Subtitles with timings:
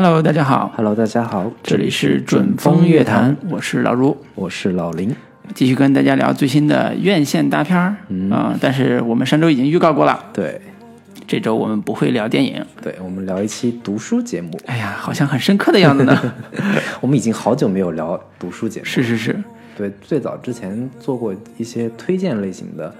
[0.00, 5.12] Hello，大家好，Hello，大家好，这里是准风乐坛，我是老卢，我是老林。
[5.56, 7.96] 继续跟大家聊最新的院线大片儿
[8.30, 10.60] 啊、但是我们上周已经预告过了，对
[11.26, 12.64] 这周我们不会聊电影。
[12.80, 14.56] 对，我们聊一期读书节目。
[14.66, 16.32] 哎呀，好像很深刻的样子呢。
[17.02, 18.86] 我们已经好久没有聊读书节目。
[18.86, 19.36] 是是是，
[19.76, 22.94] 对，最早之前做过一些推荐类型的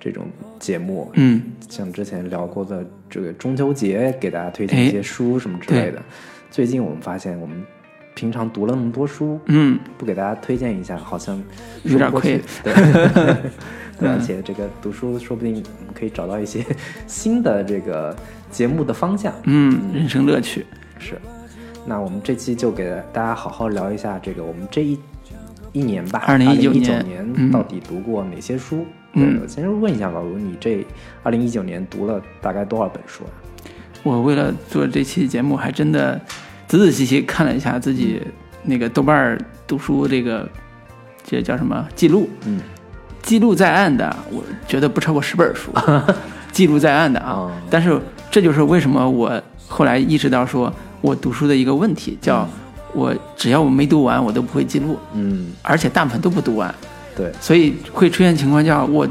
[0.00, 0.24] 这种
[0.58, 6.02] 节目，嗯，像之前聊过的这个中秋节给大家推荐一些书什么之类的。
[6.50, 7.64] 最近我们发现，我们
[8.14, 11.40] 平常读了那么多书，嗯，不给大家推荐一下，好像
[11.84, 12.40] 有点亏。
[12.64, 12.74] 对，
[13.96, 16.64] 对，而且这个读书说不定我们可以找到一些
[17.06, 18.14] 新的这个
[18.50, 19.32] 节目的方向。
[19.44, 20.66] 嗯，人生乐趣。
[20.98, 21.16] 是，
[21.86, 24.98] 那我们这期就给大家好好聊一下这个我们这一
[25.72, 28.84] 一年吧，2019 2019年嗯到底读过哪些书？
[29.12, 30.84] 嗯对，先问一下老卢，你这
[31.22, 33.30] 二零一九年读了大概多少本书啊？
[34.02, 36.18] 我为了做这期节目，还真的
[36.66, 38.20] 仔仔细细看了一下自己
[38.62, 40.48] 那个豆瓣儿读书这个
[41.24, 42.60] 这叫什么记录，嗯，
[43.22, 45.70] 记录在案的，我觉得不超过十本书，
[46.50, 47.32] 记录在案的啊。
[47.32, 47.52] 哦。
[47.68, 52.48] 但是这就是为什么我后来意识到，说我读书的一个问题，叫
[52.94, 56.74] 我只要我没读完，我都不会记录，嗯，而且大部分都不读完，
[57.14, 59.06] 对，所以会出现情况叫我。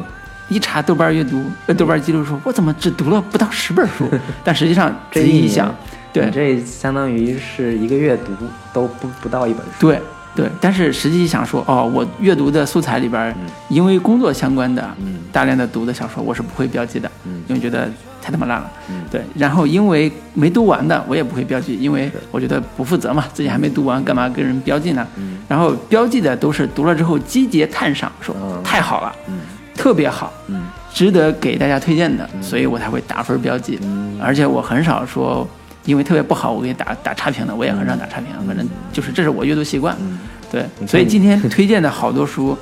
[0.50, 4.09] 一查豆瓣阅读，呃，豆瓣记录说，我怎么只读了不到十本书？
[4.44, 5.75] 但实际上这一年仔细一想，
[6.11, 8.31] 对这相当于是一个月读
[8.73, 9.72] 都不不到一本书。
[9.80, 10.02] 对
[10.36, 13.36] 对，但是实际想说，哦，我阅读的素材里边儿，
[13.67, 17.89] 因为工作相关的嗯大量的读的小说，我是不会标记的，嗯因为觉得
[18.22, 18.72] 太他妈烂了。
[18.89, 25.05] 嗯对，然后因为没读完的，我也不会标记，因为我觉得不负责嘛，自己还没读完，干嘛跟人标记呢？
[25.17, 29.39] 嗯然后标记的都是读了之后积极赞赏，说嗯太好了，嗯
[29.80, 33.80] 特别好，嗯值得给大家推荐的，所以我才会打分标记。
[33.83, 35.47] 嗯而且我很少说
[35.86, 39.95] 因为特别不好，我给你打打差评的，我也很少打差评，反正就是这是我阅读习惯。
[40.02, 40.20] 嗯
[40.52, 42.58] 对所以今天推荐的好多书，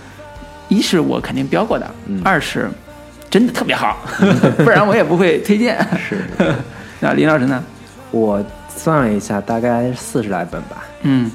[0.68, 2.70] 一是我肯定标过的，嗯二是
[3.30, 3.98] 真的特别好，
[4.64, 5.78] 不然我也不会推荐。
[5.98, 6.22] 是。
[7.00, 7.64] 那林老师呢？
[8.12, 8.44] 我
[8.76, 10.84] 算了一下，大概四十来本吧。
[11.04, 11.32] 嗯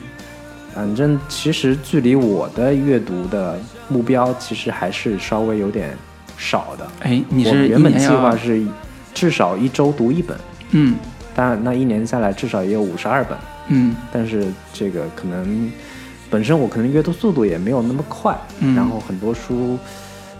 [0.74, 3.58] 反正其实距离我的阅读的
[3.92, 5.94] 目标，其实还是稍微有点
[6.38, 6.88] 少的。
[7.00, 8.64] 哎，你我是原本计划是
[9.12, 10.36] 至少一周读一本，
[10.70, 10.96] 嗯
[11.34, 13.36] 当然那一年下来至少也有五十二本。
[13.68, 15.70] 嗯但是这个可能
[16.28, 19.78] 本身我可能阅读速度也没有那么快，嗯然后很多书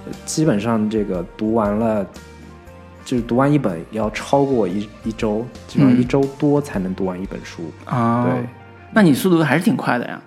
[0.07, 2.05] 呃基本上这个读完了，
[3.05, 7.63] 就是读完一本要超过一一周，基本上嗯一周多才能读完一本书。
[7.85, 8.45] 啊，对，
[8.93, 10.21] 那你速度还是挺快的呀。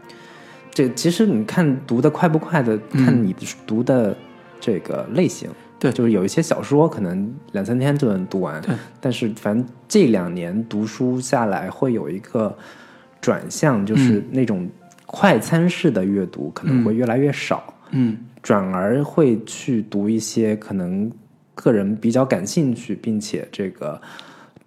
[0.75, 3.33] 这其实你看读的快不快的，嗯看你
[3.65, 4.15] 读的
[4.59, 5.49] 这个类型。
[5.77, 8.73] 对就是有一些小说可能两三天就能读完，对。
[8.99, 12.55] 但是反正这两年读书下来，会有一个
[13.19, 14.67] 转向，就是嗯那种
[15.05, 21.11] 快餐式的阅读可能会越来越少，嗯转而会去读一些可能
[21.53, 24.01] 个人比较感兴趣，并且这个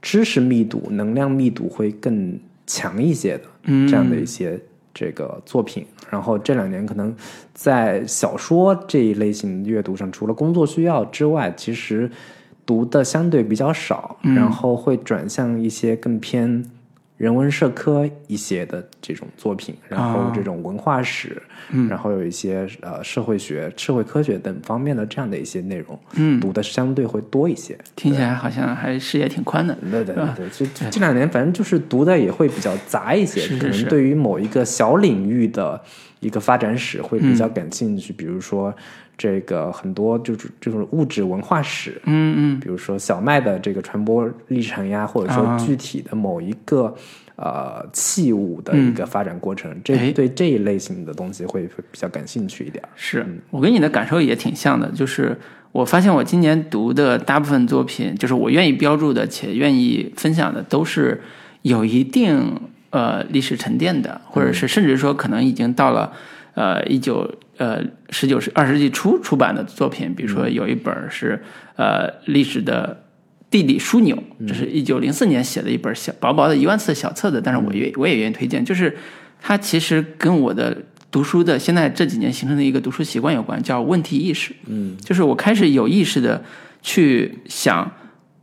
[0.02, 3.44] 知识密度、能量密度会更强一些的。
[3.64, 4.60] 嗯，这样的一些
[4.98, 5.86] 这个作品。
[6.10, 7.14] 然后这两年可能
[7.54, 12.10] 在小说这一类型阅读上，除了工作需要之外，其实
[12.66, 16.64] 读的相对比较少，嗯然后会转向一些更偏
[17.18, 21.88] 人文社科一些的这种作品，然后哦这种文化史，嗯。
[21.88, 27.76] 然后有一些呃社会学、社会科学等方面的这样的一些内容，嗯，读的相对会多一些。
[27.96, 29.76] 听起来好像还视野挺宽的。
[29.90, 33.80] 对对对对，就这两年反正就是读的也会比较杂一些，可是是是。
[33.82, 35.80] 能对于某一个小领域的
[36.20, 37.34] 一个发展史会比嗯。
[37.34, 38.72] 较感兴趣，比如说
[39.18, 46.96] 这个很多就是这种物质文化史，嗯嗯比如说小麦的这个传播历程呀，或者说啊具体的某一个。
[47.40, 52.82] 呃，器物的一个发展过程，哎这对这一类型的东西会会比较感兴趣一点。
[52.96, 55.38] 是我跟你的感受也挺像的，就是
[55.70, 61.22] 我发现我今年读的大部分作品，就是我愿意标注的且愿意分享的，都是
[61.62, 62.60] 有一定
[62.90, 66.12] 呃历史沉淀的，或者是甚至说可能已经到了
[66.54, 71.42] 呃一九呃十九世二十世纪初出版的作品，比如说有一本是
[71.76, 73.04] 呃历史的。
[73.50, 78.94] 地理枢纽，这是一九零四年写的一本小薄薄的一万字的小册子，但是我也我也愿意推荐，就是
[79.40, 80.76] 它其实跟我的
[81.10, 84.52] 读书的现在这几年形成的一个读书习惯有关，叫问题意识。
[84.66, 86.44] 嗯就是我开始有意识的
[86.82, 87.90] 去想，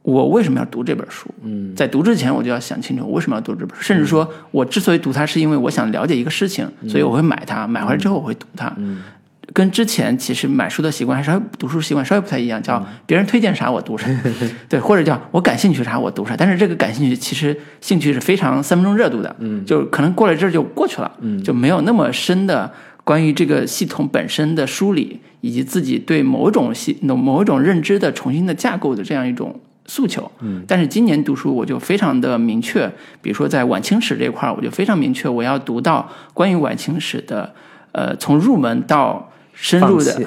[0.05, 1.27] 我为什么要读这本书？
[1.43, 8.71] 嗯在读之前，我就要想清楚我为什么要读这本书，甚至说我之所以读它，是因为我想了解一个事情，所以我会买它，买回来之后我会读它。
[8.77, 9.01] 嗯
[9.53, 14.07] 跟之前其实买书的习惯还稍微读书习惯稍微不太一样，叫别人推荐啥我读啥，
[14.67, 16.35] 对，或者叫我感兴趣啥我读啥。
[16.35, 22.69] 但是这个感兴趣其实兴趣是非常三分钟热度的，嗯，就可能过了这儿就过去了，嗯，就没有那么深的
[23.03, 30.29] 关于这个系统本身的梳理，以及自己对某种系某一种认知的重新的架构的这样一种诉求。
[30.39, 32.91] 嗯，但是今年读书我就非常的明确，
[33.21, 37.53] 比如说在晚清史这块儿，我就非常明确我要读到关于晚清史的，
[37.91, 40.21] 呃，从入门到深入的，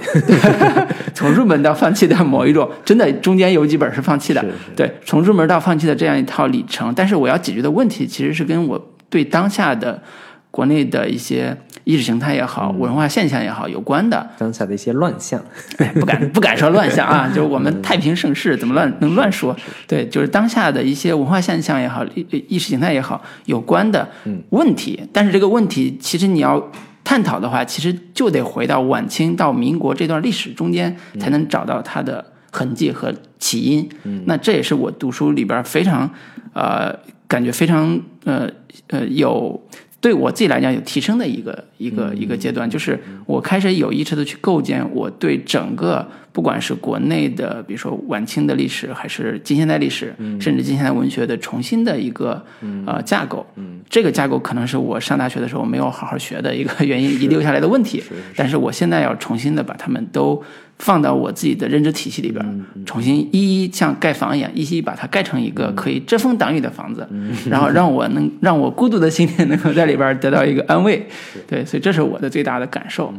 [1.13, 6.93] 从入门到放弃的某一种，真的中间有几本是放弃的，是是对，从入门到放弃的这样一套里程。
[6.95, 10.03] 但是我要解决的问题，其实是跟我对当下的
[10.51, 11.55] 国内的一些
[11.88, 14.29] 意识形态也好、文化现象也好有关的。
[14.37, 15.43] 当下的一些乱象，
[15.79, 19.56] 哎不敢不敢说乱象啊，就是我们太平盛世怎么乱能乱说？
[19.87, 24.06] 对，就是当下的一些文化现象也好、意意识形态也好有关的
[24.50, 25.00] 问题。
[25.14, 26.62] 但是这个问题其实你要
[27.02, 33.88] 探讨的话，其实就得回到晚清到民国这段历史中间，才能找到它的痕迹和起因。
[34.26, 36.11] 那这也是我读书里边非常
[36.52, 36.94] 呃
[37.26, 38.46] 感觉非常呃
[38.88, 39.58] 呃有。
[40.00, 52.45] 对我自己来讲有提升的一个一个一个阶段，就是我开始有意识的去构建我对整个不管是国内的，比如说晚清的历史，还是近现代历史，甚至近现代文学的重新的一个
[52.87, 53.45] 呃架构。
[53.88, 58.02] 这个架构可能是我上大学的时候没有好好学的一个 原因，遗留下来的问题。
[58.37, 60.43] 但是我现在要重新的把它们都
[60.79, 67.08] 放到我自己的认知体系里边，重新一一像盖房一样，一一把它盖成一个可以遮风挡雨的房子，
[67.49, 71.06] 然后让我能让我孤独的心灵能够在里边得到一个安慰。
[71.46, 73.12] 对，所以这是我的最大的感受。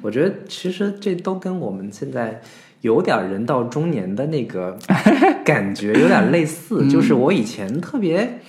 [0.00, 2.40] 我觉得其实这都跟我们现在
[2.80, 4.76] 有点人到中年的那个
[5.44, 6.88] 感觉有点类似。
[6.88, 8.40] 就是我以前特别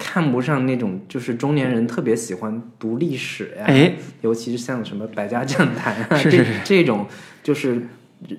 [0.00, 3.92] 看不上那种，就是中年人特别喜欢读历史呀，哎，
[4.22, 7.06] 尤其是像什么百家讲坛啊，是是是这这种，
[7.42, 7.82] 就是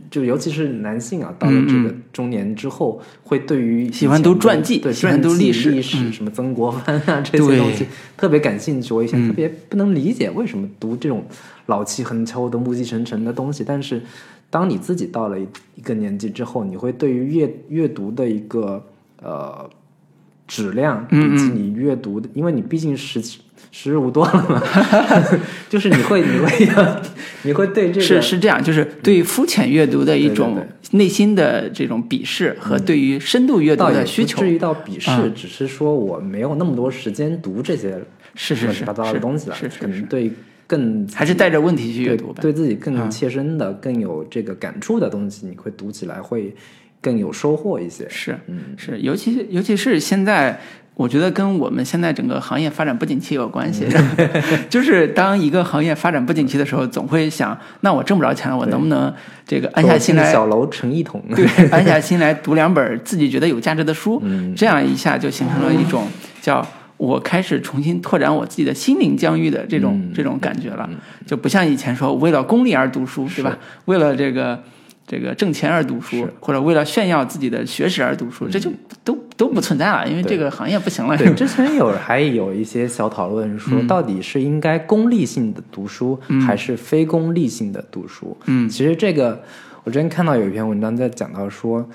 [0.09, 7.85] 就尤其是男性啊，到了这个中年之后，会对于嗯喜欢读传记对喜欢读历史历史嗯什么曾国藩啊这些东西
[8.17, 8.93] 特别感兴趣。
[8.93, 11.23] 我以前嗯特别不能理解为什么读这种
[11.67, 14.01] 老气横秋的暮气沉沉的东西，但是
[14.49, 18.83] 当你自己到了一一个年纪之后，你会对于阅阅读的一个
[19.21, 19.69] 呃
[20.51, 23.21] 质量嗯以及你阅读的，因为你毕竟时
[23.71, 24.61] 时日无多了嘛，
[25.69, 27.01] 就是你会你会要
[27.43, 30.61] 你会对这个是是这样，就是对肤浅阅读的一种
[30.91, 34.51] 内心的这种鄙视和对于深度阅读的需求不至。
[34.51, 35.33] 于到鄙视，嗯。
[35.33, 37.91] 只是说我没有那么多时间读这些
[38.35, 40.29] 是是是乱七八糟的东西了，是是是可能对
[40.67, 42.41] 更还是带着问题去阅读吧。
[42.41, 46.53] 对自己更嗯切身的、更有这个感触的东西，你会读起来会
[47.01, 48.07] 更有收获一些。
[48.07, 50.59] 是嗯是，尤其尤其是现在，
[50.93, 53.87] 我觉得跟我们现在整个行业发展不景气有关系。
[54.69, 59.11] 就是当一个行业发展不景气的时候，总会想，那我挣不着钱了，我能不能
[59.47, 60.31] 这个安下心来？
[60.31, 61.23] 小楼成一统。
[61.35, 66.07] 对，安下心来读两本自己觉得有价值的书，嗯 这样一下就形成了一种
[66.39, 66.65] 叫
[66.97, 70.87] 我开始重新拓展我自己的心灵疆域的这种、嗯这种感觉了，
[71.25, 73.57] 就不像以前说为了功利而读书，对吧？
[73.85, 74.61] 为了这个
[75.11, 78.71] 这个挣钱而读书，或者为了炫耀自己的学识而读书，这就
[79.03, 81.13] 都都不存在了，因为这个行业不行了。
[81.17, 83.85] 嗯对，之前有还有一些小讨论说，嗯。
[83.85, 86.17] 到底是应该功利性的读书，
[86.47, 88.37] 还是非功利性的读书？
[88.45, 88.69] 嗯。
[88.69, 89.43] 其实这个
[89.83, 91.85] 我之前看到有一篇文章在讲到说，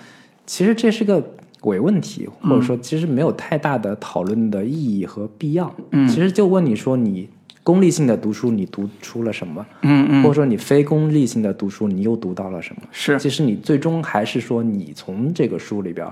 [0.45, 1.27] 其实这是个
[1.63, 5.75] 伪问题，或者说其实没有太大的讨论的意义和必要。
[5.93, 6.07] 嗯。
[6.07, 7.31] 其实就问你说，你
[7.67, 9.67] 功利性的读书，你读出了什么？
[9.83, 12.83] 嗯嗯，或者说你非功利性的读书，你又读到了什么？
[12.93, 16.07] 是其实你最终还是说你从这个书里边，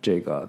[0.00, 0.48] 这个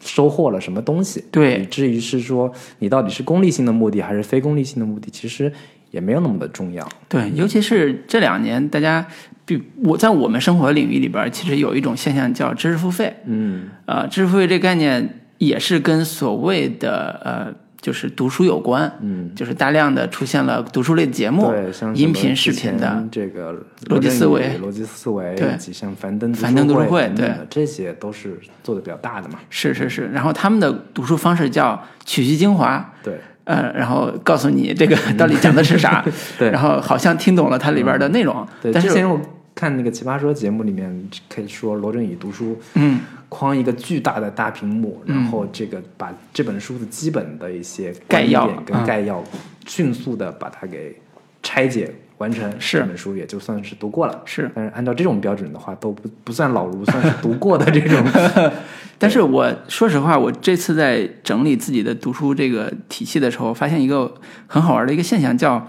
[0.00, 1.22] 收获了什么东西？
[1.30, 5.52] 对以至于是说你到底是功利性的目的还是非功利性的目的，其实
[5.90, 6.88] 也没有那么的重要。
[7.06, 9.06] 对，尤其是这两年，大家
[9.44, 13.14] 比我在我们生活领域里边，其实有一种现象叫知识付费。
[13.26, 18.90] 嗯呃，知识付费这个概念也是跟所谓的呃，就是读书有关。
[19.02, 23.52] 嗯，就是大量的出现了读书类的节目对，像、音频、视频的，这个
[23.88, 29.40] 逻辑思维逻辑思维，对以及像樊登樊登读书书会对这些都是做的比较大的嘛。
[29.50, 30.08] 是是是。
[30.12, 36.04] 然后他们的读书方式叫取其精华，对呃，然后告诉你这个到底讲的是啥，
[36.38, 38.88] 对然后好像听懂了它里边的内容，对，但是
[39.62, 48.48] 看那个《奇葩说》节目里面，可以说罗振宇读书，嗯，框一个巨大的大屏幕，然后这个把这本书的基本的一些概要。
[48.66, 48.84] 跟嗯。
[48.84, 49.22] 概要，
[49.64, 50.96] 迅速的把它给
[51.44, 52.80] 拆解完成，是。
[52.80, 54.20] 这本书也就算是读过了。
[54.24, 54.50] 是。
[54.52, 58.04] 但是按照这种标准的话，都不不算老卢，算是读过的这种。
[58.98, 64.12] 但是我说实话，我这次在整理自己的读书这个体系的时候，发现一个
[64.48, 65.64] 很好玩的一个现象，叫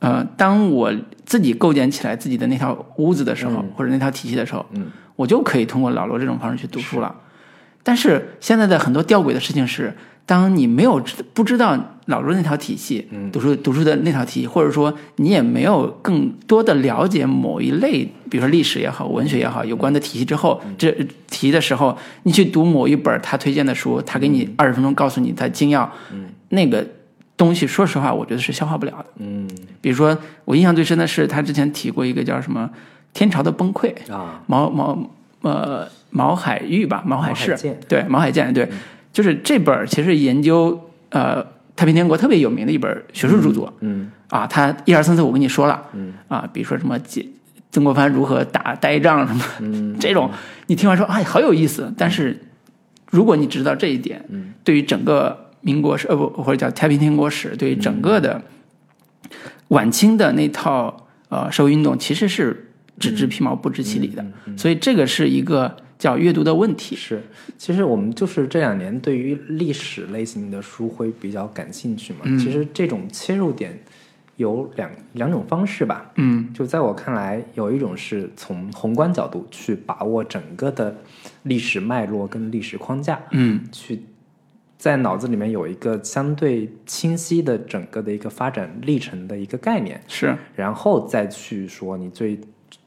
[0.00, 0.92] 呃，当我
[1.24, 7.14] 自己构建起来自己的那套屋子的时候，或者那套体系的时候，嗯，我就可以通过老罗这种方式去读书了。
[7.82, 9.94] 但是现在的很多吊诡的事情是，
[10.26, 20.90] 当你没有知不知道老罗那套体系，嗯读书读书的那套体系，或者说你也没有更多的了解某一类，比如说历史也好、文学也好有关的体系之后，嗯这
[21.28, 25.90] 体系的时候，你去读某一本他推荐的书，他给你二十分钟告诉你他精要，
[26.50, 26.86] 那个
[27.40, 29.06] 东西，说实话，我觉得是消化不了的。
[29.16, 29.48] 嗯。
[29.80, 32.68] 比如说，我印象最深的是他之前提过一个叫什么
[33.14, 38.68] “天朝的崩溃”，啊，毛毛呃毛海玉吧，毛海士毛海健对毛海建对，
[39.10, 40.78] 就是这本儿其实研究
[41.08, 41.42] 呃
[41.74, 46.12] 太平天国特别有名的一本学术著作，嗯啊，他一二三四我跟你说了，嗯。
[46.28, 47.26] 啊，比如说什么解
[47.72, 49.96] 曾国藩如何打呆仗什么、 嗯。
[49.98, 50.30] 这种，
[50.66, 52.38] 你听完说哎好有意思，但是
[53.10, 54.52] 如果你知道这一点，嗯。
[54.62, 58.42] 对于整个民国史呃不或者叫太平天国史，对于整个的
[59.68, 64.24] 晚清的那套呃社会运动，其实是只知皮毛不知其理的，
[64.56, 66.96] 所以这个是一个叫阅读的问题。
[66.96, 67.22] 是，
[67.56, 72.20] 其实我们就是这两年对于历史类型的书会比较感兴趣嘛。
[72.24, 73.78] 嗯其实这种切入点
[74.36, 76.10] 有两两种方式吧。
[76.16, 80.96] 嗯就在我看来，有一种是从宏观角度去把握整个的
[81.42, 84.02] 历史脉络跟历史框架，嗯去
[84.80, 90.34] 在脑子里面有一个相对清晰的整个的一个发展历程的一个概念，是。
[90.56, 92.40] 然后再去说你最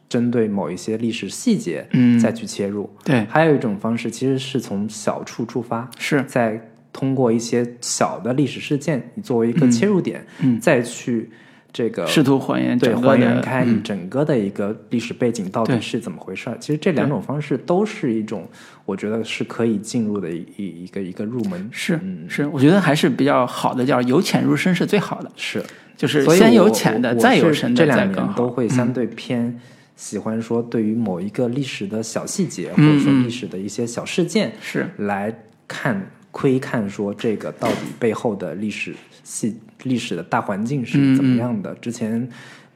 [0.09, 2.19] 针对某一些历史细节，嗯。
[2.19, 2.89] 再去切入。
[3.05, 3.23] 对。
[3.25, 6.23] 还有一种方式其实是从小处出发，是。
[6.23, 6.59] 再
[6.91, 10.59] 通过一些小的历史事件，你作为一个切入点，嗯。
[10.59, 11.29] 再去
[11.73, 13.83] 这个试图还原对还原开你嗯。
[13.83, 16.57] 整个的一个历史背景到底是怎么回事儿。
[16.59, 18.47] 其实这两种方式都是一种，
[18.85, 21.67] 我觉得是可以进入的一一一个一个入门。
[21.71, 21.99] 是。
[22.03, 22.25] 嗯。
[22.29, 25.63] 是，我觉得还是比较好的，叫由浅入深是最好的，是，
[25.97, 28.29] 就是先有浅的，再有深的，这两再更好。
[28.29, 29.59] 年都会相对偏
[29.95, 34.87] 喜欢说对于某一个历史的小细节，或者说历史的一些小事件，是。
[34.97, 35.33] 来
[35.67, 41.73] 看窥看说这个到底背后的历史系历史的大环境是怎么样的。
[41.75, 42.27] 之前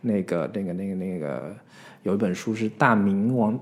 [0.02, 1.56] 那个那个那个那个
[2.04, 3.60] 有一本书是大明王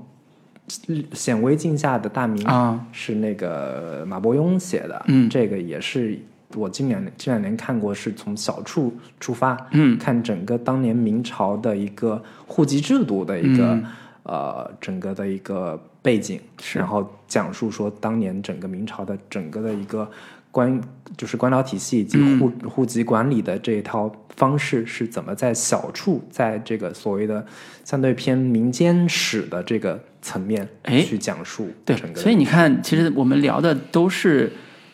[1.14, 5.30] 显微镜下的大明啊，是那个马伯庸写的，嗯。
[5.30, 6.20] 这个也是
[6.56, 9.98] 我近两这两年看过，是从小处出发，嗯。
[9.98, 13.86] 看整个当年明朝的一个户籍制度的一个、嗯。
[14.24, 16.40] 呃整个的一个背景，
[16.74, 20.10] 然后讲述说当年整个明朝的整个的一个
[20.56, 20.82] 官
[21.18, 22.40] 就是官僚体系以及嗯。
[22.40, 27.46] 户、户籍管理的这一套方式是怎么在小处，在这个所谓的
[27.84, 34.50] 相对偏民间史的这个层面哎去讲述对整，个的所以你看，其实我们聊的都是，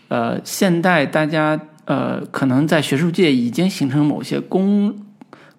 [0.08, 5.06] 呃，现代大家呃，可能在学术界已经形成某些公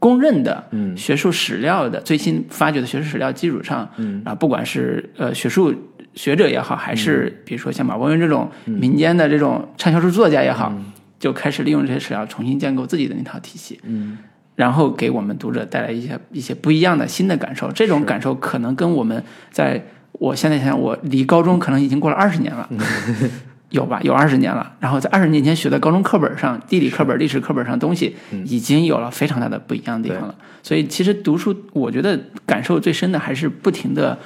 [0.00, 4.20] 公认的嗯学术史料的最新发掘的学术史料基础上，嗯。
[4.24, 5.72] 啊，不管是呃学术
[6.14, 10.72] 学者也好，还是比如说像马伯庸这种民间的这种畅销书作家也好，
[11.18, 13.80] 就开始利用这些史料重新建构自己的那套体系。
[13.84, 14.18] 嗯
[14.54, 17.72] 然后给我们读者带来一些一些不一样的新的感受。
[17.72, 22.68] 这种感受可能跟我们在我现在想想，我离高中可能已经过了二十年了，
[23.70, 23.98] 有吧？
[24.02, 24.74] 有二十年了。
[24.78, 28.14] 然后在二十年前学的高中课本上、地理课本、历史课本上东西，
[28.44, 30.34] 已经有了非常大的不一样的地方了。
[30.62, 34.16] 所以其实读书，我觉得感受最深的还是不停的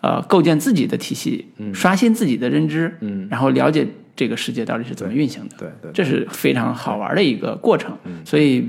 [0.00, 5.56] 呃构建自己的体系，刷新自己的认知，嗯，然后了解这个世界到底是怎么运行的。
[5.58, 7.96] 对对，这是非常好玩的一个过程。
[8.24, 8.68] 所以，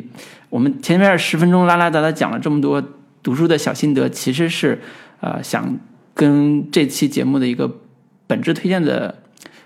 [0.49, 2.83] 我们前面十分钟拉拉杂杂讲了这么多
[3.21, 4.79] 读书的小心得，其实是
[5.19, 5.77] 呃想
[6.13, 7.79] 跟这期节目的一个
[8.25, 9.15] 本质推荐的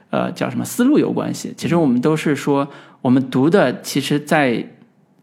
[0.10, 1.54] 呃叫什么思路有关系。
[1.56, 2.68] 其实我们都是说，
[3.02, 4.68] 我们读的其实，在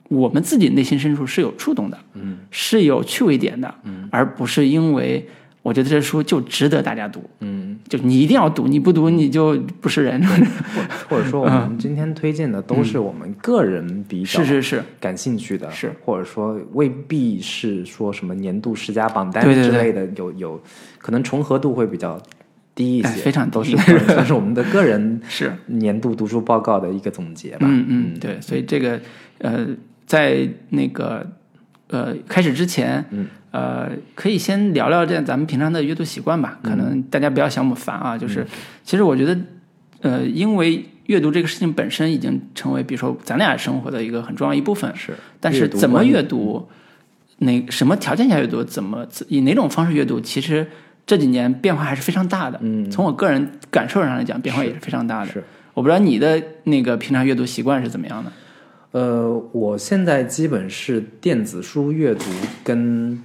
[0.08, 5.28] 我们自己内心深处是有触动的，嗯，是有趣味点的，嗯，而不是因为
[5.68, 10.18] 我觉得这书就值得大家读，嗯，就你一定要读，你不读你就不是人。
[11.10, 20.62] 或者说我 们今天推荐的都是我们个人比较是是是，感兴趣的，是或者说未必是说什么年度十佳榜单之类的，有有
[20.96, 22.18] 可能重合度会比较
[22.74, 25.52] 低一些，哎非常低 都是算是我们的个人 是。
[25.66, 27.66] 年度读书报告的一个总结吧。
[27.68, 28.98] 嗯嗯，对，所以这个
[29.38, 29.66] 呃，
[30.06, 31.26] 在那个
[31.88, 36.58] 呃开始之前，嗯，呃，可以先聊聊这咱们平常的阅读习惯吧。
[36.62, 38.46] 可能大家不要嫌我们烦啊，就是、
[38.84, 39.38] 其实我觉得，
[40.02, 44.94] 呃，因为阅读这个事情本身已经成为，比如说咱俩生活的一个很重要一部分。
[44.94, 46.68] 是，但是怎么阅读，
[47.38, 50.66] 哪什么条件下阅读，怎么以哪种方式阅读，其实
[51.06, 52.58] 这几年变化还是非常大的。
[52.62, 55.32] 嗯，从我个人感受上来讲，变化也是非常大的。
[55.32, 55.42] 是。
[55.72, 58.32] 我不知道你的那个平常阅读习惯是怎么样的？
[58.90, 62.24] 呃，我现在基本是电子书阅读
[62.64, 63.22] 跟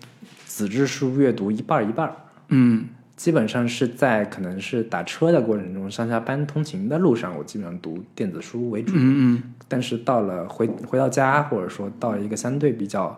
[0.56, 2.16] 纸质书阅读一半儿一半儿。
[2.50, 8.94] 嗯基本上是在可能是打车的过程中，上下班通勤的路上，我基本上读电子书为主。
[8.96, 13.18] 嗯嗯但是到了回回到家，或者说到一个相对比较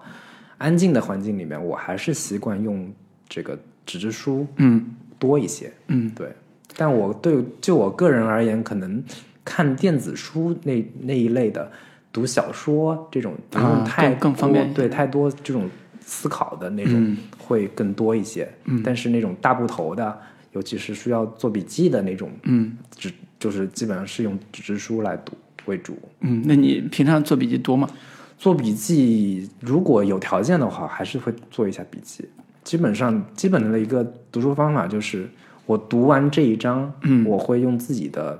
[0.57, 2.89] 安静的环境里面，我还是习惯用
[3.27, 5.71] 这个纸质书嗯多一些。
[5.87, 6.31] 嗯对，
[6.77, 9.03] 但我对就我个人而言，可能
[9.43, 11.71] 看电子书那那一类的，
[12.11, 15.69] 读小说这种不用啊太更更方便对太多这种
[16.05, 18.47] 思考的那种嗯会更多一些。
[18.65, 20.17] 嗯但是那种大部头的，
[20.53, 25.33] 尤其是需要做笔记的那种嗯纸，就是基本上是用纸质书来读
[25.65, 25.97] 为主。
[26.21, 27.89] 嗯，那你平常做笔记多吗？
[28.37, 32.27] 做笔记，如果有条件的话，还是会做一下笔记。
[32.63, 35.29] 基本上，基本的一个读书方法就是，
[35.65, 38.37] 我读完这一章，嗯我会用自己的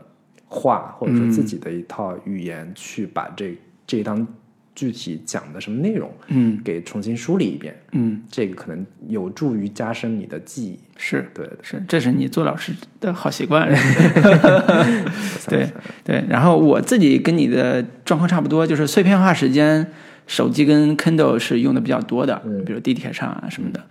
[0.48, 3.58] 话或者说自己的一套语言去把这
[3.88, 4.28] 这一章
[4.76, 7.76] 具体讲的什么内容嗯给重新梳理一遍。
[7.94, 10.80] 嗯，这个可能有助于加深你的记忆。
[10.98, 13.68] 是对，是，这是你做老师的好习惯。
[15.48, 15.68] 对
[16.04, 19.88] 对，然后我自己跟你的状况差不多，就是碎片化时间，
[20.28, 23.84] 手机跟 Kindle 是用的比较多的，嗯比如地铁上啊什么的。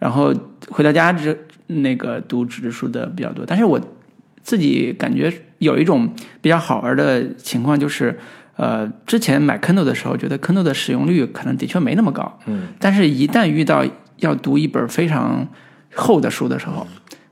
[0.00, 0.34] 然后
[0.68, 3.80] 回到家之那个读纸质书的比较多，但是我
[4.42, 6.12] 自己感觉有一种
[6.42, 8.18] 比较好玩的情况，就是
[8.56, 13.84] 呃，之前买 Kindle 的时候，觉得 Kindle 的使用率可能的确没那么高，嗯，但是一旦遇到
[14.18, 15.46] 要读一本非常
[15.94, 16.86] 厚的书的时候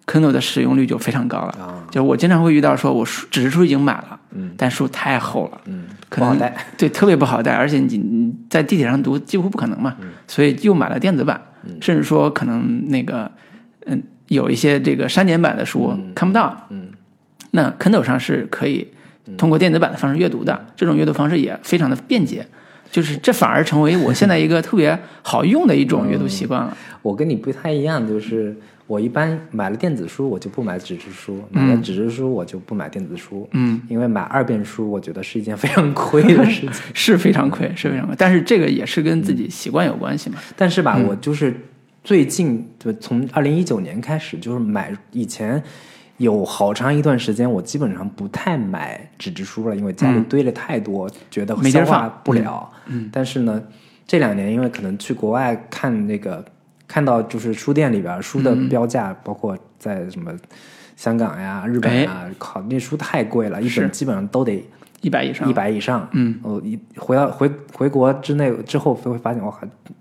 [0.07, 1.49] ，Kindle 的使用率就非常高了。
[1.61, 4.53] 啊，就我经常会遇到说，我书纸质书已经买了，嗯。
[4.57, 6.67] 但书太厚了，嗯，可能不好带。
[6.77, 10.09] 对，特别不好带，而且你你在地铁上读几乎不可能嘛，嗯。
[10.27, 11.41] 所以又买了电子版，
[11.81, 13.31] 甚至说可能那个
[13.87, 16.89] 嗯有一些这个删减版的书看不到，嗯。
[17.53, 18.89] 那 Kindle 上是可以
[19.37, 22.47] 通过电子版的方式阅读的，这种阅读方式也非常的便捷，
[22.91, 26.77] 就是这反而成为我现在一个特别好用的一种阅读习惯了。
[27.03, 28.55] 我跟你不太一样，就是
[28.87, 33.49] 我一般买了电子书，我就不买纸质书；买了纸质书，我就不买电子书。
[33.53, 36.71] 嗯，因为买二遍书，我觉得是一件非常亏的事情。
[36.93, 40.37] 是非常亏，是非常亏，但是这个也是跟自己习惯有关系嘛。
[40.57, 41.55] 但是吧，我就是
[42.05, 45.61] 最近就从二零一九年开始，就是买以前
[46.23, 52.71] 有好长一段时间，我基本上不太买纸质书了，因为家里堆了太多，觉得消化不了。
[52.87, 53.61] 嗯，但是呢，
[54.07, 56.45] 这两年因为可能去国外看那个，
[56.87, 60.33] 看到就是书店里边书的标价，包括在什么
[60.97, 64.65] 香港呀、日本啊，靠，那书太贵了，一本基本上都得
[65.03, 66.09] 一百以上，一百以上。
[66.13, 69.53] 嗯，我一回到回回国之内之后，会发现哇，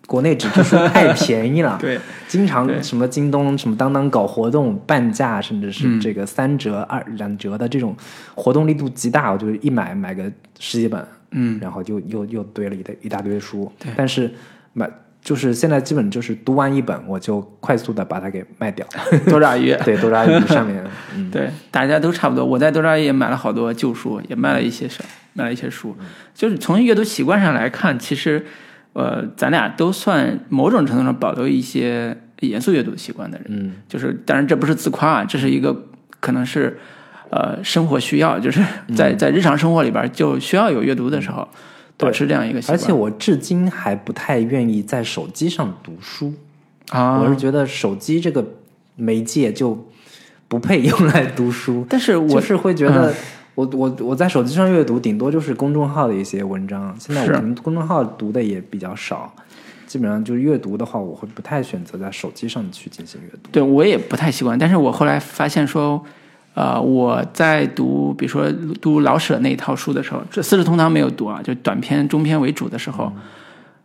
[0.07, 1.77] 国内纸质书太 便宜了。
[1.81, 7.95] 对，经常什么京东、什么当当搞活动，半价甚至嗯是这个三折、二两折的这种
[8.35, 10.23] 活动力度极大，我就一买买个
[10.59, 13.91] 十几本，嗯，然后就又又堆了一大一大堆书对。
[13.97, 14.31] 但是
[14.73, 14.89] 买
[15.21, 18.85] 就是现在基本就是读完一本，我就快速的把它给卖掉。
[19.29, 19.75] 多抓鱼。
[19.85, 20.83] 对，多抓鱼上面，
[21.15, 22.43] 嗯，对，大家都差不多。
[22.43, 25.03] 我在多抓鱼也买了好多旧书，也卖了一些书，
[25.33, 25.95] 卖了一些书。
[26.33, 28.45] 就是从阅读习惯上来看，其实，
[28.93, 33.45] 呃，咱俩都算某种程度上保留一些严肃阅读习惯的人。
[33.49, 35.85] 嗯，就是，当然这不是自夸啊，这是一个
[36.19, 36.79] 可能是，
[37.29, 41.47] 呃，生活需要，就是嗯在在日常生活里边就需要有阅读的时候，
[42.01, 42.77] 保持这样一个习惯。
[42.77, 46.33] 而且我至今还不太愿意在手机上读书。
[46.89, 48.45] 啊，我是觉得手机这个
[48.97, 49.87] 媒介就
[50.49, 53.13] 不配用来读书，但是我就是会觉得
[53.55, 56.93] 我我我在手机上阅读，顶多就是公众号的一些文章。
[56.99, 59.33] 现在我是可能公众号读的也比较少，
[59.87, 63.49] 基本上就是阅读的话，我会不太选择在手机上去进行阅读。
[63.53, 66.03] 对我也不太习惯，但是我后来发现说，
[66.53, 73.11] 呃，我在读，比如说读老舍那一套书的时候，这《四世同堂》没有读啊，就短篇、中篇为主的时候，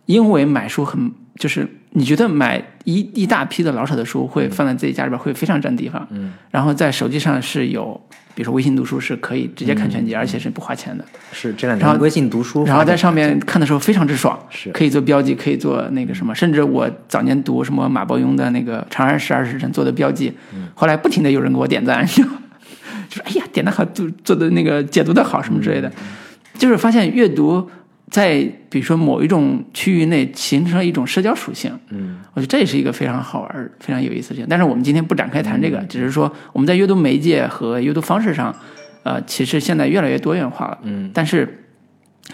[0.07, 8.01] 因为买书很，就是你觉得买一一大批的老舍的书会放在自己家里边会非常占地方，嗯，然后在手机上是有，
[8.35, 14.73] 比如说微信读书是可以直接看全集，而且是不花钱的，是这两然后年微信读书，然后在上面看的时候非常之爽，是。
[14.73, 20.33] 可以做标记，可以做那个什么，甚至我早年读什么马伯庸的那个《长安十二时辰》做的标记，
[20.75, 22.05] 后来不停的有人给我点赞，
[23.09, 25.91] 就是哎呀点的好，做做的那个解读的好什么之类的，
[26.55, 27.69] 就是发现阅读
[28.11, 28.41] 在
[28.71, 34.47] 比如说某一种区域内形成了一种社交属性，嗯我觉得这也是一个非常好玩、非常有意思的事情。
[34.49, 38.55] 但是我们今天不展开谈这个，只是说我们在阅读媒介和阅读方式上，
[39.03, 40.79] 呃，其实现在越来越多元化了。
[40.83, 41.65] 嗯，但是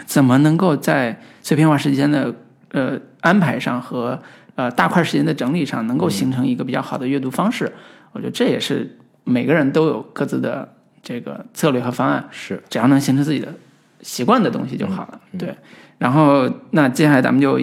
[0.05, 2.35] 怎么能够在碎片化时间的
[2.73, 4.21] 呃安排上和
[4.57, 7.73] 呃大块时间的整理上，能够形成一个比较好的阅读方式？
[8.13, 10.69] 我觉得这也是每个人都有各自的
[11.03, 12.29] 这个策略和方案。
[12.31, 13.49] 是只要能形成自己的
[14.01, 15.21] 习惯的东西就好了。
[15.39, 15.55] 对，
[15.99, 17.59] 然后那接下来咱们就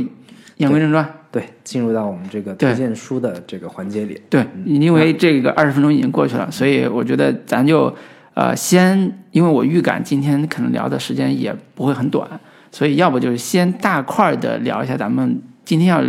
[0.57, 1.15] 言归正传。
[1.31, 4.19] 对，进入到我们这个推荐书的这个环节里。
[4.31, 7.95] 对，因为这个二十分钟已经过去了，所以我觉得咱就
[8.33, 12.27] 呃先，因为我预感今天可能聊的时间也不会很短，
[12.71, 16.03] 所以要不就是先大块的聊一下咱们今天要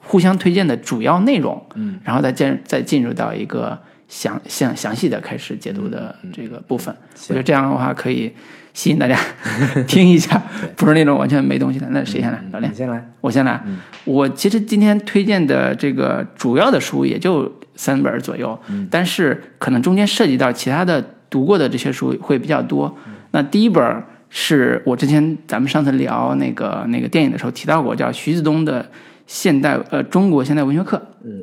[0.00, 6.94] 互相推荐的主要内容，嗯，然后再进再进入到一个详详详细的开始解读的这个部分。
[7.28, 8.32] 我觉得这样的话可以
[8.72, 9.18] 吸引大家
[9.86, 10.42] 听一下，
[10.76, 11.86] 不是那种完全没东西的。
[11.90, 12.42] 那谁先来？
[12.52, 13.10] 老练你，先来。
[13.20, 13.62] 我先来。
[14.04, 18.58] 我其实今天推荐的这个主要的书也就三本左右，
[18.90, 22.94] 但是可能中间涉及到其他的读过的这些书会比较多。
[23.30, 28.82] 那第一本是我之前咱们上次聊那个那个电影的时候提到过，叫徐子东的
[29.26, 30.96] 《现代呃中国现代文学课》。
[31.24, 31.42] 嗯，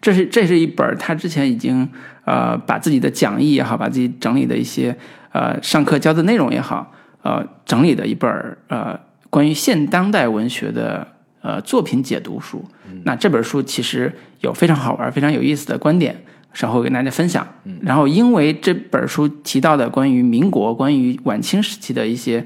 [0.00, 1.88] 这是这是一本他之前已经
[2.24, 4.96] 呃把自己的讲义也好，把自己整理的一些
[5.32, 8.30] 呃上课教的内容也好，呃整理的一本
[8.68, 8.98] 呃
[9.30, 11.06] 关于现当代文学的
[11.42, 12.64] 呃作品解读书。
[13.04, 16.16] 那这本书其实有非常好玩、非常有意思的观点，
[16.52, 17.46] 稍后跟大家分享。
[17.82, 22.44] 然后因为这本书提到的关于民国、关于晚清时期的一些，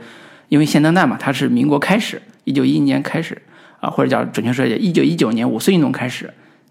[0.48, 3.40] 因为现当代嘛，它是民国开始，一九一一年开始
[3.81, 6.31] 啊、或者叫准确说一九一九年五四运动开始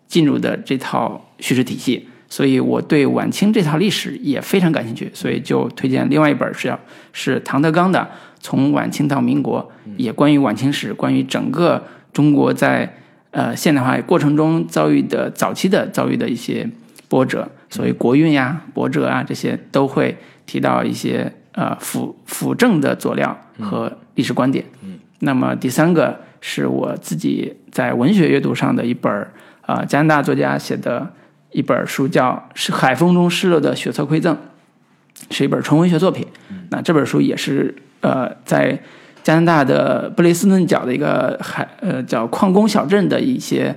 [0.09, 2.09] 进入的这套叙事体系。
[2.31, 6.79] 所以我对晚清这套历史也非常感兴趣，所以就推荐另外一本是要
[7.11, 7.99] 是唐德刚的
[8.39, 12.97] 《从晚清到民国》，也关于晚清史，关于整个中国在
[13.31, 16.69] 呃现代化过程中遭遇的早期的遭遇的一些
[17.07, 24.63] 波折，所谓国运呀、波折啊这些都会提到一些呃辅辅政的佐料和历史观点。
[24.83, 29.27] 嗯，那么第三个是我自己在文学阅读上的一本
[29.69, 31.13] 儿啊、加拿大作家写的
[31.51, 34.35] 一本书叫《是海风中失落的血色馈赠》，
[35.29, 36.25] 是一本纯文学作品。
[36.71, 38.79] 那这本书也是呃在
[39.23, 43.75] 加拿大的布雷斯顿角的一个海呃叫矿工小镇的一些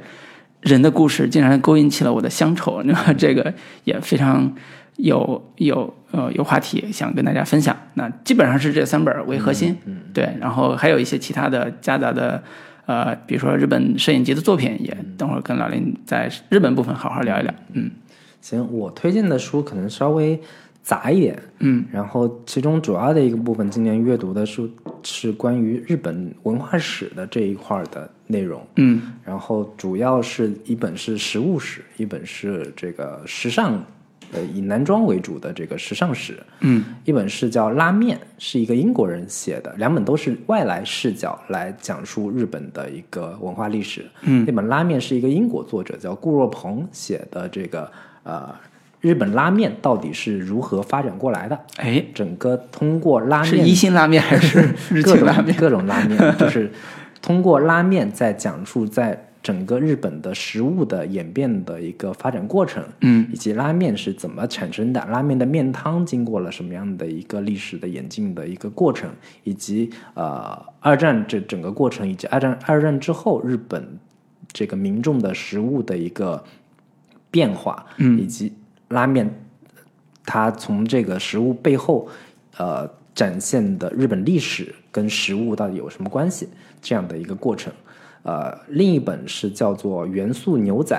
[0.61, 3.53] 人的故事，竟然勾引起了我的乡愁， 那这个
[3.85, 4.55] 也非常
[4.97, 7.77] 有有呃有话题想跟大家分享。
[7.95, 9.77] 那基本上是这三本为核心，
[10.15, 12.43] 对，然后还有一些其他的夹杂的。
[12.87, 17.55] 呃，比如说日本摄影集的作品，也等会儿跟老林在日本部分好好聊一聊。
[17.73, 17.91] 嗯。
[18.41, 20.41] 行，我推荐的书可能稍微
[20.83, 21.85] 杂一点，嗯。
[21.93, 24.69] 然后其中主要的一个部分，今年阅读的书
[25.05, 28.61] 是关于日本文化史的这一块的内容。
[28.77, 29.01] 嗯。
[29.25, 33.81] 然后主要是一本是实物史，一本是这个时尚，
[34.33, 36.39] 呃，以男装为主的这个时尚史。
[36.61, 44.05] 嗯一本是叫《拉面》，是一个英国人写的，两本都是外来视角来讲述日本的一个文化历史。
[44.23, 47.91] 嗯那本《拉面》是一个英国作者叫顾若鹏写的，这个
[48.23, 48.49] 呃，
[49.01, 51.59] 日本拉面到底是如何发展过来的？
[51.77, 55.57] 哎，整个通过拉面是面一星拉面还是日 各种清拉面？
[55.57, 56.71] 各种拉面，就是
[57.21, 69.11] 通过拉面在讲述在整个日本的食物的演变的一个发展过程，嗯以及拉面是怎么产生的，拉面的面汤经过了什么样的一个历史的演进的一个过程，
[69.43, 73.99] 以及呃二战这整个过程，以及二战二战之后日本
[74.53, 76.45] 这个民众的食物的一个
[77.31, 78.53] 变化，嗯以及
[78.91, 79.29] 拉面
[80.25, 82.09] 它从这个食物背后
[82.59, 86.49] 呃展现的日本历史跟食物到底有什么关系
[86.81, 87.73] 这样的一个过程。
[88.23, 90.97] 呃，另一本是叫做《元素牛仔》，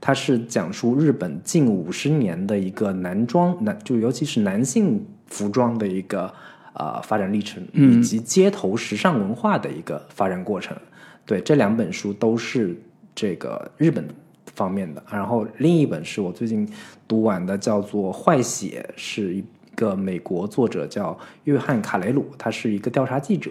[0.00, 6.32] 它是讲述日本近五十年的一个男装男，就尤其是男性服装的一个
[6.74, 10.76] 呃发展历程，以及街头时尚文化的一个发展过程。
[11.24, 12.76] 对，这两本书都是
[13.14, 14.06] 这个日本
[14.54, 15.02] 方面的。
[15.10, 16.68] 然后另一本是我最近
[17.06, 19.44] 读完的，叫做《坏血》，是一
[19.74, 23.50] 个美国作者叫约翰卡雷鲁，他是一个调查记者，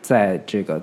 [0.00, 0.80] 在这个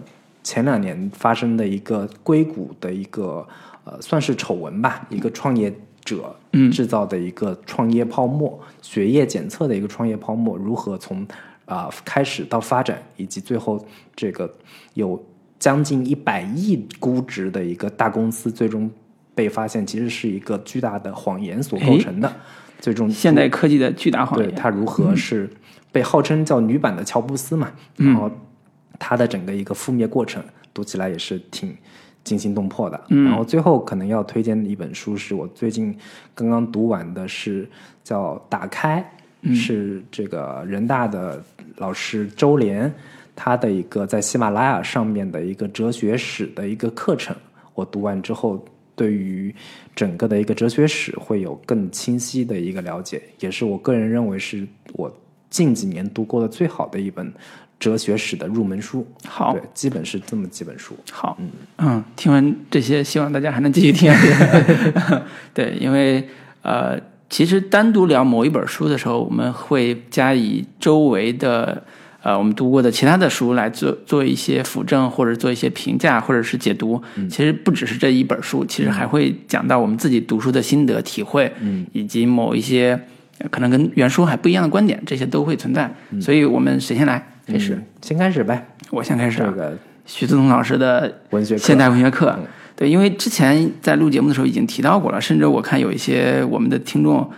[0.50, 3.48] 前两年发生的一个硅谷的一个
[3.84, 5.72] 呃算是丑闻吧，一个创业
[6.04, 6.36] 者
[6.72, 11.24] 制造的一个创业泡沫，血液检测的一个创业泡沫，如何从
[11.66, 13.86] 啊、开始到发展，以及最后
[14.16, 14.52] 这个
[14.96, 15.24] 有
[15.60, 18.90] 将近一百亿估值的一个大公司，最终
[19.36, 22.34] 被发现其实是一个巨大的谎言所构成的，
[22.80, 24.56] 最终现代科技的巨大谎对言。
[24.56, 25.48] 它如何是
[25.92, 28.32] 被号称叫女版的乔布斯嘛，然后
[29.00, 31.76] 他的整个一个覆灭过程，读起来也是挺
[32.24, 33.02] 惊心动魄的。
[33.08, 35.98] 然后最后可能要推荐的一本书是我最近
[36.36, 37.68] 刚刚读完的，是
[38.04, 39.04] 叫《打开》，
[39.56, 41.42] 是这个人大的
[41.78, 42.92] 老师周濂
[43.36, 47.34] 他的一个在喜马拉雅上面的一个哲学史的一个课程。
[47.74, 48.62] 我读完之后，
[48.96, 49.56] 对于
[49.96, 55.10] 整个的一个哲学史会有更清晰的一个了解，也是我个人认为是我
[55.50, 57.32] 近几年读过的最好的一本
[57.80, 59.08] 哲学史的入门书。
[59.26, 60.96] 好对，基本是这么几本书。
[61.12, 61.38] 好，
[61.78, 64.12] 嗯，听完这些，希望大家还能继续听。
[65.54, 66.28] 对，因为
[66.62, 71.82] 呃，其实单独聊某一本书的时候，我们会加以周围的
[72.22, 77.02] 呃我们读过的其他的书来做做一些辅证，或者做一些评价，或者是解读。
[77.30, 83.00] 其实不只是这一本书，其实还会讲到我们自己读书的心得体会，嗯，以及某一些
[83.38, 85.90] 呃可能跟原书还不一样的观点，这些都会存在。
[86.20, 87.26] 所以我们谁先来？
[87.52, 87.84] 开始，嗯。
[88.02, 88.68] 先开始呗。
[88.92, 89.50] 我先开始啊。
[89.50, 91.62] 这个徐自东老师的文学课。
[91.62, 92.38] 现代文学课，
[92.76, 97.30] 对，因为之前在录节目的时候已经提到过了，甚至我看有一些我们的听众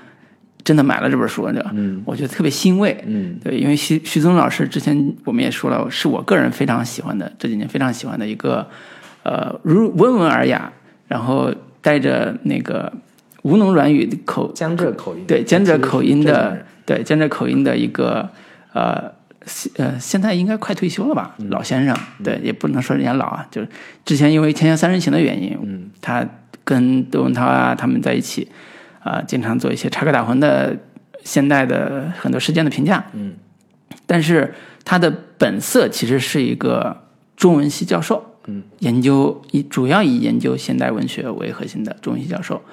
[0.64, 2.02] 真的买了这本书，你知道，嗯。
[2.06, 3.40] 我觉得特别欣慰，嗯。
[3.44, 8.68] 对，因为徐徐自东老师之前我们也说了，是我个人非常喜欢的，这几年非常喜欢的一个，
[9.24, 10.72] 呃，如温文尔雅，
[11.08, 12.92] 然后带着那个
[13.42, 18.30] 吴侬软语的口江浙口音，对江浙口音的，对江浙口音的一个
[18.74, 19.12] 呃现
[19.78, 23.68] 呃，现在应该快退休了吧，老先生，对，也不能说人家老啊，就是
[24.06, 26.24] 之前因为《天下三人行》的原因，嗯，他
[26.64, 28.48] 跟窦文涛啊他们在一起，
[29.00, 30.78] 啊、经常做一些插科打诨的
[31.24, 33.34] 现代的很多事件的评价，嗯，
[34.06, 34.54] 但是
[34.86, 36.96] 他的本色其实是一个
[37.36, 42.64] 中文系教授，嗯，研究以主要以研究现代文学为核心的中文系教授，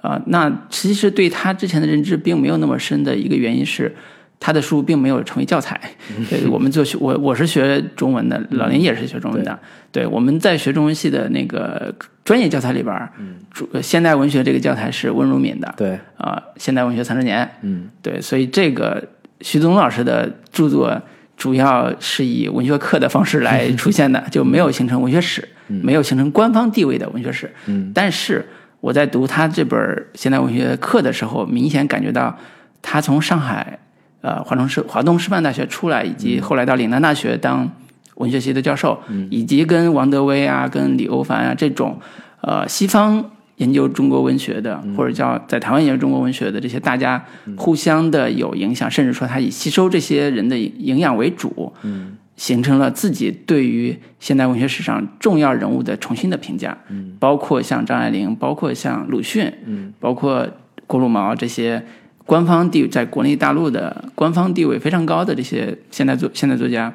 [0.00, 3.94] 啊、那其实对他之前的认知并没有那么深的一个原因是。
[4.44, 5.80] 他的书并没有成为教材，
[6.28, 9.58] 对我们做学我我是学中文的，老林也是学中文的，
[9.90, 11.90] 对我们在学中文系的那个
[12.26, 13.10] 专业教材里边儿，
[13.50, 19.02] 主现代文学这个教材是温如敏的，对，啊、现代文学三十年，嗯对，所以这个
[19.40, 21.00] 徐宗老师的著作
[21.38, 27.50] 主要是以文学课的方式来出现的， 就没有形成文学史，没有形成官方地位的文学史。
[27.64, 28.46] 嗯，但是
[28.82, 32.38] 我在读他这本现代文学课的时候，明显感觉到
[32.82, 33.78] 他从上海
[34.24, 37.70] 呃华中师华东师范大学出来，以及后来到岭南大学当
[38.16, 42.00] 文学系的教授，以及跟王德威啊、跟李欧凡啊这种
[42.40, 43.22] 呃西方
[43.56, 47.22] 研究中国文学的，或者叫在台湾研究中国文学的这些大家
[47.56, 60.48] 互相的有影响，甚至说他以吸收这些人的营养为主，嗯，形成了自己对于现代文学史上重要人物的重新的评价，嗯，包括像张爱玲，包括像鲁迅，嗯，包括
[60.86, 61.84] 郭鲁毛这些
[62.26, 66.92] 官方地在国内大陆的官方地位非常高的这些现代作现代作家，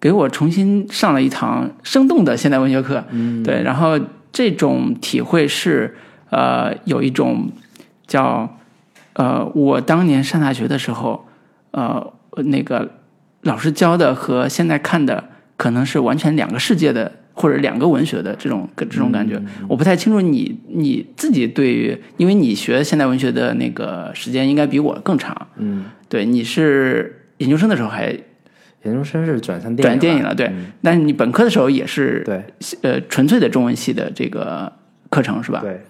[0.00, 3.98] 给我重新上了一堂生动的现代文学课，嗯，对，然后
[4.32, 5.96] 这种体会是
[6.30, 7.50] 呃有一种
[8.06, 8.58] 叫
[9.14, 11.26] 呃我当年上大学的时候，
[11.72, 12.88] 呃那个
[13.42, 15.24] 老师教的和现在看的
[15.56, 28.06] 可能是完全两个世界的或者两个文学的这种这种感觉，我不太清楚你你自己对于，因为你学现代文学的那个时间应该比我更长，嗯，对，你是研究生的时候还
[28.82, 30.66] 研究生是转向电影转电影了，对，嗯。
[30.82, 32.42] 但是你本科的时候也是对。
[32.82, 34.72] 呃纯粹的中文系的这个
[35.08, 35.60] 课程是吧？
[35.60, 35.80] 对。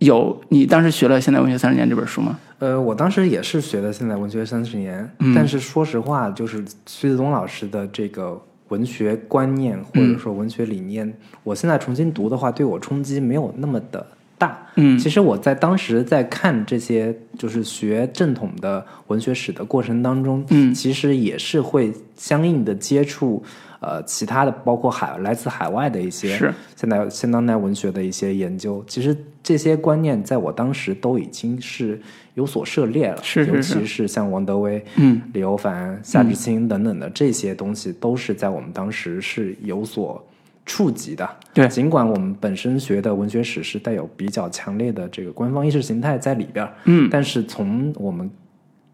[0.00, 2.38] 有你当时学了《现代文学三十年》这本书吗？
[2.58, 5.34] 呃，我当时也是学的现代文学三十年，嗯。
[5.34, 11.12] 但是说实话，就是徐子东老师的这个文学观念或嗯者说文学理念，
[11.44, 14.04] 我现在重新读的话，对我冲击没有那么的
[14.36, 14.58] 大。
[14.76, 23.42] 嗯其实我在当时在看这些就是学正统的文学史的过程当中，嗯其实也是会相应的接触
[23.80, 28.84] 呃其他的，包括海来自海外的一些是现代现当代文学的一些研究。
[28.86, 32.00] 其实这些观念在我当时都已经是
[32.34, 40.24] 有所涉猎了，是是是尤其是像王德威、嗯李欧凡、夏志清等等的这些东西，都是在我们当时是有所
[40.66, 41.28] 触及的。
[41.52, 48.30] 对尽管我们本身学的文学史是带有比较强烈的这个官方意识形态在里边儿，嗯但是从我们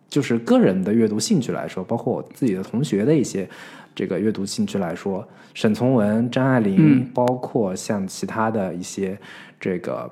[0.08, 3.46] 就是个人的阅读兴趣来说，包括我自己的同学的一些
[3.96, 9.18] 这个阅读兴趣来说，沈从文、张爱玲，嗯包括像其他的一些
[9.58, 10.08] 这个。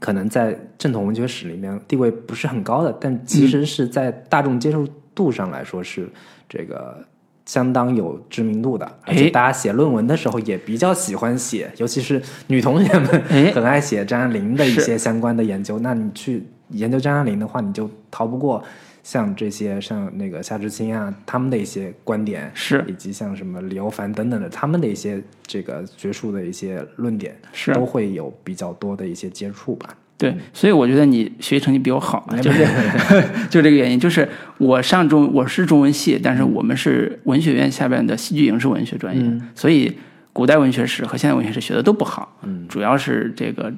[0.00, 4.84] 可能在正统文学史里面地位不是很高的，但其实是在大众接受
[5.14, 6.10] 度上来说是
[6.48, 6.98] 这个
[7.46, 15.78] 相当有知名度的，而且大家写论文的时候也比较喜欢写，尤其是女同学们很爱写张爱玲的一些相关的研究。
[15.78, 18.62] 那你去研究张爱玲的话，你就逃不过
[19.04, 29.90] 像这些像那个夏志清啊他们的一些观点，是以及像什么李欧凡等等的他们的一些这个学术的一些论点，是都会有比较多的一些接触吧。
[30.16, 32.64] 对，所以我觉得你学习成绩比我好， 就是
[33.50, 34.00] 就这个原因。
[34.00, 34.26] 就是
[34.58, 39.92] 我上中我是中文系，但是我们是文学院下边的戏剧影视文学专业，所以
[40.32, 43.70] 古代文学史和现代文学史学的都不好，嗯主要是这个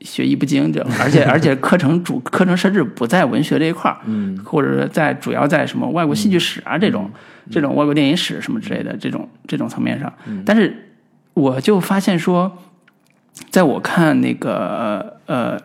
[0.00, 7.10] 学艺不精，这而且 而且课程主课程设置不在文学这一块儿，嗯，或者说在主要在什么外国戏剧史啊这种、
[7.50, 10.12] 这种外国电影史什么之类的这种这种层面上，
[10.44, 10.90] 但是
[11.34, 12.58] 我就发现说，
[13.50, 15.60] 在我看那个呃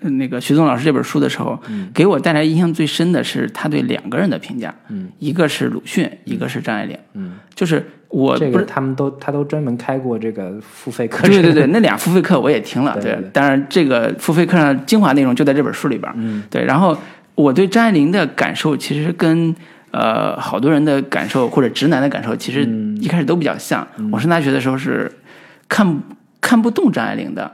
[0.00, 1.58] 那个徐宗老师这本书的时候，
[1.94, 16.64] 给我带来印象最深的是他对两个人的评价，嗯，一个是鲁迅，一个是张爱玲，嗯，就是我不是这个他们都他都专门开过这个付费课程，对对对，那俩付费课我也听了，对对对当然这个付费课上精华内容就在这本书里边儿，嗯，对。
[16.64, 16.96] 然后
[17.34, 19.52] 我对张爱玲的感受其实跟
[19.90, 23.86] 呃好多人的感受或者直男的感受其实嗯一开始都比较像。
[24.12, 25.10] 我上大学的时候是
[25.68, 26.00] 看
[26.40, 27.50] 看不动张爱玲的，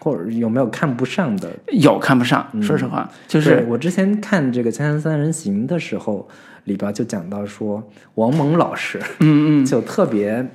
[0.00, 1.48] 或者有没有看不上的？
[1.72, 6.28] 有看不上，说实话，就是我之前看这个《锵锵三人行》的时候，
[6.64, 7.82] 里边就讲到说，
[8.14, 10.46] 王蒙老师，嗯嗯， 就特别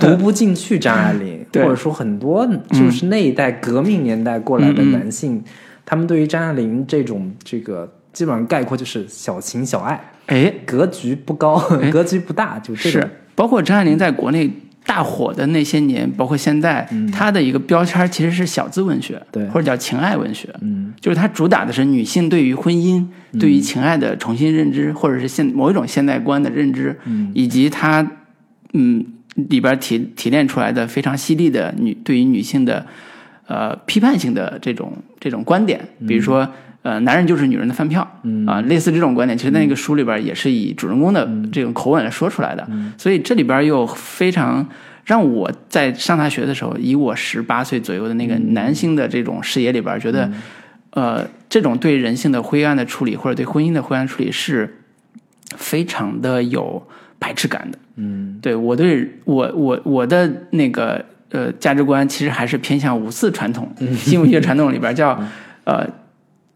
[0.00, 5.42] 读不进去张爱玲， 或者说很多就是那一代革命年代过来的男性，
[5.84, 11.58] 他们对于张爱玲这种这个基本上概括就是小情小爱，哎格局不高，
[11.90, 14.50] 格局不大，就这种是，包括张爱玲在国内。
[14.84, 19.46] 大火的那些年，包括现在，它的一个标签其实是小资文学，对。
[19.48, 20.48] 或者叫情爱文学。
[20.60, 20.92] 嗯。
[21.00, 23.04] 就是它主打的是女性对于婚姻、
[23.38, 26.98] 对于情爱的重新认知，或者是现某一种现代观的认知，
[27.32, 28.06] 以及它
[28.72, 32.84] 嗯里边提提炼出来的非常犀利的女对于女性的
[33.46, 36.48] 呃批判性的这种这种观点，比如说。
[36.82, 38.02] 呃，男人就是女人的饭票，
[38.46, 42.68] 啊，类似这种观点，其实那个书里边也是以主人公的这种口吻来说出来的，
[42.98, 44.66] 所以这里边又非常
[45.04, 50.30] 让我在上大学的时候，以我十八岁左右的那个男性的这种视野里边，觉得，
[50.90, 54.78] 呃，这种对人性的灰暗的处理，或者对婚姻的灰暗处理，是
[55.56, 56.84] 非常的有
[57.20, 57.78] 排斥感的。
[57.96, 58.38] 嗯。
[58.42, 65.16] 对我对我我我的那个呃价值观，其实还是偏向五四传统，新文学传统里边叫
[65.64, 65.88] 呃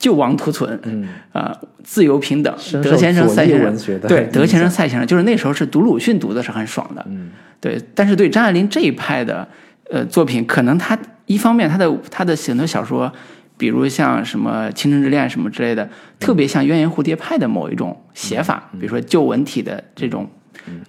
[0.07, 7.33] 救亡图存，嗯，啊、自由平等，德先生、左翼赛先生，对德先生、响赛先生，就是那时候是读鲁迅读的是很爽的，嗯。
[7.61, 7.77] 对。
[7.92, 9.49] 但是对张爱玲这一派的
[9.90, 13.12] 呃作品，可能他一方面他的他的很多小说，
[13.57, 15.90] 比如像什么《倾城之恋》什么之类的，
[16.21, 20.31] 特别像鸳鸯蝴蝶派的某一种写法，比如说旧文体的这种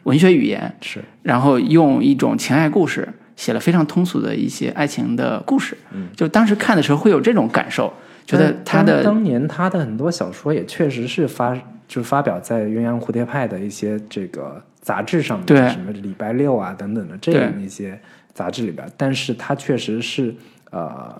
[0.03, 0.99] 文学语言，是。
[1.23, 6.07] 然后用一种情爱故事写了非常通俗的一些爱情的故事，嗯。
[6.15, 7.91] 就当时看的时候会有这种感受，
[8.27, 11.55] 觉得他的当当年他的很多小说也确实是发
[11.87, 17.99] 就是发表在鸳鸯蝴蝶派的一些这个杂志上面，对什么礼拜六啊等等的这样一些
[18.33, 20.35] 杂志里边，但是他确实是
[20.71, 21.15] 呃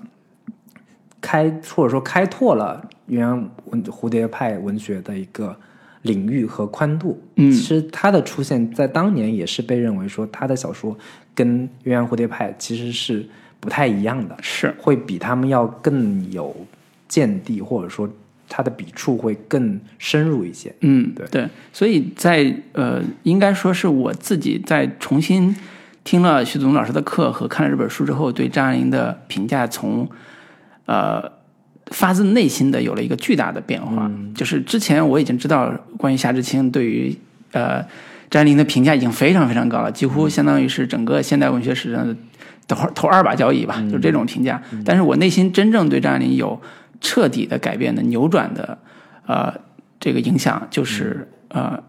[1.22, 5.56] 开或者说开拓了鸳鸯文蝴蝶派文学的一个
[6.02, 7.22] 领域和宽度。
[7.38, 10.98] 嗯其实他的出现在当年也是被认为说他的小说
[11.34, 13.26] 跟鸳鸯蝴蝶派其实是
[13.62, 14.38] 不太一样的。
[14.41, 16.54] 是会比他们要更有
[17.08, 18.10] 见地，或者说
[18.50, 20.74] 他的笔触会更深入一些。
[20.82, 25.56] 嗯，对对所以在呃，应该说是我自己在重新
[26.04, 30.10] 听了徐总老师的课和看了这本书之后，对张爱玲的评价从
[30.86, 31.22] 呃
[31.88, 34.10] 发自内心的有了一个巨大的变化。
[34.34, 37.13] 就是之前我已经知道关于夏志清对于
[37.52, 37.82] 呃
[38.30, 42.15] 张爱玲的评价已经非常非常高了，几乎相当于是整个现代文学史上的
[42.67, 44.62] 头头二把交椅吧，就这种评价。
[44.86, 46.58] 但是我内心真正对张爱玲有
[47.02, 48.78] 彻底的改变的、扭转的，
[49.26, 49.54] 呃，
[50.00, 51.82] 这个影响就是、呃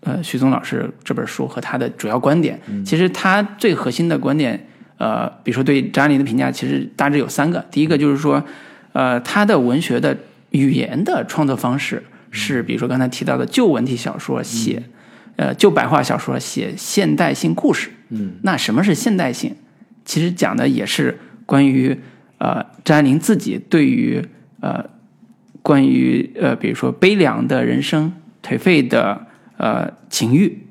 [0.00, 2.60] 呃徐宗老师这本书和他的主要观点。
[2.84, 7.64] 其实他最核心的观点，呃，比如说对张爱玲的评价，其实大致有三个。
[7.70, 8.44] 第一个就是说，
[8.92, 10.16] 呃，他的文学的
[10.50, 14.82] 语言的创作方式是，比如说刚才提到的旧文体小说写，
[15.36, 17.90] 呃，旧白话小说写现代性故事。
[18.10, 19.56] 嗯，那什么是现代性？
[20.04, 21.98] 其实讲的也是关于
[22.36, 24.22] 呃张爱玲自己对于
[24.64, 24.84] 呃
[25.60, 29.26] 关于呃比如说悲凉的人生、颓废的
[29.58, 30.66] 呃情欲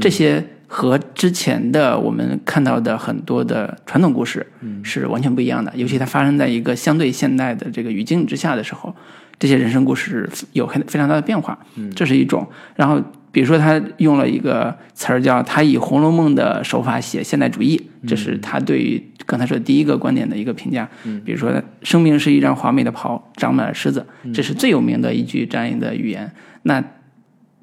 [0.00, 4.44] 这些和之前的我们看到的很多的传统故事
[4.82, 5.72] 是完全不一样的。
[5.76, 8.94] 尤其它发生在一个相对现代的这个语境之下的时候，
[9.38, 11.56] 这些人生故事有很非常大的变化。
[11.94, 12.46] 这是一种。
[12.74, 13.00] 然后
[13.36, 20.88] 比如说他用了一个词儿叫他以《红楼梦》的手法写现代主义，这是他对于刚才说第一个观点的一个评价。
[21.04, 21.52] 嗯比如说，
[21.82, 26.32] 生命是一张华美的袍，长满了虱子，这是最有名的一句张爱玲的语言。
[26.62, 26.82] 那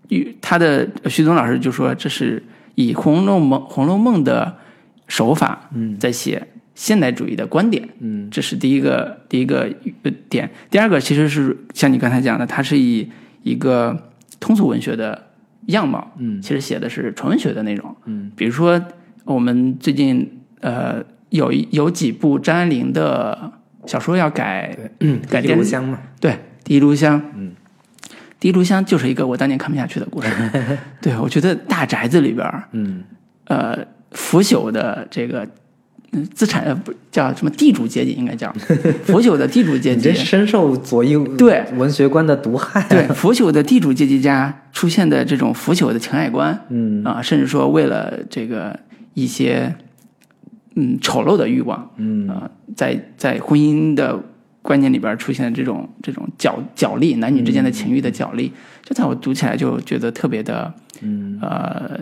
[0.10, 2.44] 与他的徐总老师就说，这是
[2.76, 4.56] 以《红楼梦》《红楼梦》的
[5.08, 7.90] 手法在写现代主义的观点。
[8.00, 9.68] 嗯这是第一个第一个
[10.04, 10.48] 呃点。
[10.70, 13.10] 第二个其实是像你刚才讲的，它是以
[13.42, 15.33] 一个通俗文学的
[15.68, 16.42] 样貌，嗯。
[16.42, 17.96] 其实写的是纯文学的内容。
[18.06, 18.82] 嗯，比如说
[19.26, 23.52] 我们最近呃有有几部张爱玲的
[23.86, 26.32] 小说要改嗯，改电 一炉香嘛，对
[26.64, 27.52] 《第一炉香》，嗯，
[28.40, 30.28] 《第一炉香》就是一个我当年看不下去的故事。
[31.02, 33.04] 对我觉得大宅子里边儿，嗯。
[33.46, 33.78] 呃，
[34.12, 35.50] 腐朽的这个嗯
[36.34, 38.52] 资产呃不叫什么地主阶级，应该叫
[39.06, 40.14] 腐朽的地主阶 级。
[40.14, 42.86] 深受左翼对文学观的毒害。
[42.90, 48.80] 对， 腐朽的地主阶级家出现的这种腐朽的情爱观，嗯啊，甚至说为了这个
[49.14, 49.74] 一些
[50.76, 54.20] 嗯丑陋的欲望，嗯啊，在在婚姻的
[54.62, 58.52] 观念里边出现的这种这种角角力，男女之间的情欲的角力，
[58.84, 62.00] 这在我读起来就觉得特别的，嗯呃，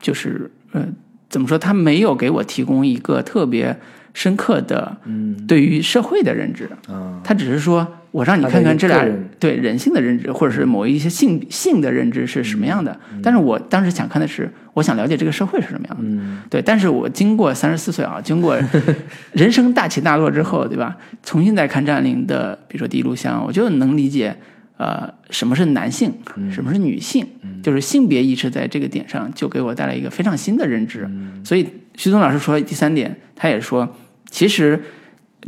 [0.00, 0.84] 就是呃，
[1.28, 1.58] 怎么说？
[1.58, 3.76] 他没有给我提供一个特别
[4.14, 12.98] 深刻的嗯对于社会的认知，啊他只是说我让你看看这俩人对人性的认知，或者是某一些性性的认知是什么样的。
[13.22, 16.02] 但是我当时想看的是，我想了解这个社会是什么样的。
[16.02, 18.58] 嗯对，但是我经过三十四岁啊，经过
[19.32, 20.96] 人生大起大落之后，对吧？
[21.22, 24.34] 重新再看张爱玲的，比如说《第一炉香》，我就能理解，
[24.78, 26.14] 呃，什么是男性，
[26.52, 27.26] 什么是女性，
[27.62, 31.10] 就是性别意识在这个点上就给我带来一个非常新的认知。
[31.44, 33.96] 所以徐东老师说第三点，他也说，
[34.30, 34.80] 其实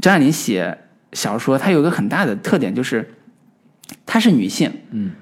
[0.03, 0.77] 张爱玲写
[1.13, 3.09] 小说，她有一个很大的特点，就是
[4.05, 5.13] 她是女性，嗯。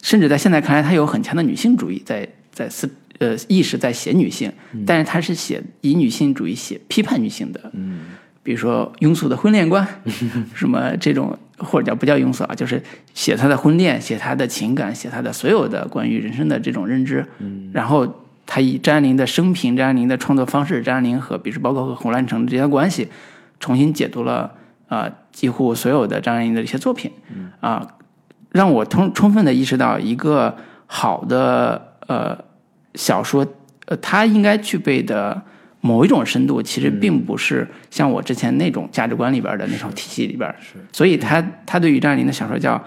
[0.00, 2.88] 甚至在现在看来，她有很强的女性主义在在思
[3.18, 4.52] 呃意识在写女性，
[4.86, 8.02] 但是她是写以女性主义写批判女性的，嗯。
[8.44, 9.84] 比如说庸俗的婚恋观，
[10.54, 12.82] 什么这种或者叫不叫庸俗啊，就是
[13.14, 17.70] 写他的婚恋，写他的情感，写他的所有的关于人生的这种认知，嗯。
[17.72, 18.06] 然后
[18.44, 23.08] 他以张爱玲的生平、张爱玲的创作方式、张爱玲和比如说包括和胡兰成之间的关系，
[23.58, 24.52] 重新解读了
[24.88, 27.50] 啊、呃几乎所有的张爱玲的一些作品，嗯。
[27.60, 27.86] 啊、
[28.50, 32.38] 让我充充分的意识到一个好的呃
[32.94, 33.46] 小说，
[33.86, 35.42] 呃，它应该具备的
[35.86, 40.52] 某一种深度，其实并不是像我之前那种价值观里边的那种体系里边。
[40.60, 42.82] 是，所以他他对于张爱玲的小说叫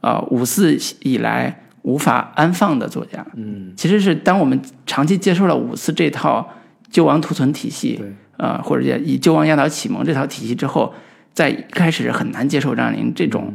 [0.00, 3.26] 呃五四以来无法安放的作家。
[3.34, 6.48] 嗯其实是当我们长期接受了五四这套
[6.90, 10.94] 救亡图存体系，对呃，或者叫以救亡压倒启蒙这套体系之后，
[11.32, 13.52] 在一开始是很难接受张爱玲这种、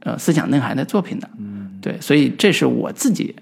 [0.00, 1.28] 呃思想内涵的作品的。
[1.38, 3.34] 嗯，对，所以这是我自己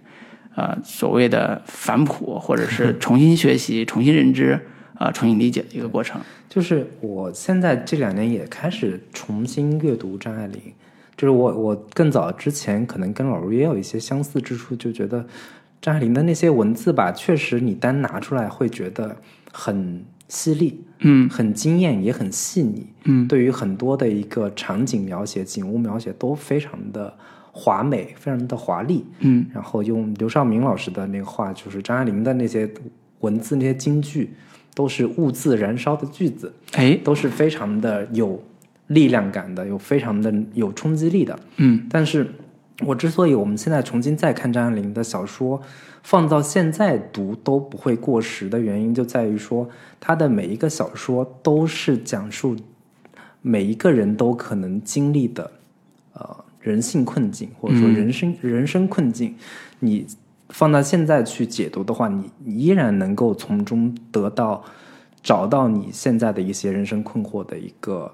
[0.54, 4.60] 呃所谓的反哺，或者是 重新学习、重新认知、
[4.98, 6.20] 啊、重新理解的一个过程。
[6.48, 10.60] 就是我现在这两年也开始重新阅读张爱玲，
[11.16, 15.26] 就是我我更早之前可能跟老卢也有一些相似之处，就觉得
[15.82, 19.14] 张爱玲的那些文字吧，确实你单拿出来会觉得
[19.52, 22.86] 很犀利，嗯很惊艳，也很细腻。
[23.04, 27.12] 嗯对于很多的一个场景描写、景物描写都非常的
[27.52, 29.04] 华美，非常的华丽。
[29.20, 32.68] 嗯然后用刘少明老师的那个话，就是张爱玲的那些
[33.20, 34.30] 文字、那些金句，
[34.76, 36.94] 都是兀自燃烧的句子，哎。
[37.02, 38.38] 都是非常的有
[38.88, 41.38] 力量感的，有非常的有冲击力的。
[41.56, 41.86] 嗯。
[41.90, 42.30] 但是
[42.84, 45.58] 我之所以我们现在重新再看张爱玲的小说，
[46.02, 49.66] 放到现在读都不会过时的原因，就在于说
[49.98, 52.54] 她的每一个小说都是讲述
[53.40, 55.50] 每一个人都可能经历的
[56.12, 59.34] 呃人性困境，或者说人生、人生困境，
[59.78, 60.06] 你
[60.48, 64.64] 放到现在去解读的话，你你依然能够从中得到
[65.22, 68.12] 找到你现在的一些人生困惑的一个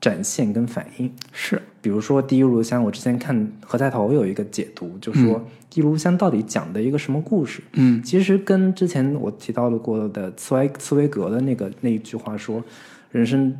[0.00, 1.12] 展现跟反应。
[1.32, 7.62] 是比如说《第一炉香》，我之前看何太头有一个解读，就说《第一炉香》到底讲的一个什么故事？
[7.74, 12.64] 嗯其实跟之前我提到了过的茨威茨威格的那个那一句话说，
[13.10, 13.54] 人生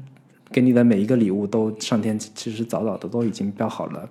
[0.51, 4.09] 给你的每一个礼物都上天其实早早的都已经标好了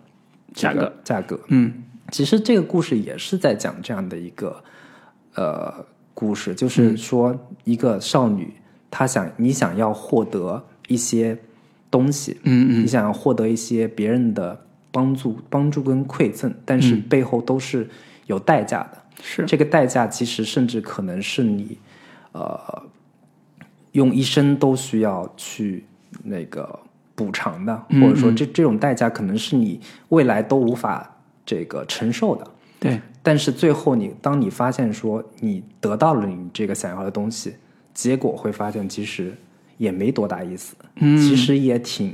[0.53, 1.39] 这个价格价格。
[1.47, 1.73] 嗯
[2.13, 4.63] 其实这个故事也是在讲这样的一个
[5.33, 5.83] 呃
[6.13, 8.53] 故事，就是说一个少女，
[8.91, 11.35] 她想你想要获得一些
[11.89, 12.83] 东西，嗯嗯。
[12.83, 17.89] 你想要获得一些别人的帮助、帮助跟馈赠，但是背后都是
[18.27, 19.01] 有代价的。
[19.19, 19.43] 是。
[19.47, 21.79] 这个代价其实甚至可能是你，
[22.33, 22.83] 呃，
[23.93, 25.83] 用一生都需要去
[26.23, 26.79] 那个
[27.15, 31.12] 补偿的，嗯或者说这这种代价可能是你未来都无法
[31.45, 32.47] 这个承受的。
[32.79, 37.55] 对但是最后你当你发现说你得到了你这个想要的东西，
[37.93, 39.33] 结果会发现其实
[39.77, 42.13] 也没多大意思，嗯其实也挺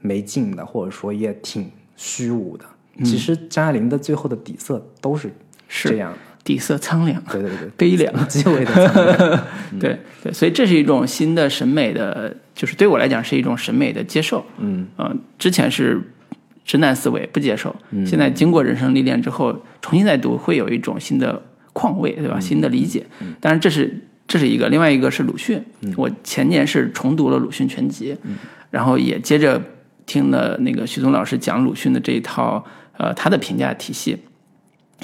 [0.00, 2.64] 没劲的，或者说也挺虚无的。
[3.04, 5.30] 其实张爱玲的最后的底色都是
[5.68, 7.22] 是这样的，底色苍凉。
[7.30, 9.46] 对对对，悲凉，极为的苍凉。
[9.78, 14.44] 对对，所以这是一种新的审美的，就是对我来讲是一种审美的接受。
[14.58, 16.00] 嗯嗯、之前是
[16.64, 17.74] 直男思维不接受，
[18.06, 21.42] 现在经过人生历练之后，重新再读会有一种新的
[21.72, 22.38] 况味，对吧？
[22.38, 23.04] 新的理解。
[23.40, 25.62] 当然这是这是一个，另外一个是鲁迅。
[25.96, 28.16] 我前年是重读了鲁迅全集，
[28.70, 29.60] 然后也接着
[30.06, 32.64] 听了那个徐宗老师讲鲁迅的这一套
[32.96, 34.16] 呃他的评价体系。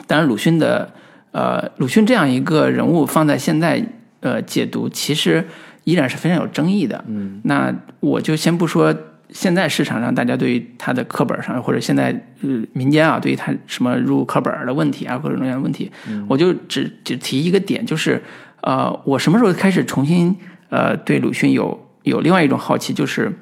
[0.06, 0.92] 当然，鲁迅的
[1.32, 3.84] 呃鲁迅这样一个人物放在现在
[4.20, 5.44] 呃解读，其实
[5.82, 7.04] 依然是非常有争议的。
[7.08, 8.94] 嗯，那我就先不说
[9.30, 12.10] 现在市场上大家对于他的课本上，或者现在
[12.42, 15.90] 呃民间啊对于他什么入课本的问题啊各种各样的问题，
[16.28, 18.22] 我就只只提一个点，就是
[18.62, 20.36] 呃我什么时候开始重新
[20.70, 23.32] 呃对鲁迅有有另外一种好奇，就是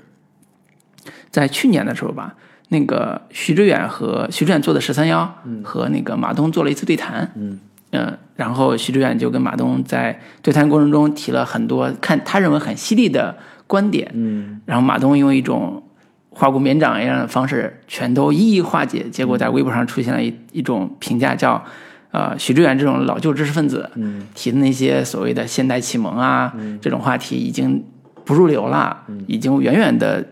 [1.30, 2.34] 在去年的时候吧。
[2.68, 7.60] 那个徐志远和徐志远做的十三幺，和那个马东做了一次对谈，嗯，
[7.92, 15.82] 呃，然后徐志远就跟马东在对谈过程中提了很多看他认为很犀利的观点，嗯，然后马东用一种
[16.30, 21.62] 化骨绵掌一样的方式全都一一化解，结果在微博上出现了一一种评价叫，
[22.10, 27.84] 呃，许志远这种老旧知识分子，嗯，提的那些所谓的现代启蒙啊，这种话题已经
[28.24, 29.24] 不入流了，嗯。
[29.26, 30.24] 已经远远的。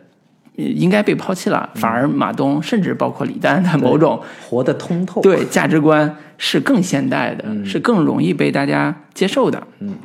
[0.57, 5.21] 呃应该被抛弃了，反而马东甚至包括李丹的某种活得通透。
[5.21, 9.61] 对价值观是更现代的，是更容易被大家接受的。
[9.81, 9.97] 嗯，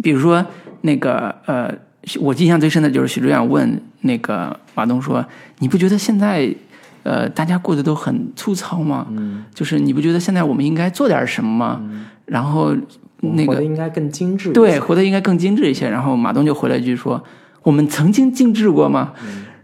[0.00, 0.46] 比如说
[0.82, 1.74] 那个呃，
[2.20, 5.24] 我印象最深的就是许志远问那个马东说
[5.60, 6.54] ：“你不觉得现在
[7.02, 9.06] 呃大家过得都很粗糙吗？
[9.10, 11.82] 嗯，就是你不觉得现在我们应该做点什么吗？”
[12.26, 12.74] 然后
[13.20, 14.52] 那个活得应该更精致。
[14.52, 15.88] 对，，活得应该更精致一些。
[15.90, 17.22] 然后马东就回了一句说
[17.62, 19.12] ：“我们曾经精致过吗？”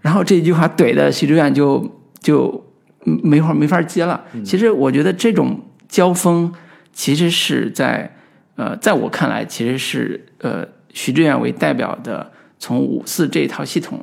[0.03, 2.65] 然后这句话怼的许志远就就
[3.07, 4.23] 嗯没法没法接了。
[4.45, 6.53] 其实我觉得这种交锋，
[6.93, 8.15] 其实是在
[8.57, 10.67] 呃，在我看来，其实是呃
[10.97, 14.03] 许志远为代表的从五四这一套系统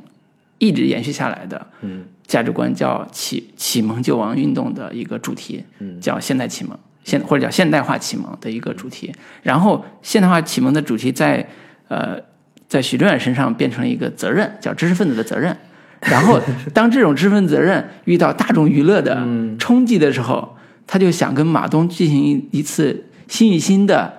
[0.59, 9.11] 一直延续下来的嗯价值观，叫启启蒙救亡运动的一个主题，嗯叫现代启蒙，现或者叫现代化启蒙的一个主题。
[9.41, 11.49] 然后现代化启蒙的主题在
[11.87, 12.19] 呃
[12.67, 15.57] 在许志远身上变成了一个责任，叫知识分子的责任。
[16.01, 16.39] 然后
[16.75, 19.25] 当这种知识分子责任遇到大众娱乐的
[19.57, 24.13] 冲击的时候，他就想跟马东进行一一次心与心的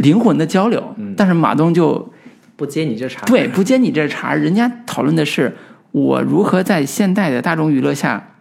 [0.00, 2.12] 灵魂的交流，但是马东就
[2.56, 3.24] 不接你这茬。
[3.26, 4.34] 对，不接你这茬。
[4.34, 5.54] 人家讨论的是
[5.92, 8.34] 我如何在现代的大众娱乐下，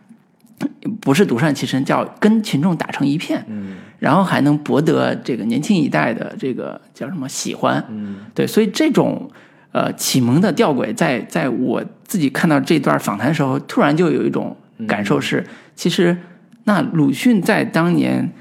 [1.01, 7.83] 不是独善其身，叫跟群众打成一片，嗯然后还能博得这个年轻一代的这个叫什么喜欢。
[7.89, 9.29] 嗯对，所以这种
[9.73, 14.55] 呃启蒙的吊诡在，在我自己看到这段访谈的时候，突然就有一种
[14.87, 15.45] 感受是，
[15.75, 16.17] 其实
[16.63, 18.31] 那鲁迅在当年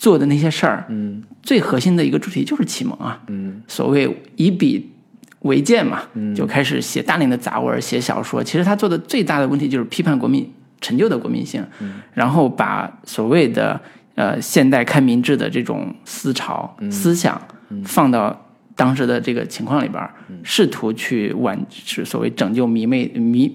[0.00, 1.22] 做的那些事儿，嗯。
[1.42, 3.20] 最核心的一个主题就是启蒙啊。
[3.28, 3.62] 嗯。
[3.68, 4.90] 所谓以笔
[5.40, 6.34] 为鉴嘛，嗯。
[6.34, 8.42] 就开始写大量的杂文、写小说。
[8.42, 12.00] 其实他做的最大的问题就是批判国民陈旧的国民性，嗯。
[12.14, 13.78] 然后把所谓的
[14.14, 16.90] 呃现代开明制的这种思潮、嗯。
[16.90, 17.38] 思想
[17.84, 20.38] 放到当时的这个情况里边儿，嗯。
[20.42, 23.54] 试图去挽是所谓拯救迷妹迷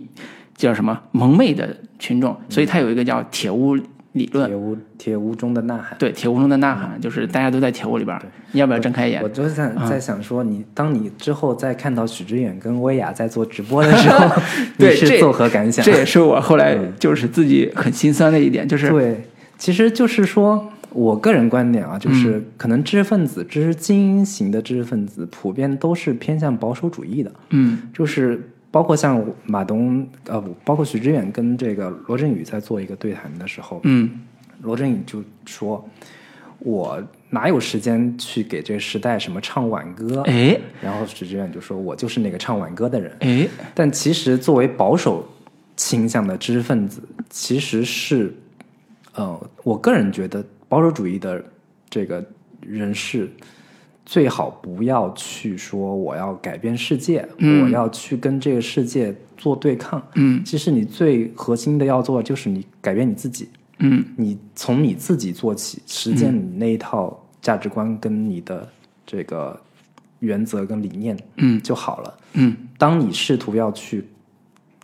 [0.56, 2.39] 叫什么蒙昧的群众。
[2.50, 3.76] 所以他有一个叫铁屋
[4.16, 4.47] 理论。
[4.49, 5.95] 铁屋铁屋中的呐喊。
[5.97, 9.30] 对铁屋中的呐喊，就是大家都在铁屋里边儿，你要不要睁开眼我？
[9.30, 14.41] 就是在在想说，你当你之后再看到许知远跟薇娅在做直播的时候，
[14.78, 15.86] 你是作何感想？
[15.86, 19.24] 这也是我后来就是自己很心酸的一点，就是对，
[19.57, 28.41] 其实就是说我个人观点啊，就是嗯可能知识分子、知识精英型的知识分子，普遍都是偏向保守主义的，嗯就是
[28.76, 34.19] 包括像马东呃，不包括许知远跟这个罗振宇在做一个对谈的时候，嗯
[34.61, 35.89] 罗振宇就说
[36.59, 45.26] ：“我哪有时间去给这个时代什么唱挽歌？”哎然后许知远就说：“我就是那个唱挽歌的人。”哎但其实作为保守
[45.78, 48.36] 倾向的知识分子，其实是，
[49.13, 51.41] 呃，我个人觉得保守主义的
[51.89, 52.21] 这个
[52.59, 53.32] 人士
[54.06, 57.64] 最好不要去说我要改变世界，嗯。
[57.64, 60.01] 我要去跟这个世界做对抗。
[60.14, 60.43] 嗯。
[60.45, 63.49] 其实你最核心的要做的就是你改变你自己，
[63.80, 64.06] 嗯。
[64.16, 68.70] 你从你自己做起，实践你那一套价值观跟你的
[69.08, 69.60] 这个
[70.20, 71.60] 原则跟理念嗯。
[71.62, 72.18] 就好了。
[72.34, 72.56] 嗯。
[72.78, 74.06] 当你试图要去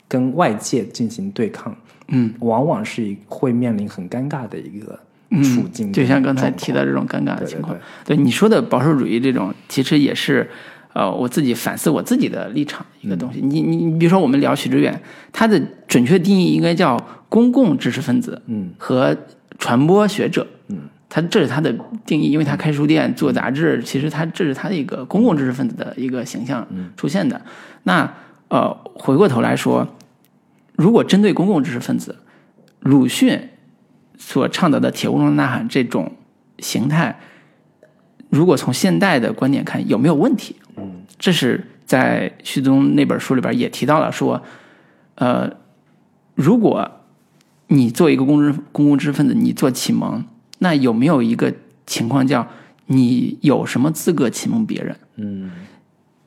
[0.08, 1.76] 跟外界进行对抗，
[2.08, 2.34] 嗯。
[2.40, 5.00] 往往是一会面临很尴尬的一个嗯，
[5.44, 10.50] 处境、就像刚才提到这种尴尬的情况，对你说的保守主义这种，其实也是。
[10.94, 13.40] 呃，我自己反思我自己的立场一个东西。
[13.40, 15.02] 你你你，比如说我们聊许知远，
[15.32, 15.58] 他的
[15.88, 19.16] 准确定义应该叫公共知识分子，嗯和
[19.58, 21.74] 传播学者，嗯，他这是他的
[22.06, 26.68] 定义，因为他开书店做杂志，其实他这是他的一个公共知识分子的一个形象
[26.98, 27.42] 出现的。
[27.84, 28.14] 那
[28.50, 29.88] 呃，回过头来说，
[30.76, 32.18] 如果针对公共知识分子，
[32.82, 33.40] 鲁迅
[34.24, 36.12] 所倡导的“铁屋中的呐喊”这种
[36.60, 37.20] 形态，
[38.30, 40.56] 如果从现代的观点看，有没有问题？
[40.78, 44.44] 嗯，这是在徐宗那本书里边也提到了，说，
[45.16, 45.52] 呃，
[46.36, 46.90] 如果
[47.68, 50.24] 你作为一个公知公共知识分子，你做启蒙，
[50.60, 51.52] 那有没有一个
[51.88, 52.48] 情况叫
[52.86, 54.96] 你有什么资格启蒙别人？
[55.16, 55.52] 嗯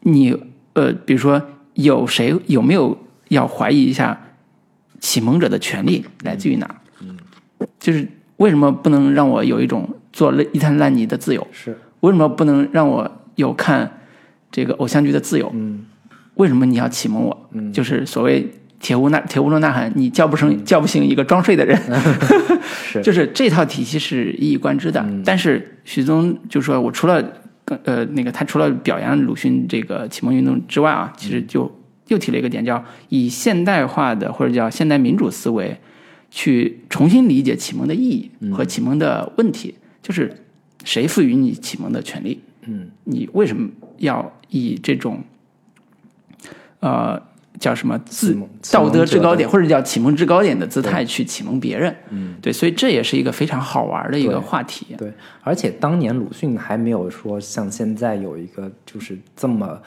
[0.00, 0.36] 你
[0.72, 1.40] 呃，比如说
[1.74, 4.20] 有谁有没有要怀疑一下
[5.00, 6.82] 启蒙者的权利来自于哪？
[7.78, 8.06] 就是
[8.38, 11.46] 为什么不能让我有一种做了一滩烂泥的自由？
[11.52, 14.00] 是为什么不能让我有看
[14.50, 15.50] 这个偶像剧的自由？
[15.54, 15.86] 嗯
[16.34, 17.48] 为什么你要启蒙我？
[17.52, 18.50] 嗯就是所谓
[18.80, 21.80] 铁屋呐铁屋中呐喊，你叫不成叫不醒一个装睡的人。
[22.62, 25.00] 是就是这套体系是一以贯之的。
[25.00, 27.24] 嗯但是许宗就说，我除了
[27.84, 31.70] 呃那个他除了表扬鲁迅这个启蒙运动之外啊，其实就
[32.08, 35.78] 又提了一个点，叫以现代化的或者叫现代民主思维
[36.36, 38.52] 去重新理解启蒙的意义嗯。
[38.52, 39.72] 和启蒙的问题，
[40.02, 40.36] 就是
[40.84, 42.42] 谁赋予你启蒙的权利？
[42.66, 42.90] 嗯。
[43.04, 45.22] 你为什么要以这种
[46.80, 47.22] 呃
[47.60, 48.36] 叫什么自
[48.72, 51.94] 道德制高点，或者叫启蒙制高点的姿态去启蒙别人？
[52.10, 54.88] 嗯，对，所以这也是一个非常好玩的一个话题。
[54.98, 59.80] 对，而且当年鲁迅还没有说像现在有一个就是这么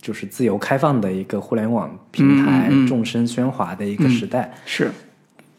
[0.00, 2.86] 就是自由开放的一个互联网平台，嗯嗯嗯。
[2.86, 4.90] 众生喧哗的一个时代，是，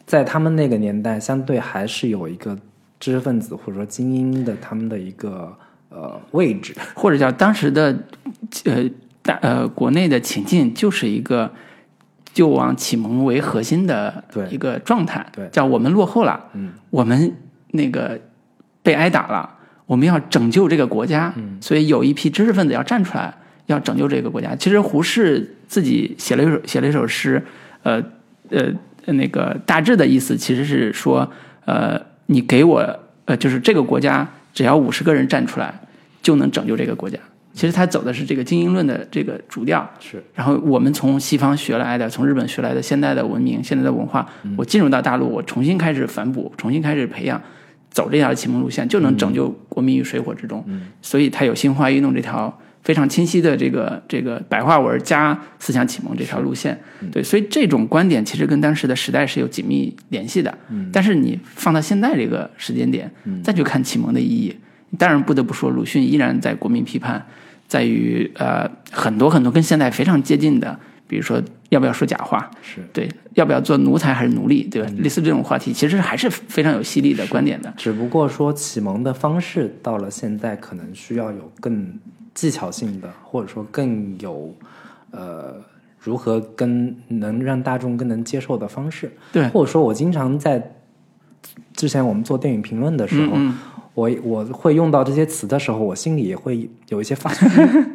[0.07, 2.57] 在他们那个年代，相对还是有一个
[2.99, 5.55] 知识分子或者说精英的他们的一个
[5.89, 6.73] 呃位置。
[6.95, 7.95] 或者叫当时的
[8.63, 8.89] 呃
[9.21, 11.51] 大呃国内的情境就是一个
[12.33, 17.35] 就往启蒙为核心的一个状态，对叫我们落后了，嗯，我们
[17.71, 18.17] 那个
[18.81, 19.55] 被挨打了，
[19.85, 23.33] 我们要拯救这个国家，嗯所以有一批知识分子要站出来，
[23.65, 24.55] 要拯救这个国家。
[24.55, 27.43] 其实胡适自己写了一首写了一首诗，
[27.83, 28.01] 呃
[28.49, 28.71] 呃
[29.13, 31.29] 那个大致的意思其实是说，
[31.65, 35.73] 呃，你给我呃就是这个国家只要五十个人站出来，
[36.21, 37.17] 就能拯救这个国家。
[37.53, 40.23] 其实他走的是这个精英论的这个主调，是。
[40.35, 47.41] 然后我们从西方学来的，从日本学来的现代的文明、现代的文化，我进入到大陆，我重新开始反哺，重新开始培养，
[47.89, 50.63] 走这条启蒙路线，就能拯救国民于水火之中。
[51.01, 52.55] 所以他有新化运动这条
[52.87, 56.79] 非常清晰的这个这个白话文加思想启蒙这条路线。
[57.11, 60.57] 对，所以这种观点其实跟当时的时代是有紧密联系的。
[60.69, 63.11] 嗯但是你放到现在这个时间点，
[63.43, 64.55] 再去看启蒙的意义，
[64.97, 67.25] 当然不得不说，鲁迅依然在国民批判。
[67.67, 74.89] 在于呃很多很多跟现在非常接近的，比如说要不要说假话，是，对，要不要做奴才还是奴隶，对吧？
[74.99, 77.73] 类似这种话题，其实还是非常有犀利的观点的。
[77.75, 81.93] 只不过说启蒙的方式到了现在，可能需要有更
[82.37, 84.53] 技巧性的，或者说更有
[85.09, 85.55] 呃
[85.99, 89.11] 如何跟能让大众更能接受的方式。
[89.33, 90.75] 对或者说我经常在
[91.73, 93.57] 之前我们做电影评论的时候，嗯
[93.97, 97.47] 我我会用到这些词的时候，我心里也会有一些发 虚，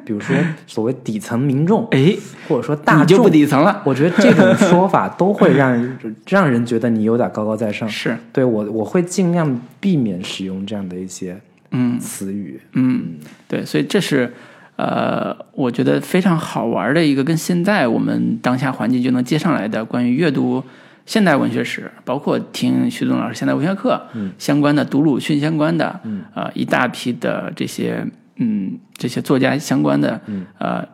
[0.04, 0.34] 比如说
[0.66, 2.16] 所谓底层民众，哎，
[2.48, 3.30] 或者说大众就不众。
[3.30, 7.88] 底层了，我觉得这种说法都会让 让人觉得你有点高高在上。
[7.88, 11.40] 是，对我我会尽量避免使用这样的一些
[11.72, 11.98] 嗯。
[11.98, 12.60] 词语。
[12.72, 13.16] 嗯，
[13.48, 14.32] 对，所以这是
[14.76, 20.62] 呃，我觉得非常好玩的一个跟现在我们当下环境就能接上来的关于阅读
[21.04, 24.00] 现代文学史，包括听徐总老师现代文学课、
[24.38, 26.24] 相关的读鲁迅相关的，嗯。
[26.34, 28.06] 呃，一大批的这些
[28.36, 30.46] 嗯这些作家相关的，嗯。
[30.58, 30.86] 呃，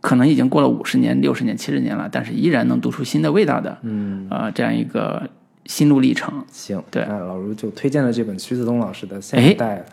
[0.00, 5.28] 可能已经过了五十年、六十年、七十年了，但是依然能读出新的味道的，嗯，呃，这样一个
[5.66, 6.32] 心路历程。
[6.52, 7.04] 行，对。
[7.08, 9.84] 那老卢就推荐了这本徐子东老师的《现代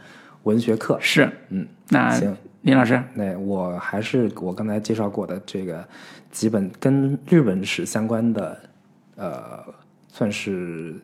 [0.45, 0.95] 文学课》。
[0.99, 5.87] 是，嗯，那行，林老师，那我还是我刚才介绍过的这个
[6.31, 8.57] 几本跟日本史相关的，
[9.15, 9.63] 呃，
[10.07, 10.95] 算是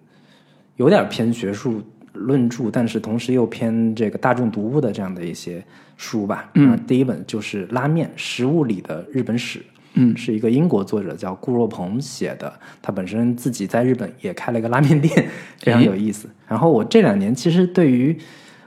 [0.78, 1.84] 有点偏学术
[2.14, 5.64] 论著，但是同时又偏这个大众读物的这样的一些
[5.98, 6.50] 书吧。
[6.56, 9.60] 嗯，第一本就是《拉面：食物里的日本史》。
[9.94, 15.28] 嗯，是一个英国作者叫顾若鹏写的，他本身自己在日本也开了一个拉面店，
[15.60, 16.30] 非常有意思。
[16.48, 18.18] 然后我这两年其实对于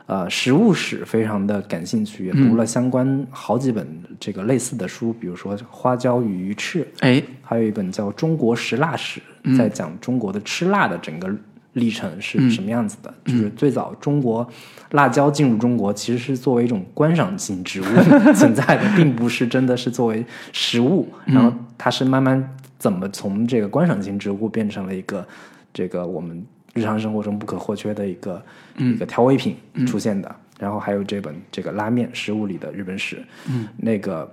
[0.07, 3.87] 呃食物史非常的感兴趣，也读了相关好几本
[4.21, 9.21] 这个类似的书，比如说《花椒与鱼翅》，哎，还有一本叫《中国食辣史》，
[9.57, 11.35] 在讲中国的吃辣的整个
[11.73, 13.13] 历程是什么样子的。
[13.25, 14.47] 就是最早中国
[14.91, 17.85] 辣椒进入中国，其实是作为一种观赏性植物
[18.37, 21.09] 存在的，并不是真的是作为食物。
[21.25, 25.27] 然后它是慢慢怎么从这个观赏性植物变成了一个
[25.73, 26.45] 这个我们
[26.75, 28.45] 日常生活中不可或缺的一个、
[28.77, 29.57] 一个调味品
[29.87, 30.37] 出现的。
[30.57, 34.33] 然后还有这本这个拉面食物里的日本史，嗯，那个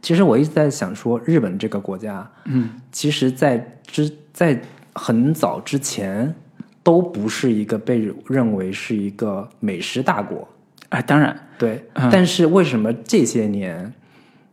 [0.00, 4.58] 其实我一直在想说，日本这个国家，嗯，其实在之在
[4.94, 6.34] 很早之前
[6.82, 10.48] 都不是一个被认为是一个美食大国，
[10.88, 11.84] 啊，当然，对。
[11.92, 12.08] 嗯。
[12.10, 13.92] 但是为什么这些年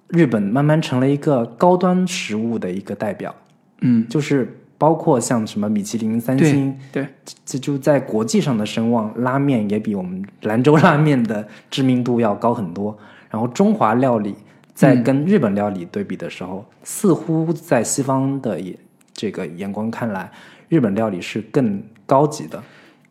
[0.09, 3.33] 日本慢慢成了一个高端食物的一个代表？
[3.79, 4.05] 嗯。
[4.09, 7.05] 就是包括像什么米其林三星，对，
[7.45, 12.97] 这就在国际上的声望，拉面也比我们兰州拉面的知名度要高很多。
[13.29, 14.33] 然后中华料理
[14.73, 18.75] 在跟日本料理对比的时候，似乎在西方的眼
[19.13, 20.31] 这个眼光看来，
[20.69, 22.63] 日本料理是更高级的，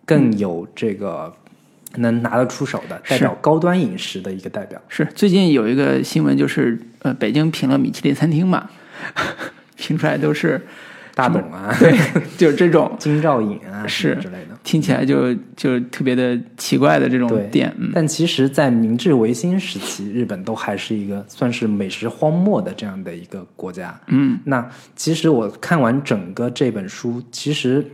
[0.07, 1.33] 更有这个
[1.97, 4.81] 能拿得出手的，代表高端饮食的一个代表。
[4.89, 8.71] 是最近有一个新闻，就是呃，北京评了米其林餐厅嘛，
[9.77, 10.67] 评出来都是
[11.19, 11.93] 大董啊， 对，
[12.37, 12.95] 就是这种。
[12.97, 14.57] 金兆尹啊是之类的。
[14.63, 23.99] 听起来就就特别的奇怪的这种店，嗯，但其实，在明治维新时期，日本都还是一个算是美食荒漠的这样的一个国家。
[24.07, 24.65] 嗯，那
[24.95, 27.85] 其实我看完整个这本书，其实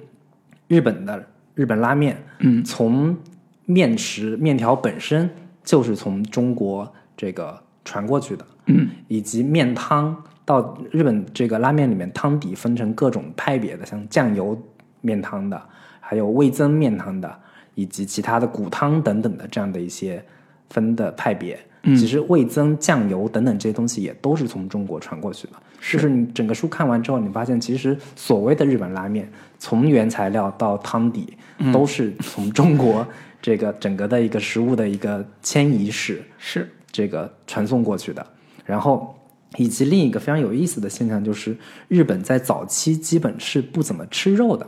[0.68, 3.16] 日本的日本拉面，嗯，从
[3.64, 5.30] 面食面条本身
[5.62, 10.14] 就是从中国这个传过去的，嗯，以及面汤
[10.44, 14.60] 到日本这个拉面里面汤底分成各种派别的，像酱油
[15.00, 15.60] 面汤的，
[16.00, 17.38] 还有味增面汤的，
[17.74, 20.24] 以及其他的骨汤等等的这样的一些
[20.70, 21.58] 分的派别。
[21.84, 25.52] 其实味增、酱油等等这些东西也都是从中国传过去的。
[25.82, 31.36] 就是你整个书看完之后，你发现其实所谓的日本拉面，从原材料到汤底，
[31.74, 33.06] 都是从中国
[33.42, 38.26] 这个整个的一个食物的一个迁移史是这个传送过去的。
[38.64, 39.14] 然后，
[39.56, 41.56] 以及另一个非常有意思的现象就是，
[41.88, 44.66] 日本在早期基本是不怎么吃肉的。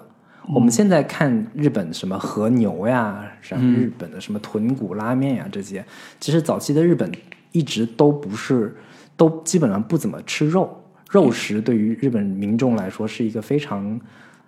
[0.54, 5.84] 我们现在看日本什么和牛呀，然后日本的什么豚骨拉面呀这些，
[6.20, 7.10] 其实早期的日本
[7.50, 8.76] 一直都不是，
[9.16, 10.80] 都基本上不怎么吃肉。
[11.10, 14.00] 肉食对于日本民众来说是一个非常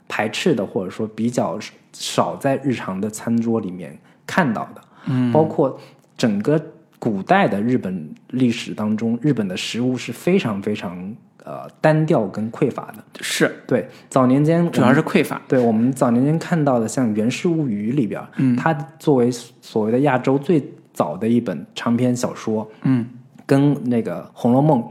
[0.07, 1.59] 排斥的，或者说比较
[1.93, 4.81] 少在日常的餐桌里面看到的。
[5.07, 5.81] 嗯，包括
[6.17, 6.61] 整个
[6.99, 13.05] 古代的日本历史当中，日本的食物是非常非常呃单调跟匮乏的。
[13.21, 23.07] 是，对，早年间主要是匮乏，对我们早年间看到的，像《源氏物语》里边，嗯，它作为所谓的亚洲最早的一本长篇小说，嗯，
[23.47, 24.83] 跟那个《红楼梦》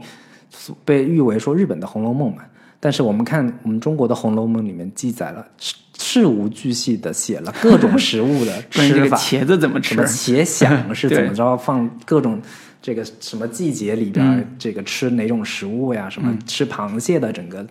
[0.84, 2.42] 被誉为说日本的《红楼梦》嘛。
[2.80, 12.40] 但是我们看我们中国的《红楼梦》里面记载了事事无巨细的写了各种食物的 吃法，茄子怎么吃什么， 茄想是怎么着放各种
[12.80, 17.66] 这个什么季节里边这个吃哪种食物呀，什么吃螃蟹的整个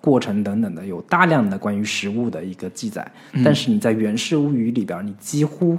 [0.00, 3.10] 过程等等的，有大量的关于食物的一个记载。
[3.32, 3.42] 嗯。
[3.42, 5.78] 但是你在《源氏物语》里边，你几乎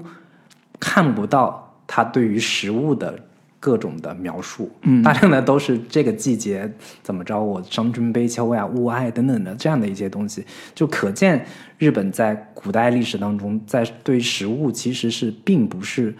[0.79, 3.17] 看不到他对于食物的
[3.61, 6.69] 各种的描述，嗯大量的都是这个季节
[7.03, 10.43] 怎么着，我伤春悲秋呀、物哀等等的这样的一些东西，
[10.73, 11.45] 就可见
[11.77, 16.13] 日本在古代历史当中，在对食物其实是并不是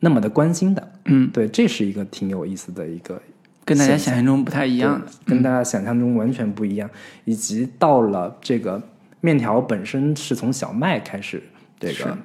[0.00, 0.92] 那么的关心的。
[1.04, 3.20] 嗯，对，这是一个挺有意思的一个
[3.66, 5.06] 跟大家想象中不太一样的。
[5.26, 6.88] 跟大家想象中完全不一样。
[7.26, 8.82] 以及到了这个
[9.20, 11.42] 面条本身是从小麦开始，
[11.78, 12.16] 这个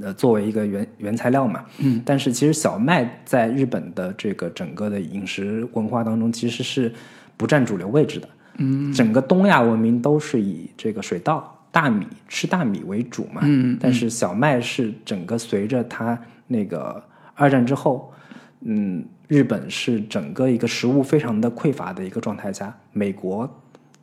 [0.00, 6.92] 呃作为一个原原材料嘛，嗯，但是其实小麦在日本的这个整个的饮食文化当中其实是
[7.36, 8.28] 不占主流位置的，
[8.58, 11.48] 嗯，整个东亚文明都是以这个水稻。
[11.72, 13.72] 大米吃大米为主嘛，嗯。
[13.72, 13.78] 嗯。
[13.80, 17.02] 但是小麦是整个随着它那个
[17.34, 18.12] 二战之后，
[18.60, 23.48] 嗯，日本是整个一个食物非常的匮乏的一个状态下，美国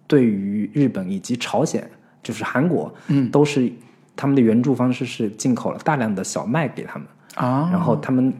[0.07, 1.87] 对于日本以及朝鲜，
[2.23, 3.71] 就是韩国，嗯，都是
[4.20, 8.34] 他们的援助方式是进口了大量的小麦给他们，啊，然后他们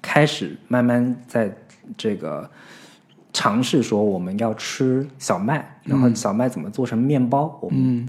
[0.00, 1.54] 开始慢慢在
[1.98, 2.48] 这个
[3.30, 8.08] 尝试说我们要吃小麦，然后小麦怎么做成面包，我们嗯。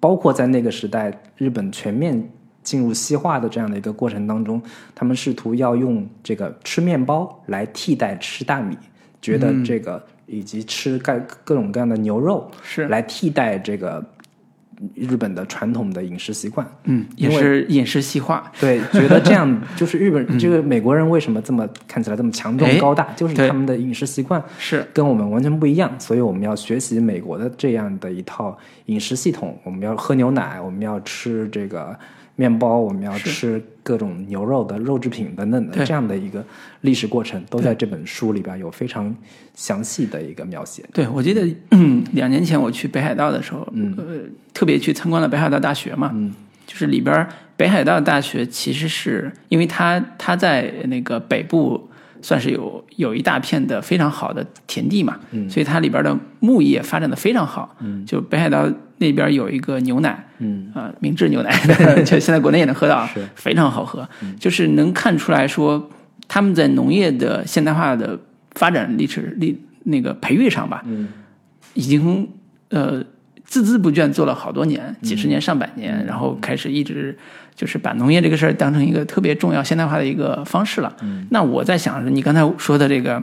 [0.00, 2.28] 包括在那个时代，日本全面
[2.64, 4.60] 进入西化的这样的一个过程当中，
[4.96, 8.76] 他们试图要用这个吃面包来替代吃大米，
[9.20, 12.86] 觉得这个、以及吃各各种各样的牛肉是。
[12.88, 14.04] 来替代这个
[14.94, 16.66] 日本的传统的饮食习惯。
[16.84, 28.56] 嗯，也是饮食细化，对，觉得这样 就是日本、这个美国人为什么这么看起来这么强壮高大，就是他们的饮食习惯是跟我们完全不一样，所以我们要学习美国的这样的一套
[28.86, 29.58] 饮食系统。
[29.64, 31.96] 我们要喝牛奶，我们要吃这个
[32.38, 36.44] 面包，我们要吃各种牛肉的肉制品等等的这样的一个
[36.82, 39.12] 历史过程，都在这本书里边有非常
[39.56, 40.84] 详细的一个描写。
[40.92, 43.92] 对，我记得嗯 两年前我去北海道的时候，嗯。
[43.98, 44.20] 呃，
[44.54, 46.32] 特别去参观了北海道大学嘛，嗯，
[46.64, 47.26] 就是里边
[47.56, 51.90] 北海道大学其实是因为它它在那个北部
[52.22, 58.04] 算是有有一大片的非常好的田地嘛，嗯所以它里边的牧业发展的非常好，嗯。
[58.06, 61.50] 就北海道那边有一个牛奶，嗯啊、明治牛奶，
[62.04, 64.08] 就现在国内也能喝到 非常好喝，
[64.38, 65.88] 就是能看出来说
[66.26, 68.18] 他们在农业的现代化的
[68.52, 71.08] 发展历史历那个培育上吧，嗯
[71.74, 72.28] 已经
[72.70, 73.02] 呃
[73.48, 77.16] 孜孜不倦做了好多年，几十年、上百年，然后开始一直
[77.58, 80.96] 就是把农业这个事儿当成一个特别重要现代化的一个方式了。
[81.30, 83.20] 那我在想，你刚才说的这个，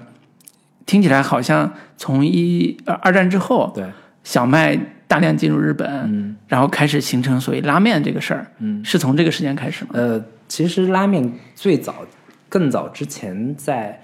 [0.85, 3.85] 听起来好像从一二二战之后，对，
[4.25, 4.77] 小麦
[5.07, 9.91] 大量进入日本，嗯然后开始形成所谓拉面这个事儿，嗯，是从这个时间开始吗？
[9.93, 12.05] 呃，其实拉面最早、
[12.49, 13.97] 更早之前在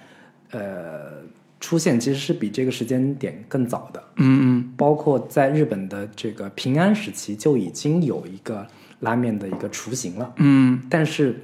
[0.51, 1.11] 呃
[1.59, 4.01] 出现，其实是比这个时间点更早的。
[4.15, 8.65] 嗯包括在日本的这个平安时期就已经有一个
[9.01, 10.73] 拉面的一个雏形了，嗯。
[10.73, 11.39] 嗯，但是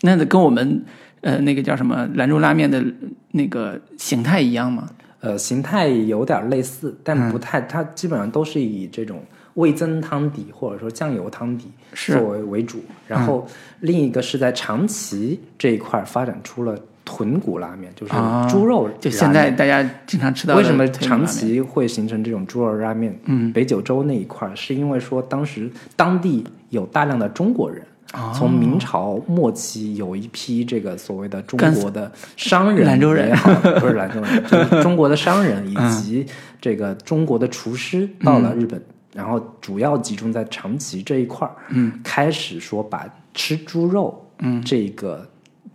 [0.00, 0.82] 那得跟我们
[1.20, 2.82] 呃那个叫什么兰州拉面的
[3.32, 4.88] 那个形态一样吗？
[5.20, 9.22] 呃形态有点类似，但不太，它基本上都是以这种
[9.54, 13.46] 味增汤底或者说酱油汤底作为为主，然后
[13.80, 16.78] 另一个是在长崎这一块发展出了
[17.10, 23.18] 豚骨拉面，就是啊猪肉现在大家经常吃到的为什么长崎会形成这种猪肉拉面？
[23.24, 27.82] 嗯，北九州那一块儿是因为说当时当地有大量的中国人。
[28.14, 28.32] 哦。
[28.32, 33.36] 从明朝末期有一批这个所谓的中国的商人，兰州人，
[33.80, 36.24] 不是兰州人，就是中国的商人以嗯及
[36.60, 38.80] 这个中国的厨师到了日本，
[39.14, 43.04] 然后主要集中在长崎这一块儿，嗯，开始说把
[43.34, 45.24] 吃猪肉，嗯，这个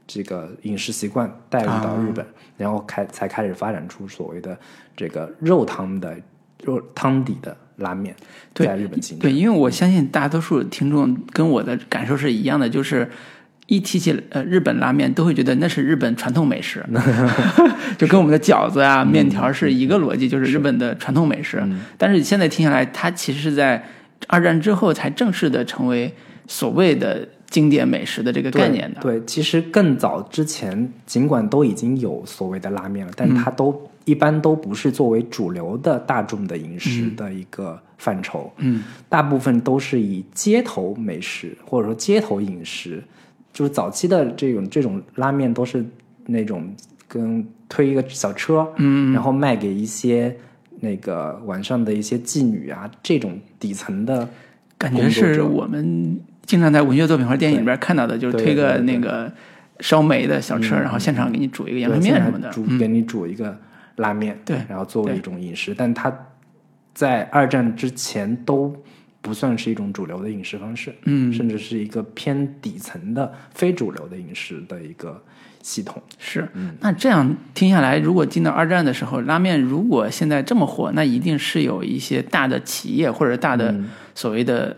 [0.08, 2.26] 这个饮食习惯带入到日本，
[2.58, 4.58] 然后开才开始发展出所谓的
[4.95, 6.16] 这个肉汤的
[6.64, 8.16] 肉汤底的拉面，
[8.53, 9.30] 对在日本形成。
[9.30, 13.10] 对，因为我相信大多数听众跟我的感受是一样的，就是
[13.68, 16.86] 一提起呃日本拉面，都会觉得那是日本传统美食
[17.97, 21.62] 就跟我们的饺子啊、面条是一个逻辑，就是日本的传统美食。
[21.97, 23.84] 但是现在听下来，它其实是在
[24.28, 26.14] 二战之后才正式的成为
[26.47, 29.01] 所谓的经典美食的这个概念的。
[29.01, 38.51] 对，其实更早之前，尽管都已经有所谓的拉面了，但它都、一般都不是作为主流的大众的饮食的一个范畴。
[38.57, 43.03] 嗯，大部分都是以街头美食或者说街头饮食，
[43.53, 45.85] 就是早期的这种这种拉面都是
[46.25, 46.67] 那种
[47.07, 50.35] 跟推一个小车，嗯，然后卖给一些
[50.81, 54.27] 那个晚上的一些妓女啊这种底层的
[54.77, 59.31] 感觉是我们经常在文学作品或者电影里边看到的，就是推个那个
[59.79, 62.49] 烧煤的小车，然后现场给你煮一个羊肉面什么的。
[62.49, 63.57] 嗯煮给你煮一个
[63.97, 66.13] 拉面，对然后作为一种饮食，但它
[66.93, 68.75] 在二战之前都
[69.21, 75.21] 不算是一种主流的饮食方式，嗯，甚至是一个偏底层的非主流的饮食的一个
[75.61, 76.01] 系统。
[76.19, 76.47] 是，
[76.79, 83.73] 那这样听下来，如果进到二战的时候，拉面如果现在这么火，那一定是有一些大的企业或者大的
[84.13, 84.77] 所谓的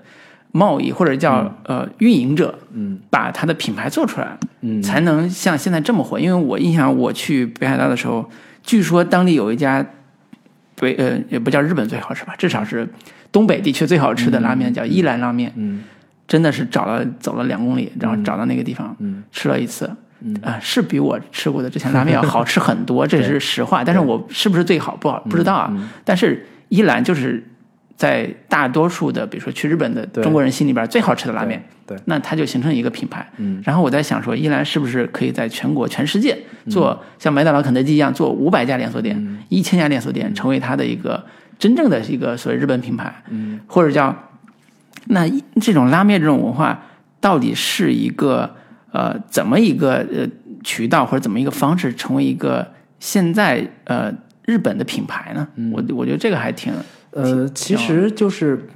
[0.52, 4.82] 贸易或者叫、呃运营者，嗯，把它的品牌做出来，嗯。
[4.82, 6.20] 才能像现在这么火。
[6.20, 8.28] 因为我印象我去北海道的时候，
[8.64, 9.86] 据说当地有一家
[10.80, 12.88] 北呃也不叫日本最好吃吧，至少是
[13.32, 15.52] 东北地区最好吃的拉面，叫伊兰拉面。
[15.56, 15.84] 嗯。
[16.28, 19.24] 真的是找了走了两公里，然后找到那个地方，嗯。
[19.32, 19.89] 吃了一次，
[20.22, 20.36] 嗯。
[20.43, 23.84] 啊、是比我吃过的之前拉面要好吃很多， 这是实话。
[23.84, 25.70] 但是我是不是最好不好不知道啊。
[25.72, 25.89] 嗯。
[26.04, 27.41] 但是依兰就是
[27.98, 33.28] 在大多数的，比如说去日本的中国人心里边最好吃的拉面，对，那它就形成一个品牌。
[33.38, 33.60] 嗯。
[33.66, 36.38] 然后我在想说，依兰是不是可以在全国、全世界
[36.70, 39.39] 做像麦当劳、肯德基一样做五百家连锁店、嗯。
[39.50, 41.26] 一千家连锁店，成为它的一个
[41.58, 43.60] 真正的一个所谓日本品牌，嗯。
[43.66, 44.16] 或者叫
[45.06, 45.28] 那
[45.60, 46.80] 这种拉面这种文化
[47.20, 48.56] 到底是一个
[48.91, 50.28] 呃怎么一个呃
[50.64, 54.14] 渠道或者怎么一个方式成为一个现在呃
[54.45, 55.48] 日本的品牌呢？
[55.72, 56.72] 我我觉得这个还挺
[57.22, 58.68] 呃，其实就是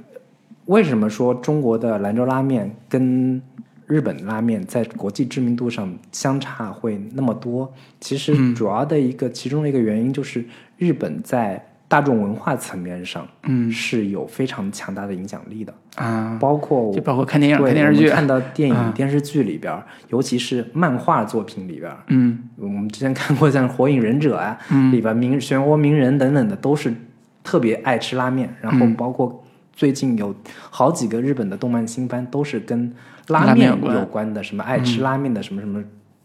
[0.66, 3.40] 为什么说中国的兰州拉面跟
[3.86, 7.72] 日本拉面在国际知名度上相差会那么多？
[8.00, 8.54] 其实嗯。
[8.54, 10.44] 主要的一个、其中的一个原因就是
[10.78, 13.70] 日本在大众文化层面上，嗯。
[13.70, 22.38] 是有非常强大的影响力的，啊，包括就包括看电影、对看电视剧，看到电影、啊电视剧里边儿，尤其是漫画作品里边，嗯。
[22.56, 24.90] 我们之前看过像《火影忍者》啊，嗯。
[24.90, 26.94] 里边名漩涡鸣人等等的，都是
[27.42, 28.54] 特别爱吃拉面。
[28.60, 30.34] 然后嗯包括最近有
[30.70, 32.92] 好几个日本的动漫新番，都是跟
[33.28, 35.82] 拉面有关的，什么爱吃拉面的什么什么。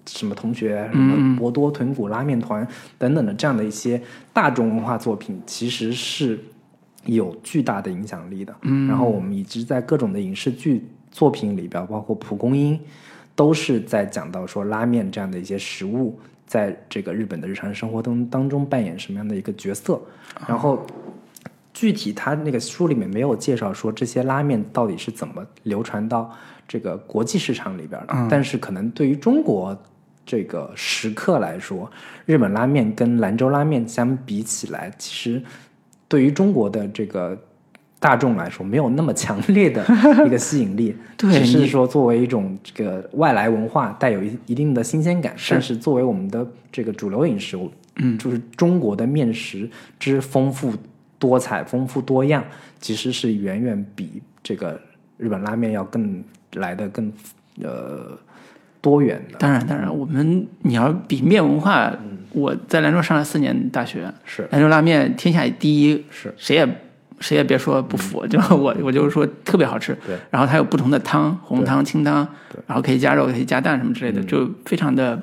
[0.09, 2.65] 什么同学，什嗯么博多豚骨拉面团
[2.97, 4.01] 等等的这样的一些
[4.32, 6.39] 大众文化作品，其实是
[7.03, 8.55] 有巨大的影响力的。
[8.61, 12.80] 嗯，然后我们一直在各种的影视剧作品里边，包括蒲公英，
[13.36, 19.99] 都是在讲到说拉面这样的一些食物，在这个日本的日常生活当当中扮演什么样的一个角色。
[20.47, 20.88] 然后
[21.78, 26.36] 具体他那个书里面没有介绍说这些拉面到底是怎么流传到
[26.68, 29.78] 这个国际市场里边的，但是可能对于中国。
[30.30, 31.90] 这个食客来说，
[32.26, 35.42] 日本拉面跟兰州拉面相比起来，其实
[36.06, 37.42] 对于中国的这个
[37.98, 39.86] 大众来说没有那么强烈的
[40.26, 45.54] 一个吸引力，对 只是说作为一种这个外来文化带有一一定的新鲜感，是。
[45.54, 47.58] 但是作为我们的这个主流饮食，
[47.96, 50.74] 嗯，就是中国的面食之丰富
[51.20, 52.43] 多彩、丰富多样，
[52.80, 54.80] 其实是远远比这个
[55.18, 57.11] 日本拉面要更来的更
[57.61, 58.18] 呃
[58.82, 61.91] 多元的，当然，当然，我们你要比面文化，
[62.32, 64.47] 我在兰州上了四年大学，是。
[64.51, 66.34] 兰州拉面天下第一，是。
[66.38, 66.82] 谁也
[67.20, 69.97] 谁也别说不服，就我我就是说特别好吃。
[70.05, 72.28] 对，然后它有不同的汤，红汤、清汤，
[72.68, 75.20] 然后可以加肉，可以加蛋什么之类的，就非常的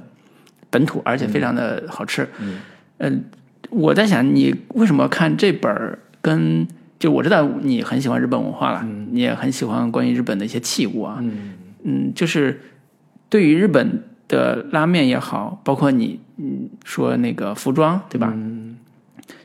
[0.70, 2.28] 本土，而且非常的好吃。
[2.40, 2.58] 嗯，
[2.98, 3.24] 嗯，
[3.70, 6.66] 我在想，你为什么看这本儿跟
[6.98, 11.52] 就我知道你很喜欢日本文化了，你也很喜欢关于日本的一些器物啊，嗯。
[11.82, 12.62] 嗯，就是
[13.28, 18.32] 对于日本的拉面也好，包括你嗯说那个服装，对吧？
[18.34, 18.76] 嗯。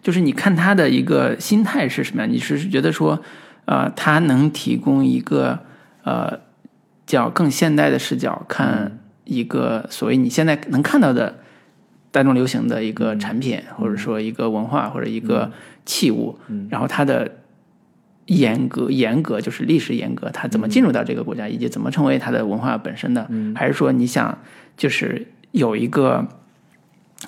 [0.01, 2.21] 就是你看他的一个心态是什么？
[2.21, 2.31] 样？
[2.31, 3.21] 你是觉得说，
[3.65, 5.59] 呃，他能提供一个
[6.03, 6.39] 呃
[7.05, 11.39] 叫更现代的视角看一个所谓你现在能看到的
[12.11, 15.51] 大众流行的一个产品，或者说一个文化或者一个
[15.85, 16.37] 器物，
[16.69, 17.29] 然后它的
[18.25, 24.37] 严格严格就是历史严格，它怎么进入到这个国家，以及怎么成为它的文化本身的，还是说你想
[24.77, 26.27] 就是有一个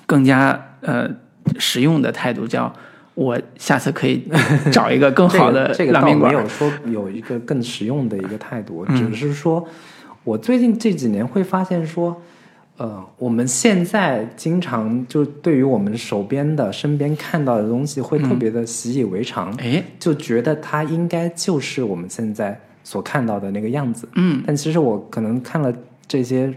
[0.06, 1.10] 更加呃
[1.58, 2.72] 实用的态度，叫
[3.14, 4.24] 我下次可以
[4.72, 6.32] 找一个更好 的这个、这个倒拉面馆。
[6.32, 9.68] 没有说有一个更实用的一个态度，只是说
[10.24, 12.22] 我最近这几年会发现说，
[12.82, 24.08] 呃，我们现在经常就对于我们手边的、身边看到的东西，会特别的习以为常，哎，就觉得它应该就是我们现在所看到的那个样子。
[24.16, 25.72] 嗯，但其实我可能看了
[26.08, 26.52] 这些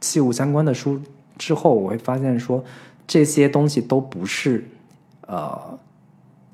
[0.00, 0.98] 器物相关的书
[1.36, 2.64] 之后，我会发现说，
[3.06, 4.64] 这些东西都不是
[5.26, 5.78] 呃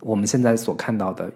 [0.01, 1.31] 我们现在所看到的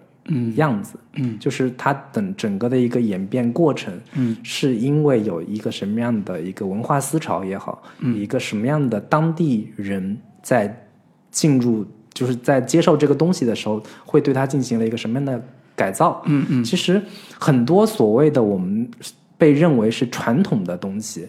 [0.55, 0.99] 样子。
[1.15, 10.87] 嗯，就是它等整个的一个演变过程，嗯，是因为有一个什么样的一个文化思潮也好，嗯一个什么样的当地人在
[11.31, 15.43] 进入，就是在接受这个东西的时候，会对它进行了一个什么样的
[15.75, 16.21] 改造。
[16.25, 17.01] 嗯嗯，其实
[17.37, 18.89] 很多所谓的我们
[19.37, 21.27] 被认为是传统的东西，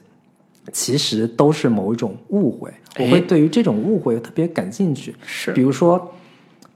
[0.73, 2.71] 其实都是某一种误会。
[2.99, 5.15] 我哎会对于这种误会特别感兴趣。
[5.25, 6.13] 是比如说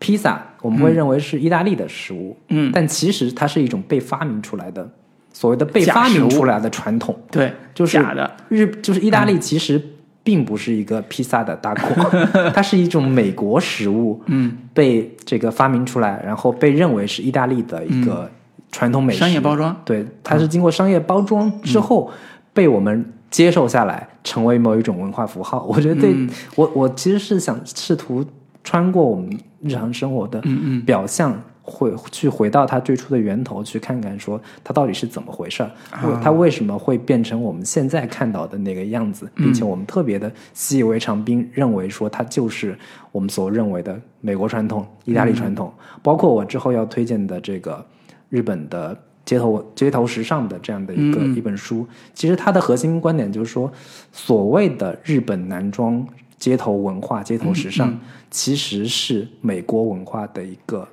[0.05, 4.87] 披萨，我们会认为是意大利的食物，嗯，但其实它是一种被发明出来的，
[5.33, 7.19] 所谓的被发明出来的传统。
[7.31, 9.81] 对，就是假的，日就是意大利其实
[10.23, 12.11] 并不是一个披萨的大国，
[12.53, 18.31] 它是一种美国食物，嗯，被这个发明出来，然后被认为是意大利的一个
[18.71, 19.21] 传统美食。
[19.21, 22.11] 商业包装，对，它是经过商业包装之后
[22.53, 25.65] 被我们接受下来，成为某一种文化符号。
[25.65, 26.29] 我觉得对、嗯。
[26.57, 28.25] 我我其实是想试图
[28.65, 29.31] 穿过我们
[29.63, 30.83] 日常生活的嗯嗯。
[30.83, 31.41] 表象。
[31.67, 36.21] 会去回到它最初的源头，去看看说它到底是怎么回事儿，啊。
[36.23, 42.79] 它为什么会变成我们现在看到的那个样子，并且我们特别的习以为常，并认为说它就是
[43.11, 47.83] 我们所认为的美国传统、意大利传统，包括我之后要推荐的这个
[48.29, 48.95] 日本的
[49.25, 53.73] 街头街头时尚的这样的一个、一本书，其实它的核心观点就是说，
[54.13, 56.07] 所谓的日本男装
[56.39, 57.99] 街头文化、街头时尚，
[58.31, 60.87] 其实是美国文化的一个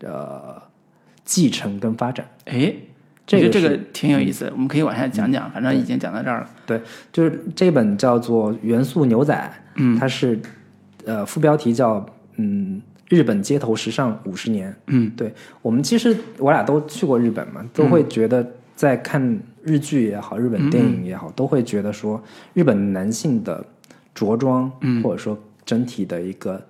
[0.00, 0.60] 呃
[1.24, 2.26] 继承跟发展。
[2.44, 2.74] 哎，
[3.26, 6.50] 这个这个挺有意思，我们可以往下讲讲，反正已经讲到这儿了。
[6.66, 6.80] 对，
[7.12, 9.34] 就是这本叫做《元素牛仔》，
[9.76, 10.38] 嗯它是
[11.04, 12.04] 呃副标题叫
[12.36, 14.74] 嗯日本街头时尚五十年。
[14.88, 22.22] 嗯，对我们其实我俩都去过日本嘛，都会觉得在看日剧也好，日本电影也好，都会觉得说
[22.52, 23.64] 日本男性的
[24.14, 25.02] 着装，嗯。
[25.02, 26.64] 或者说整体的一个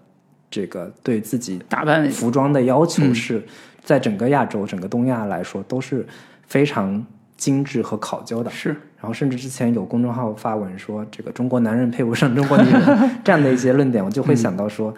[0.50, 2.08] 这个对自己打扮。
[2.10, 3.14] 服装的要求嗯。
[3.14, 3.42] 是
[3.82, 6.06] 在整个亚洲、整个东亚来说都是
[6.46, 7.04] 非常
[7.36, 8.50] 精致和考究的。
[8.50, 12.80] 是，然后甚至之前有公众号发文说这个中国男人配不上中国女人
[13.22, 14.94] 这样的一些论点，我就会想到说，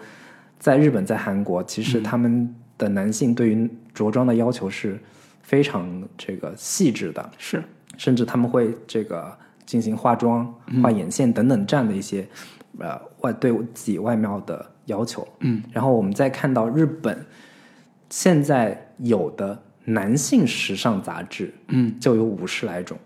[0.59, 4.97] 在日本、在韩国，其实他们的男性对于着装的要求是
[5.41, 5.85] 非常
[6.17, 7.61] 这个细致的，是，
[7.97, 9.35] 甚至他们会这个
[9.67, 10.51] 进行化妆、
[10.81, 12.27] 画眼线等等这样的一些
[12.79, 15.27] 呃外对自己外貌的要求。
[15.41, 17.23] 嗯，然后我们再看到日本
[18.09, 22.97] 现在有的男性时尚杂志，嗯，就有五十来种。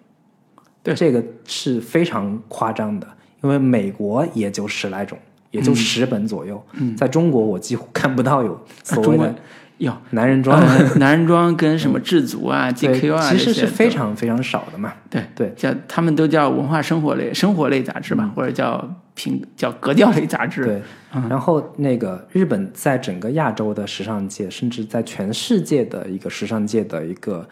[0.83, 3.07] 对这个是非常夸张的，
[3.43, 5.17] 因为美国也就十来种，
[5.51, 6.63] 也就十本左右。
[6.73, 9.35] 嗯，在中国我几乎看不到有所谓的
[9.81, 14.93] 有男人装，呃 男人装跟什么智足啊、对 GQ 啊，其实是非常非常少的嘛。
[15.09, 20.63] 对对，叫他们都叫文化生活类、生活类杂志吧，或者叫评叫格调类杂志。
[20.65, 20.81] 对，
[21.27, 27.49] 然后那个日本在整个亚洲的时尚界，甚至在全世界的一个时尚界的一个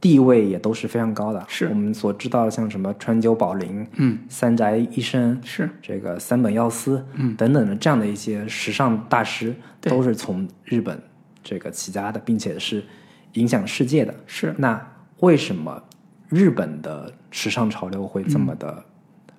[0.00, 1.44] 地位也都是非常高的。
[1.46, 1.66] 是。
[1.68, 5.70] 我们所知道的，像什么川久保玲、嗯，三宅一生、是。
[5.80, 9.88] 这个三本耀司，嗯，等等的这样的一些时尚大师，对。
[9.88, 11.00] 都是从日本
[11.42, 12.84] 这个起家的，并且是
[13.34, 14.14] 影响世界的。
[14.26, 14.80] 是，那
[15.20, 15.82] 为什么
[16.28, 18.84] 日本的时尚潮流会这么的、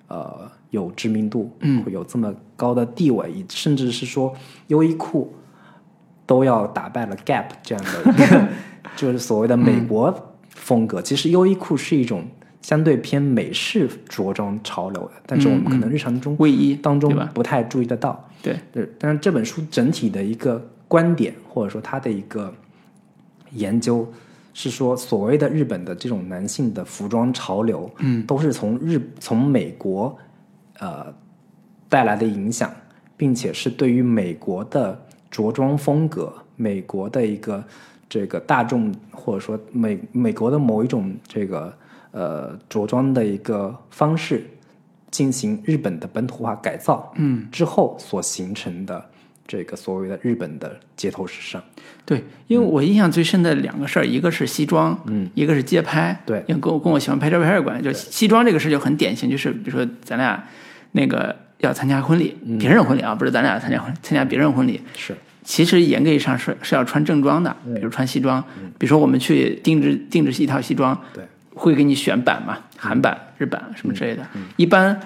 [0.08, 4.34] 嗯呃有知名度，嗯，会有这么高的地位，以甚至是说
[4.68, 5.34] 优衣库
[6.24, 8.48] 都要打败了 Gap 这样的一个
[8.96, 11.02] 就是所谓的美国风格。
[11.02, 12.24] 其实优衣库是一种
[12.62, 17.14] 相对偏美式着装潮流的，但是我们可能日常中卫衣当中？
[17.34, 18.26] 不太注意得到。
[18.42, 22.52] 对，对，但是这本书整体的一个观点，或者说他的一个
[23.52, 24.06] 研究，
[24.52, 30.14] 是说所谓的日本的这种男性的服装潮流，嗯，都是从日从美国
[30.80, 31.06] 呃
[31.88, 32.70] 带来的影响，
[33.16, 37.64] 并且是对于美国的着装风格、美国的一个
[38.06, 41.72] 这个大众或者说美美国的某一种这个
[42.10, 44.46] 呃着装的一个方式
[45.10, 49.02] 进行日本的本土化改造，嗯，之后所形成的
[49.52, 51.62] 这个所谓的日本的街头时尚，
[52.06, 56.42] 对，因为我印象最深的两个事儿，一个是西装，嗯，一个是街拍，对。
[56.48, 57.84] 因为跟我跟我喜欢拍照片有关系。
[57.84, 60.42] 就西装这个事就很典型，就是比如说咱俩
[60.92, 65.14] 那个要参加婚礼，别人婚礼啊，不是咱俩参加婚参加别人婚礼，是。
[65.44, 68.42] 其实严格意义上是是要穿正装的，比如穿西装，
[68.78, 71.22] 比如说我们去定制定制一套西装，对，
[71.52, 74.26] 会给你选版嘛，韩版、日版什么之类的。
[74.56, 74.98] 一般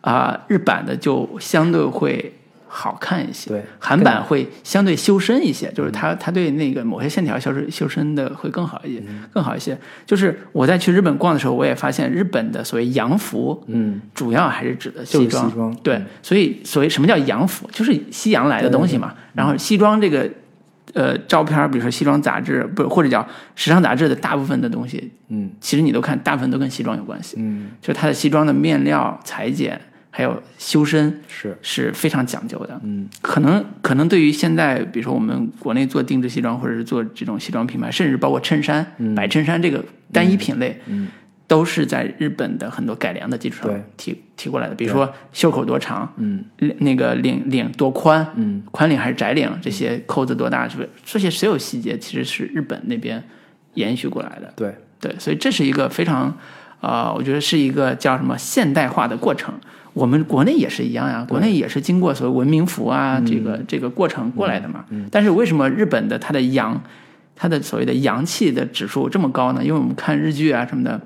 [0.00, 2.32] 啊、日版的就相对会
[2.74, 9.76] 好看一些，对韩版会相对修身一些，就是它它对那个某些线条修饰修身的会更好一些，更好一些。
[10.06, 15.76] 就是我在去日本逛的时候，我也发现日本的所谓洋服，嗯，主要还是指的西装。
[15.82, 19.12] 对，所以所谓什么叫洋服，就是西洋来的东西嘛。
[19.34, 20.26] 然后西装这个
[20.94, 25.50] 呃照片，比如说西装杂志，不或者叫时尚杂志的大部分的东西，嗯。
[25.60, 27.36] 其实你都看，大部分都跟西装有关系。
[27.38, 27.68] 嗯。
[27.82, 29.78] 就是它的西装的面料、裁剪
[30.14, 32.78] 还有修身是是非常讲究的。
[32.84, 38.86] 嗯可能可能对于现在，比如说我们国内做定制西装，或者是做这种西装品牌，甚至包括衬衫、
[39.16, 39.82] 白衬衫这个
[40.12, 41.08] 单一品类，嗯
[41.48, 44.74] 都是在日本的很多改良的基础上提提过来的。
[44.74, 46.44] 比如说袖口多长，嗯
[46.78, 53.22] 那个领领多宽，嗯宽领还是窄领，这些扣子多大，是不是这些所有细节其实是日本那边
[53.74, 54.52] 延续过来的。
[54.54, 56.38] 对对，所以这是一个非常，
[56.80, 59.54] 呃，我觉得是一个叫什么现代化的过程。
[59.92, 64.84] 我们国内也是一样呀，国内也是经过所谓文明服啊、这个这个过程过来的嘛。
[65.10, 66.82] 但是为什么日本的它的洋，
[67.36, 69.62] 它的所谓的洋气的指数这么高呢？
[69.62, 71.00] 因为我们看日剧啊什么的，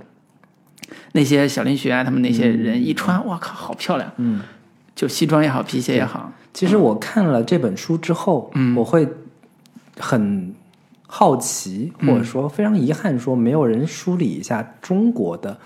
[1.12, 4.12] 那些小林学啊，他们那些人一穿，哇靠，好漂亮！
[4.16, 4.41] 嗯。
[4.95, 9.07] 就西装也好，皮鞋也好，其实我看了这本书之后，嗯我会
[9.99, 10.55] 很
[11.07, 15.59] 好奇，嗯或者说非常遗憾，说没有人梳理一下中国的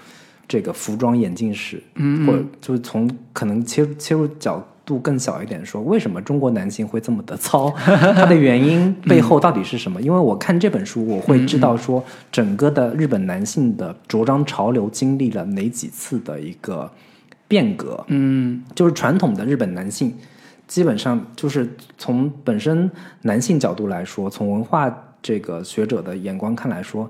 [0.50, 7.70] 这个服装演进史，嗯或者就是从可能切入切入角度更小一点说，为什么中国男性会这么的糙？
[7.78, 10.02] 它的原因背后到底是什么？
[10.02, 16.90] 因为我看这本书，我会知道说，整个的日本男性的着装潮流经历了哪几次的一个
[17.46, 20.12] 变革，嗯就是传统的日本男性，
[20.66, 22.90] 基本上就是从本身
[23.22, 24.92] 男性角度来说，从文化
[25.22, 27.08] 这个学者的眼光看来说，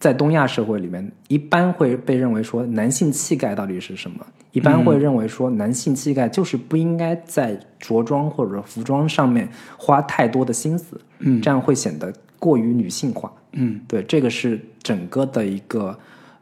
[0.00, 4.26] 在东亚社会里面，一般会被认为说男性气概到底是什么？
[4.52, 13.30] 一般会认为说男性气概就是不应该在着装或者服装上面花太多的心思，嗯这样会显得过于女性化。
[13.52, 15.96] 嗯对，这个是整个的一个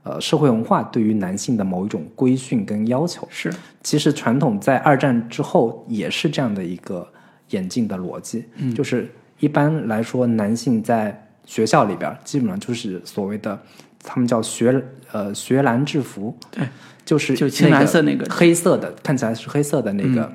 [0.05, 3.27] 呃社会文化对于男性的某一种规训跟要求。
[3.29, 3.53] 是
[3.83, 7.07] 其实传统在二战之后也是这样的一个
[7.51, 9.11] 演进的逻辑，嗯就是
[9.41, 13.59] 一般来说，男性在学校里边基本上就是所谓的
[14.05, 16.69] 他们叫学呃学蓝制服，对，
[17.05, 18.27] 就是就青蓝色那个。
[18.27, 20.31] 嗯黑色的，看起来是黑色的那个。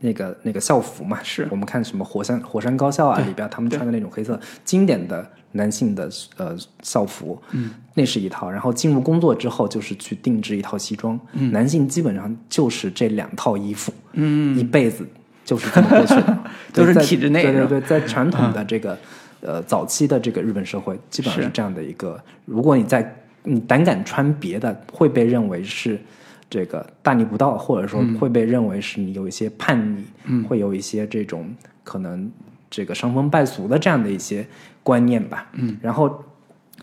[0.00, 1.44] 那个那个校服嘛，是。
[1.50, 8.48] 我们看什么火山火山高校啊里边，他们穿的那种黑色经典的男性的呃校服，嗯，那是一套。
[8.48, 15.04] 然后进入工作之后，就是去定制一套西装，嗯，男性基本上就是这两套衣服，嗯，一辈子
[15.44, 16.38] 就是这么过去的，
[16.72, 18.96] 都是在体制内对对对，在传统的这个
[19.40, 25.98] 呃早期的这个日本社会，基本上是这样的一个，如果你在你胆敢穿别的，会被认为是。
[26.50, 31.46] 这个大逆不道，或者说会被认为是你有一些叛逆，会有一些这种
[31.84, 32.32] 可能
[32.70, 34.48] 这个伤风败俗的这样的一些
[34.82, 35.46] 观念吧。
[35.52, 36.24] 嗯，然后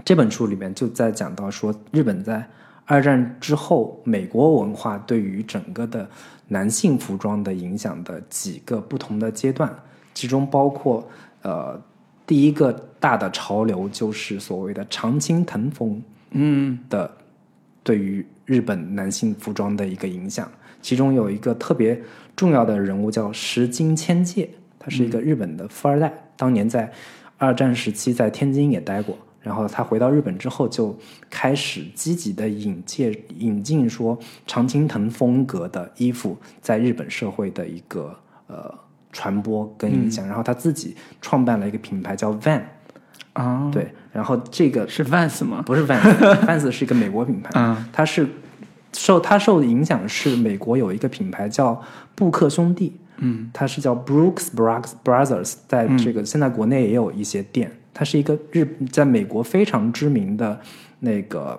[0.03, 2.47] 这本书里面就在讲到说，日本在
[2.85, 6.07] 二战之后，美国文化对于整个的
[6.49, 9.75] 男性服装的影响的几个不同的阶段，
[10.13, 11.03] 其中包括
[11.41, 11.81] 呃
[12.25, 16.79] 第一个大的潮流就是所谓的常青藤风，嗯。
[16.89, 17.09] 的
[17.83, 22.01] 对于日本男性服装的一个影响，其中有一个特别
[22.35, 24.49] 重要的人物叫石津千介，
[24.79, 26.91] 他是一个日本的富二代，当年在
[27.37, 29.17] 二战时期在天津也待过。
[29.39, 30.97] 然后他回到日本之后，就
[31.29, 38.73] 开始积极的引介引进说常青藤风格的衣服在日本社会的一个呃
[39.15, 40.27] 传播跟影响。
[40.27, 42.61] 然后他自己创办了一个品牌叫 Van
[43.31, 45.63] 啊，对，然后这个是 Vans 吗？
[45.65, 48.27] 不是 Vans，Vans 是一个美国品牌，嗯，它是
[48.91, 51.81] 受它受的影响是美国有一个品牌叫
[52.13, 57.71] 布克兄弟，嗯，它是叫 Brooks Brothers Brothers，在这个现在国内也有一些店。
[57.97, 60.59] 它是一个日在美国非常知名的
[60.99, 61.57] 那个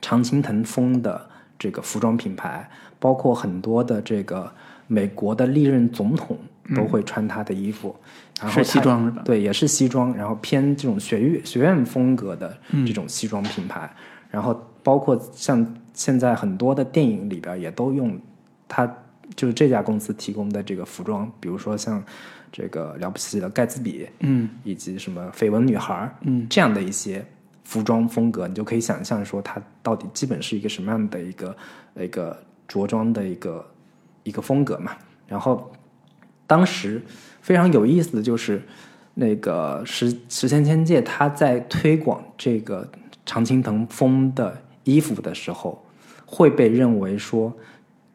[0.00, 4.48] 常青藤风的这个服装品牌，包括很多的这个
[4.86, 6.38] 美国的历任总统
[6.74, 7.94] 都会穿他的衣服。
[8.40, 9.22] 然后是西装是吧？
[9.24, 13.90] 对，也是西装，然后偏这种学院学院风格的这种西装品牌。
[14.30, 18.18] 然后包括像现在很多的电影里边也都用
[18.68, 18.86] 他，
[19.36, 22.02] 就是这家公司提供的这个服装，比如说像。
[22.56, 27.26] 这个了不起的盖茨比，嗯，以及什么绯闻女孩，嗯，这样的一些
[27.64, 31.56] 服装风格，你就可以想象说它到底基本是一个什么样的一个
[31.96, 33.66] 一个着装的一个
[34.22, 34.92] 一个风格嘛。
[35.26, 35.68] 然后
[36.46, 37.00] 当时
[37.40, 38.62] 非常有意思的就是
[39.14, 42.86] 那个石石千千介他在推广这个
[43.24, 45.82] 常青藤风的衣服的时候，
[46.26, 47.52] 会被认为说，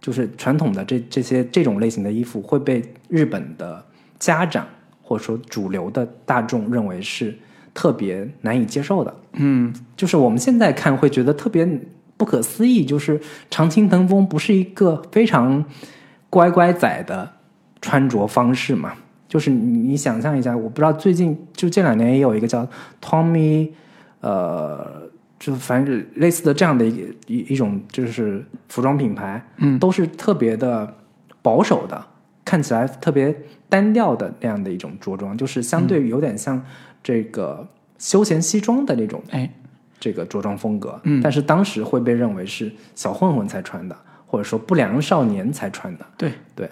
[0.01, 3.83] 就是传统的这这些这种类型的衣服会被日本的
[4.19, 4.67] 家长
[5.01, 7.35] 或者说主流的大众认为是
[7.73, 11.67] 特别难以接受的，嗯，就是我们现在看会觉得特别
[12.17, 13.19] 不可思议，就是
[13.49, 15.63] 常青藤风不是一个非常
[16.29, 17.31] 乖乖仔的
[17.81, 18.93] 穿着方式嘛？
[19.27, 22.67] 就是你你想象一下，我不知道最近就这两年也有一个叫
[23.01, 23.69] Tommy，
[24.21, 25.03] 呃，
[25.39, 30.95] 就反正类似的这样的一个一一种就是服装品牌，嗯，都是特别的
[31.41, 32.05] 保守的，
[32.43, 33.35] 看起来特别。
[33.71, 36.59] 单调的那样的一种着装，就是相对有点像
[37.03, 37.67] 这个
[37.99, 39.47] 休闲西装的那种，哎，
[39.99, 40.99] 这个着装风格。
[41.03, 43.95] 嗯，但是当时会被认为是小混混才穿的，
[44.25, 46.05] 或者说不良少年才穿的。
[46.17, 46.67] 对对，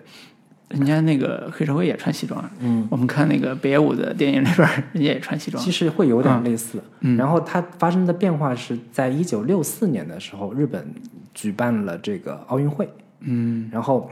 [0.69, 2.43] 人家那个黑社会也穿西装。
[2.59, 5.63] 嗯，我们看那个北野武的电影里边，人家也穿西装。
[5.63, 6.81] 其实会有点类似。
[7.01, 10.87] 嗯，然后它发生的变化是在一九六四年的时候，日本
[11.33, 12.89] 举办了这个奥运会。
[13.21, 14.09] 嗯，然后。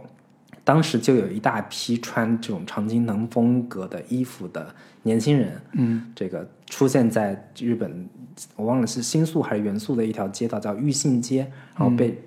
[0.68, 4.66] 当时就有一大批穿这种长津藤风格的衣服的
[5.04, 8.10] 年轻人，嗯，这个出现在日本，
[8.56, 12.20] 我忘了是新宿还是原宿的一条街道叫玉信街，然后被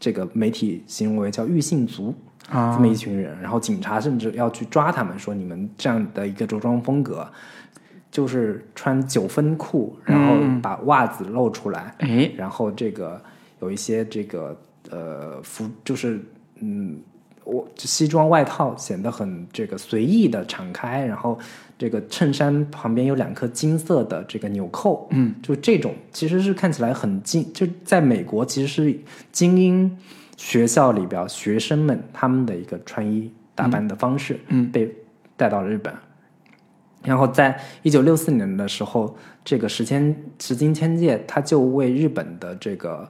[0.00, 7.26] 这个媒体形容为叫玉信族啊，这么一群人，然后警察甚至要去抓他们，说你们这样的一个着装风格，
[8.10, 13.20] 就是穿九分裤，然后把袜子露出来，哎，然后这个
[13.60, 14.56] 有一些这个
[14.90, 16.20] 呃服就是
[16.60, 16.98] 嗯。
[17.48, 21.38] 我西装外套显得很这个随意的敞开，然后
[21.78, 28.98] 这个衬衫旁边有两颗金色的这个纽扣，嗯，就这种其实是看起来很精，就在美国其实是
[29.30, 29.96] 精英
[30.36, 34.94] 学校里边学生们他们的一个穿衣打扮的方式，嗯，被
[35.36, 35.92] 带到了日本。
[37.02, 43.08] 然后在一九六四年的时候，这个石千石金千介他就为日本的这个。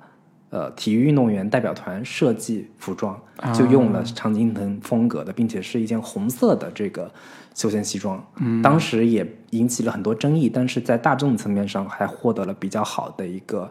[0.48, 3.20] 呃，体育运动员代表团设计服装
[3.52, 7.12] 就用了常青藤风格的，并且是一件红色的这个
[7.52, 8.24] 休闲西装。
[8.36, 13.70] 嗯，当时也引起了很多争议，但是在大众层面上还获得了比较好的一个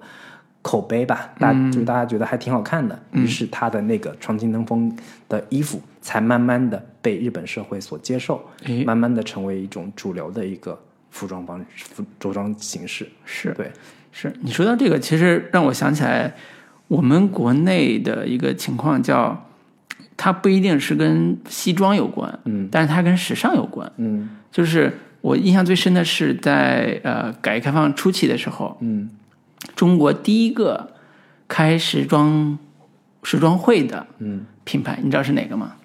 [0.65, 1.29] 口碑吧。
[1.37, 4.91] 大就是大家觉得还挺好看的，于是他的那个创新登峰
[5.29, 8.43] 的衣服才慢慢的被日本社会所接受，
[8.83, 10.81] 慢慢的成为一种主流的一个
[11.11, 13.07] 服装方服着装形式。
[13.25, 13.71] 是对，
[14.11, 14.33] 是。
[14.41, 16.33] 你说到这个，其实让我想起来。
[16.87, 19.47] 我们国内的一个情况叫，
[20.15, 29.09] 它不一定是跟西装有关，嗯，但是它跟时尚有关，嗯，就是我印象最深的是在呃改革开放初期的时候，嗯，
[29.75, 30.93] 中国第一个
[31.47, 32.57] 开时装
[33.23, 35.75] 时装会的，嗯，品牌，你知道是哪个吗？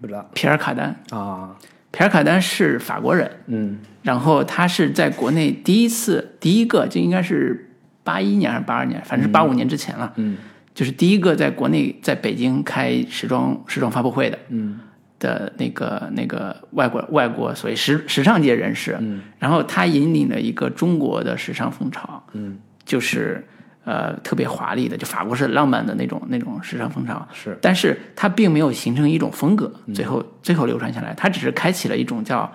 [0.00, 1.00] 不知道，皮尔卡丹。
[1.10, 1.56] 啊，
[1.90, 7.70] 皮尔卡丹是法国人，嗯，然后他是在国内第一次第一个，就应该是。
[8.06, 10.12] 八一年还是八二年，反正是八五年之前了。
[10.16, 10.36] 嗯，
[10.74, 14.78] 就是第一个在国内在北京开时装时装发布会的，嗯
[15.24, 23.42] 的那个那个外国外国所谓时时尚界人士，嗯，然后他引领了一个中国的时尚风潮，嗯，就是
[23.84, 27.56] 呃特别华丽的，就法国式浪漫的那种那种时尚风潮，是。
[27.62, 29.94] 但是它并没有形成一种风格，嗯。
[29.94, 32.52] 最后最后流传下来，它只是开启了一种叫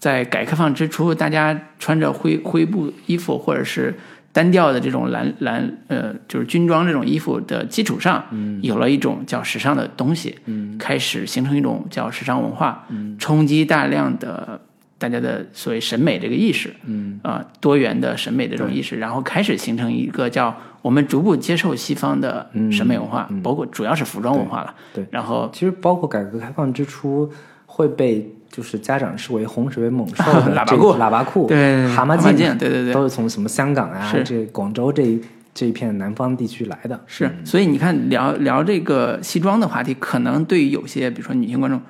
[0.00, 3.94] 在改革开放之初，大家穿着灰灰布衣服或者是
[4.32, 8.60] 单调的这种蓝蓝呃就是军装这种衣服的基础上，嗯。
[8.62, 10.38] 有了一种叫时尚的东西，
[10.78, 12.86] 开始形成一种叫时尚文化，
[13.18, 14.60] 冲击大量的。
[15.00, 17.20] 大家的所谓审美这个意识，嗯。
[17.22, 20.52] 啊、多元的审美的这种意识，然后开始形成一个叫
[20.82, 24.74] 我们逐步接受西方的审美文化，包括主要是服装文化了。
[24.76, 25.06] 嗯对。
[25.12, 27.30] 然后其实包括改革开放之初
[27.66, 30.94] 会被就是家长视为洪水为猛兽的 喇叭裤。
[30.94, 32.92] 喇叭裤、对蛤蟆镜，对对对。
[32.92, 34.24] 都是从什么香港啊、是。
[34.24, 35.22] 这广州这一
[35.54, 37.00] 这一片南方地区来的。
[37.06, 41.80] 是，所以你看聊聊这个西装的话题，可能对于有些比如说女性观众，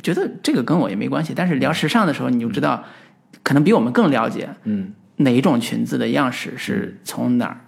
[0.00, 2.84] 觉得这个跟我也没关系，但是聊时尚的时候，你就知道，
[3.42, 4.92] 可能比我们更了解嗯。
[5.20, 7.58] 哪一种裙子的样式是从哪儿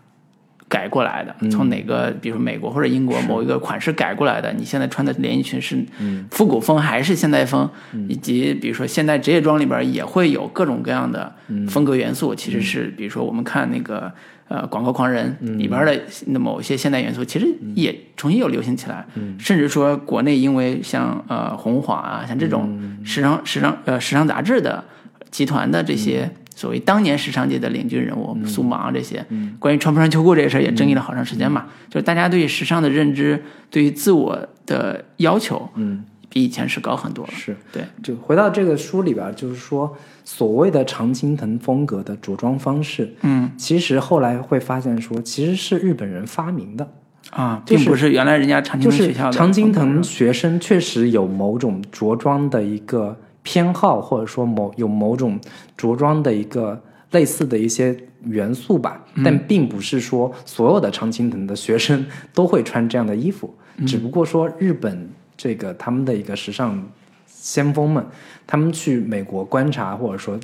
[0.70, 5.84] 改过来的，从哪个比如说美国或者英国某一个款式改过来的，你现在穿的连衣裙是
[6.30, 7.68] 复古风还是现代风，
[8.08, 11.34] 以及比如说现代职业装里边也会有各种各样的
[11.68, 14.12] 风格元素，其实是比如说我们看那个
[14.46, 19.04] 呃广告狂人里边的那某些现代元素，其实也重新又流行起来，
[19.40, 24.84] 甚至说国内因为像呃红黄啊，像这种时尚时尚呃时尚杂志的
[25.32, 26.30] 集团的这些
[26.60, 29.24] 所谓当年时尚界的领军人物，苏芒啊这些，
[29.58, 31.64] 关于穿不穿秋裤这个事儿也争议了好长时间嘛。
[31.88, 37.32] 就是大家对于时尚的认知，对于自我的要求，嗯，比以前是高很多了。
[37.32, 37.56] 是。
[37.72, 46.86] 对，就回到这个书里边，就是说所谓的常青藤风格的着装方式，嗯其实后来会发现说，其实是日本人发明的。
[47.30, 55.40] 啊，并不是原来人家常青就是藤学校的常青藤学生确实有某种着装的一个偏好，或者说某有某种
[55.76, 56.80] 着装的一个
[57.12, 59.24] 类似的一些元素吧，嗯。
[59.24, 63.86] 但并不是说所有的常青藤的学生都会穿这样的衣服，嗯。
[63.86, 66.82] 只不过说日本这个他们的一个时尚
[67.26, 68.04] 先锋们，
[68.46, 70.38] 他们去美国观察，或者说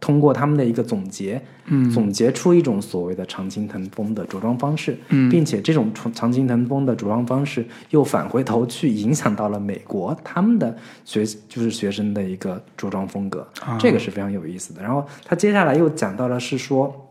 [0.00, 13.46] 通过他们的一个总结，嗯，总结出一种所谓的常青藤风的着装方式，嗯，并且这种常常青藤风的着装方式又返回头去影响到了美国他们的学就是学生的一个着装风格，
[13.78, 14.82] 这个是非常有意思的。
[14.82, 17.04] 然后他接下来又讲到了是说。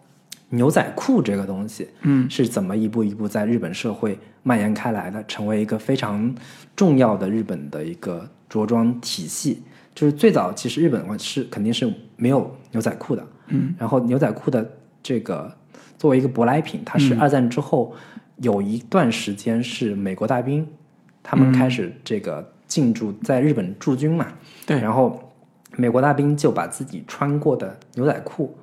[0.50, 6.34] 牛仔裤这个东西，嗯，是怎么一步一步在日本社会蔓延开来的，成为一个非常
[6.74, 9.62] 重要的日本的一个着装体系。
[9.98, 14.64] 就是最早其实日本是肯定是没有牛仔裤的，嗯，然后牛仔裤的
[15.02, 15.52] 这个
[15.98, 17.96] 作为一个舶来品，它是二战之后
[18.36, 20.68] 有一段时间是美国大兵
[21.24, 24.28] 他们开始这个进驻在日本驻军嘛，
[24.68, 24.80] 对。
[24.80, 25.20] 然后
[25.78, 28.56] 美国大兵就把自己穿过的牛仔裤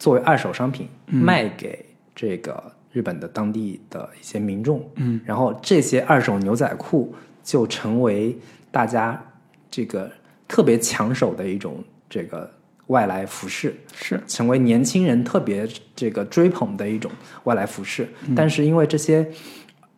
[0.00, 8.36] 作为二手商品卖给这个日本的当地的一些民众，嗯，然后这些二手牛仔裤就成为
[8.72, 9.24] 大家
[9.70, 10.10] 这个
[10.54, 12.48] 特别抢手的一种这个
[12.86, 17.10] 外来服饰，是成为年轻人特别这个追捧的一种
[17.42, 18.08] 外来服饰。
[18.36, 19.28] 但是因为这些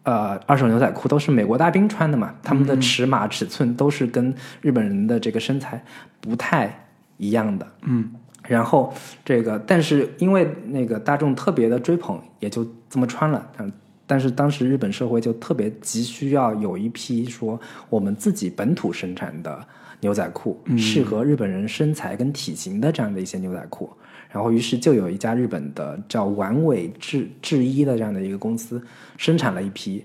[0.05, 5.85] 呃二手牛仔裤都是美国大兵穿的嘛，他们的尺码尺寸都是跟日本人的这个身材
[6.23, 6.87] 不太
[7.19, 7.67] 一样的。
[7.83, 8.11] 嗯，
[8.49, 13.47] 然后这个，但是因为那个大众特别的追捧，也就这么穿了。
[13.59, 13.73] 但
[14.07, 17.61] 但是当时日本社会就特别急需要有一批说
[17.91, 19.67] 我们自己本土生产的
[20.01, 23.91] 牛仔裤，适合日本人身材跟体型的这样的一些牛仔裤。
[24.29, 28.83] 然后，于是就有一家日本的叫丸尾制制衣的这样的一个公司，
[29.17, 30.05] 生产了一批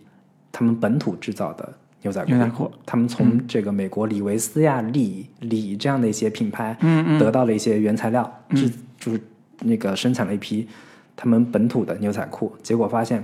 [0.52, 2.30] 他们本土制造的牛仔裤。
[2.30, 9.20] 牛仔裤，他们从这个美国李维斯呀、李李这样的一些品牌，嗯得到了一些原材料，制就是
[9.60, 10.66] 那个生产了一批
[11.16, 12.56] 他们本土的牛仔裤。
[12.64, 13.22] 结果发现，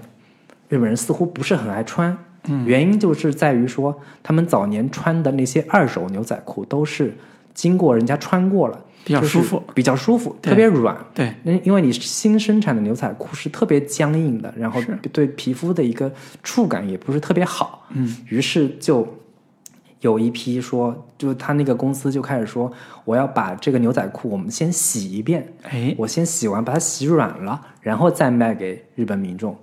[0.67, 2.17] 日本人似乎不是很爱穿。
[2.65, 7.15] 原因就是在于说，他们早年穿的那些二手牛仔裤都是
[7.53, 10.95] 经过人家穿过了，比较舒服，比较舒服，特别软。
[11.13, 16.11] 对，那因为你新生产的牛仔裤是特别僵硬的，然后对皮肤的一个
[16.43, 19.07] 触感也不是特别好，嗯，于是就
[20.01, 22.71] 有一批说，就他那个公司就开始说，
[23.03, 29.57] 我要把这个牛仔裤我们先洗一遍，哎，我先洗完把它洗软了，然后再卖给日本民众。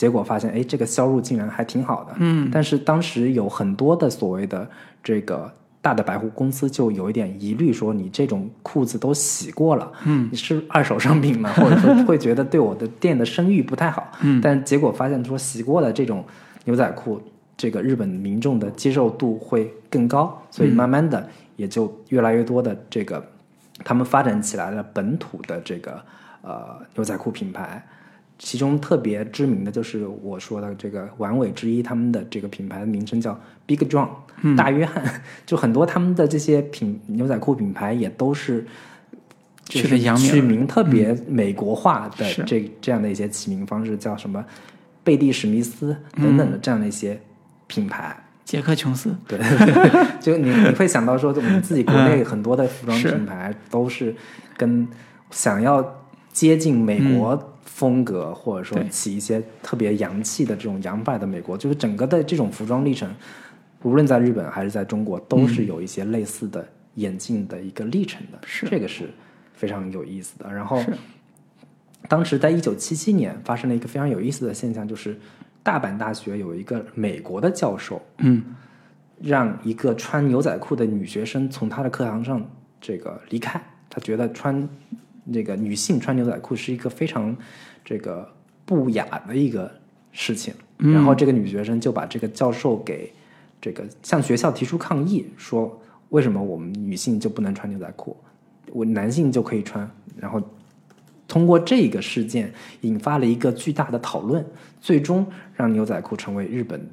[0.00, 2.14] 结果发现，哎，这个销路竟然还挺好的。
[2.20, 4.66] 嗯，但是当时有很多的所谓的
[5.04, 5.52] 这个
[5.82, 11.52] 大的百货公司就有一点疑虑，说你这种裤子都洗过了，嗯，你是二手商品吗？
[11.60, 14.10] 或者说会觉得对我的店的声誉不太好。
[14.22, 16.24] 嗯，但结果发现说洗过的这种
[16.64, 17.20] 牛仔裤
[17.58, 23.22] 这个日本民众的接受度会更高，所以慢慢的也就越来越多的这个
[23.84, 26.00] 他们发展起来了本土的这个
[26.40, 27.86] 呃牛仔裤品牌。
[28.42, 34.08] 其中特别知名的就是我说的这个丸尾之一，他们的这个品牌的名称叫 Big John，、
[34.56, 35.04] 大约翰。
[35.44, 38.66] 就很多他们的这些品牛仔裤品牌也都是
[39.66, 42.42] 就是取的洋名取名特别美国化的是。
[42.44, 44.42] 这这样的一些起名方式，叫什么
[45.04, 47.20] 贝蒂史密斯等等的这样的一些
[47.66, 48.16] 品牌。
[48.42, 49.38] 杰克琼斯，对，
[50.18, 54.12] 就你你会想到说，我们自己国内很多的服装品牌都是
[54.56, 54.88] 跟
[55.30, 56.02] 想要
[56.32, 57.49] 接近美国
[57.80, 63.10] 风格，或者说起一些特别洋气的这种洋派的美国，就是整个的这种服装历程，
[63.82, 68.38] 无论在日本还是在中国，都是有一些类似的演进的一个历程的。
[68.44, 69.08] 是这个是
[69.54, 70.52] 非常有意思的。
[70.52, 70.84] 然后
[72.06, 75.18] 当时在一九七七年发生了一个非常有意思的现象，就是
[75.62, 78.44] 大阪大学有一个美国的教授，嗯，
[79.22, 82.46] 让一个穿牛仔裤的女学生从他的课堂上
[82.78, 83.58] 这个离开，
[83.88, 84.68] 他觉得穿
[85.32, 87.36] 这个女性穿牛仔裤是一个非常
[87.84, 88.28] 这个
[88.64, 89.70] 不雅的一个
[90.12, 93.12] 事情，然后这个女学生就把这个教授给
[93.60, 95.80] 这个向学校提出抗议，说
[96.10, 98.16] 为什么我们女性就不能穿牛仔裤，
[98.72, 100.42] 我男性就可以穿，然后
[101.28, 104.44] 通过这个事件引发了一个巨大的讨论，
[104.80, 106.84] 最终让牛仔裤成为日本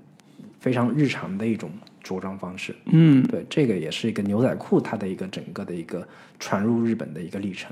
[0.59, 1.71] 非常日常的一种
[2.03, 2.75] 着装方式。
[2.85, 6.07] 嗯，对，这个也是一个牛仔裤它的一个整个的一个
[6.39, 7.71] 传入日本的一个历程。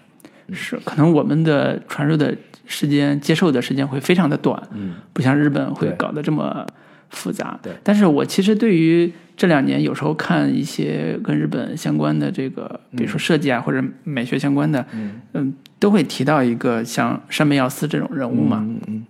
[0.51, 2.35] 是，可能我们的传入的
[2.65, 6.65] 时间、接受的时间会非常的短，嗯，不像日本会搞得这么
[7.09, 7.59] 复杂。
[7.61, 14.85] 对，但是我其实对于这两年有时候看一些跟日本相关的这个，比如说设计啊、或者美学相关的，
[15.33, 18.59] 嗯都会提到一个像山本耀司这种人物嘛。
[18.61, 19.05] 嗯嗯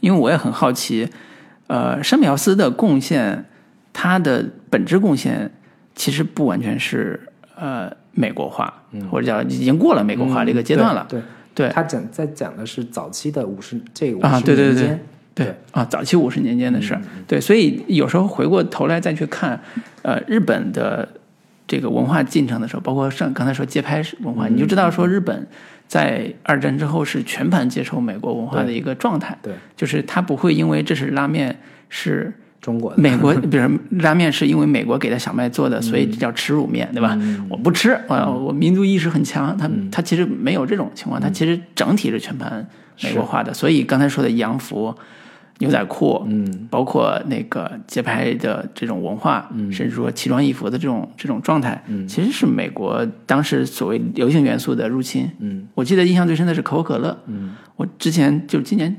[0.00, 1.08] 因为我也很好奇，
[1.66, 3.44] 呃，山本耀司的贡献，
[3.92, 5.50] 他的本质贡献
[5.94, 7.20] 其实不完全是
[7.56, 11.06] 呃美国化，或者叫已经过了美国化这个阶段了。
[11.10, 11.22] 嗯
[11.54, 11.68] 对，对。
[11.70, 19.60] 他讲在讲的是早期的五十这五啊十对对对年间，对啊，早期五十年间的事对，所以有时候回过头来再去看，
[20.02, 21.08] 呃，日本的
[21.66, 25.46] 这个文化进程的时候，包括上刚才说街拍文化，你就知道说日本
[25.86, 29.54] 在二战之后是全盘接受美国文化的一个状态，对。
[29.76, 31.58] 就是他不会因为这是拉面
[31.88, 33.00] 是中国的。
[33.00, 33.68] 美国， 比如
[34.00, 37.18] 拉面是因为美国给的小麦做的，所以这叫耻辱面，对吧？
[37.48, 38.16] 我不吃，我
[38.46, 42.66] 我民族意识很强，他他其实没有这种情况，他其实整体是全盘
[43.02, 43.52] 美国化的。
[43.54, 44.94] 所以刚才说的洋服、
[45.58, 55.30] 牛仔裤，嗯，包括那个街拍的这种文化，甚至说奇装异服的这种这种状态，其实是美国当时所谓流行元素的入侵。
[55.38, 58.94] 嗯，我记得印象最深的是可口可乐，嗯，我之前就今年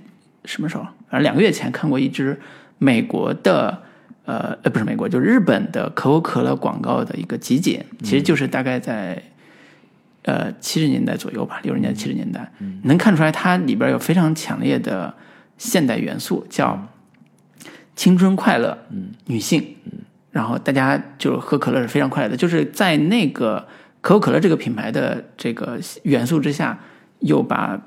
[0.46, 2.40] 什么时候，反正两个月前看过一支
[2.82, 3.84] 美国的，
[4.26, 9.22] 呃呃不是美国，就是日本的可口可乐广告的一个集锦，其实就是大概在。
[10.24, 12.52] 呃，七十年代左右吧，六十年代、七十年代，
[12.84, 15.12] 能看出来它里边有非常强烈的
[15.58, 16.80] 现代元素，叫
[17.96, 19.94] 青春快乐，嗯，女性，嗯，
[20.30, 23.68] 然后大家就喝可乐是非常快乐的，就是在那个
[24.02, 26.78] 可口可乐这个品牌的这个元素之下，
[27.22, 27.82] 又把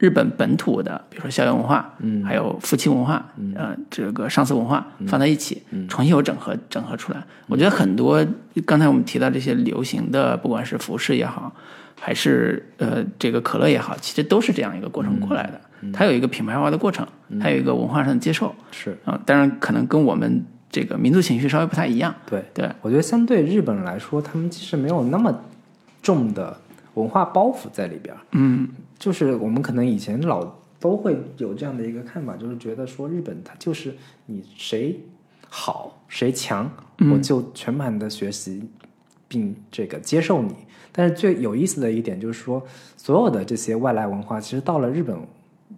[0.00, 7.22] 日本本土的，比如说校园文化，嗯，还有夫妻文化，嗯，呃，这个上司文化放在一起，嗯，重新有整合整合出来。
[7.48, 8.26] 我觉得很多
[8.64, 11.52] 刚才我们提到这些流行的，不管是服饰也好，
[12.00, 15.60] 还是呃这个可乐也好，其实都是这样一个过程过来的。
[15.92, 17.06] 它有一个品牌化的过程，
[17.38, 18.54] 它有一个文化上的接受。
[18.70, 18.96] 是。
[19.04, 22.14] 啊、当然可能跟我们这个民族情绪稍微不太一样。
[22.24, 22.42] 对。
[22.54, 25.34] 对，我觉得相对日本来说，他们其实没有那么
[26.02, 26.56] 重的
[26.94, 28.20] 文化包袱在里边儿。
[28.32, 28.68] 嗯，
[29.00, 30.46] 就是我们可能以前老
[30.78, 33.96] 都会有这样的一个看法，就是觉得说日本它就是
[34.26, 35.00] 你谁
[35.48, 36.70] 好谁强，
[37.10, 38.62] 我就全盘的学习
[39.26, 40.54] 并这个接受你。
[40.92, 42.62] 但是最有意思的一点就是说，
[42.96, 45.16] 所有的这些外来文化，其实到了日本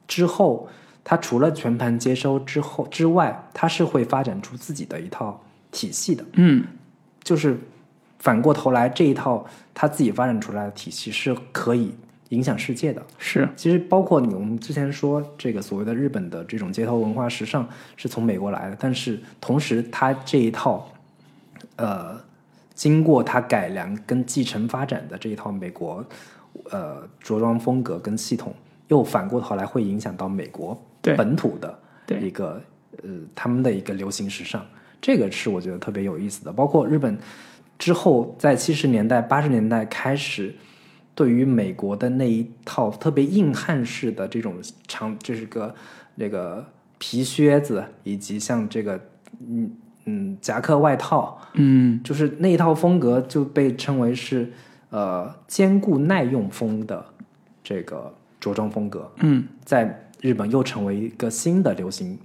[0.09, 0.69] 之后，
[1.05, 5.41] 它除了全盘接收之后之外，它是会发展出自己的一套
[5.71, 6.25] 体系的。
[6.35, 6.65] 嗯，
[7.23, 7.59] 就是
[8.19, 11.95] 反过头来，这一套他自己发展出来的体系是可以
[12.33, 13.03] 影响世界的。
[13.19, 20.91] 是，其实包括你我们之前说这个所谓的日本的这种街头文化时尚是从美国来的，但是同时它这一套，
[21.77, 22.19] 呃，
[22.75, 26.05] 经过它改良跟继承发展的这一套美国
[26.71, 28.55] 呃着装风格跟系统，
[28.89, 31.79] 又反过头来会影响到美国本土的
[32.19, 32.61] 一个
[33.03, 34.65] 呃他们的一个流行时尚，
[35.03, 36.51] 这个是我觉得特别有意思的。
[36.51, 37.19] 包括日本
[37.79, 40.55] 之后在七十年代、八十年代开始，
[41.23, 44.57] 对于美国的那一套特别硬汉式的这种
[44.89, 45.73] 长，这是个
[46.19, 46.67] 这个
[46.99, 49.01] 皮靴子，以及像这个
[49.47, 49.71] 嗯
[50.07, 52.03] 嗯夹克外套，嗯。
[52.03, 54.53] 就是那一套风格就被称为是
[54.91, 57.05] 呃坚固耐用风的
[57.63, 59.47] 这个着装风格，嗯。
[59.65, 62.19] 在日本又成为一个新的流行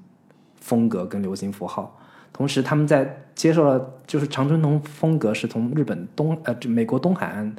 [0.60, 1.96] 风格跟流行符号。
[2.34, 7.56] 同时，他们在接受了就是常春藤风格是从日本东呃这美国东海岸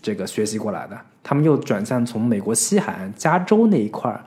[0.00, 4.24] 这个学习过来的，他们又转向从美国西海岸加州那一块儿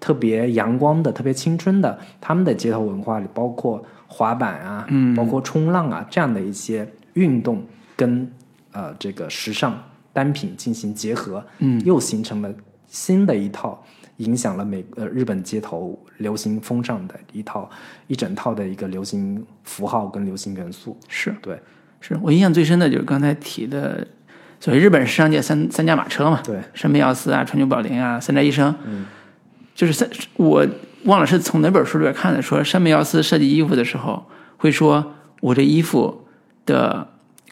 [0.00, 5.14] 特别阳光的、特别青春的，他们的街头文化里包括滑板啊，嗯。
[5.14, 7.62] 包括冲浪啊这样的一些运动
[7.94, 8.30] 跟
[8.72, 9.78] 呃这个时尚
[10.12, 12.52] 单品进行结合，嗯，又形成了
[12.86, 13.84] 新的一套
[14.16, 17.68] 影响了美呃日本街头流行风尚的一套
[18.06, 20.96] 一整套的一个流行符号跟流行元素。
[21.08, 21.60] 是对。
[22.02, 24.06] 是我印象最深的就是刚才提的，
[24.60, 29.06] 所以日本时尚界三三驾马车嘛，对，山本耀司啊、川久保玲啊、三宅一生，嗯，
[29.74, 30.64] 就是三我
[31.04, 34.22] 忘了是从哪本书里边看的，说山本耀司设计衣服的时候
[34.58, 36.26] 会说，我这衣服
[36.66, 37.08] 的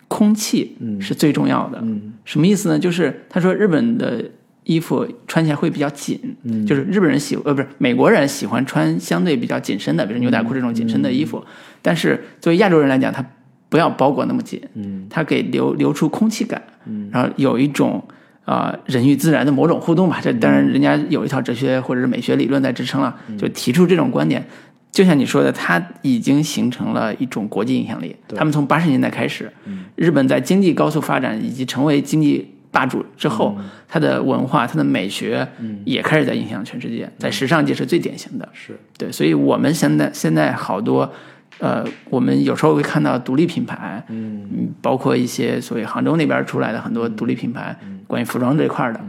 [0.06, 2.12] 空气是最重要的，嗯。
[2.24, 2.78] 什么意思呢？
[2.78, 4.22] 就是他说日本的
[4.64, 11.42] 衣服穿起来会比较紧，嗯就是日本人喜呃不是美国人喜欢穿相对比较紧身的，比如牛仔裤这种紧身的衣服，
[11.80, 13.24] 但是作为亚洲人来讲，他
[13.68, 18.02] 不要包裹那么紧，嗯它给留留出空气感，嗯然后有一种
[18.44, 20.20] 啊、呃人与自然的某种互动吧。
[20.22, 24.44] 这当然人家有一套哲学或者是美学理论在支撑了，嗯就提出这种观点。
[24.90, 28.16] 就像你说的，它已经形成了一种国际影响力。
[28.34, 35.46] 他们从八十年代开始，嗯日本在经济高速发展以及成为经济霸主之后，嗯它的文化、它的美学
[35.84, 38.48] 也开始在影响全世界，在时尚界是最典型的。
[38.54, 41.12] 是对，所以我们现在现在好多，
[41.58, 44.48] 呃，我们有时候会看到独立品牌，嗯。
[44.52, 47.76] 嗯，包括一些所谓杭州那边出来的很多独立品牌，
[48.06, 49.00] 关于服装这一块儿的。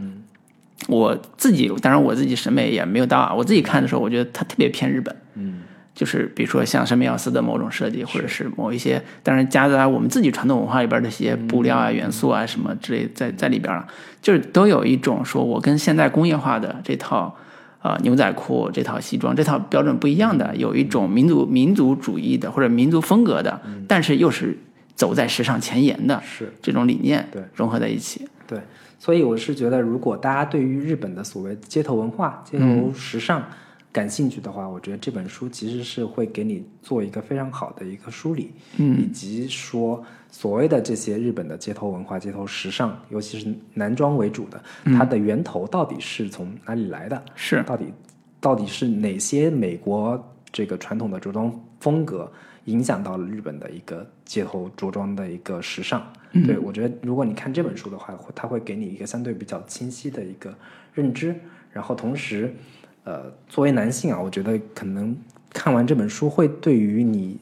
[0.88, 5.60] 我自己当然我自己审美也没有到啊，我自己看的时候，我觉得它特别偏日本，嗯。
[5.94, 13.86] 就是比如说像山本耀司的某种设计，或者是某一些，当然夹杂我们自己传统文化里边的一些布料啊、元素啊什么之类在在里边了，
[14.20, 17.36] 就是都有一种说我跟现代工业化的这套。
[17.80, 24.56] 啊、牛仔裤这套西装这套标准不一样的，有一种民族民族主义的或者民族风格的，但是又是
[24.94, 26.52] 走在时尚前沿的是。
[26.60, 28.28] 这种理念，对融合在一起。
[28.46, 28.60] 对，
[28.98, 33.42] 所以我是觉得，如果大家对于日本的所谓街头文化、街头时尚
[33.90, 44.62] 感兴趣的话，我觉得这本书其实是会给你做一个非常好的一个梳理，嗯以及说所谓的这些日本的街头文化、街头时尚，尤其是男装为主的，
[44.96, 47.22] 它的源头到底是从哪里来的？
[47.34, 47.92] 是，到底
[48.40, 52.30] 到底是哪些美国这个传统的着装风格
[52.66, 56.02] 影响到了日本的一个街头着装的一个时尚？
[56.46, 60.54] 对我觉得，如果你看这本书的话，它会给你一个相对比较清晰的一个
[60.94, 61.34] 认知，
[61.72, 62.54] 然后同时，
[63.02, 65.16] 呃，作为男性啊，我觉得可能
[65.52, 67.36] 看完这本书会对于你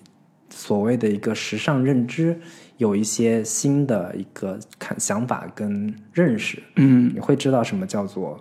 [0.49, 2.41] 所谓的一个时尚认知
[2.79, 6.63] 有一些新的一个看想法跟认识。
[6.77, 8.39] 嗯，你会知道什么叫做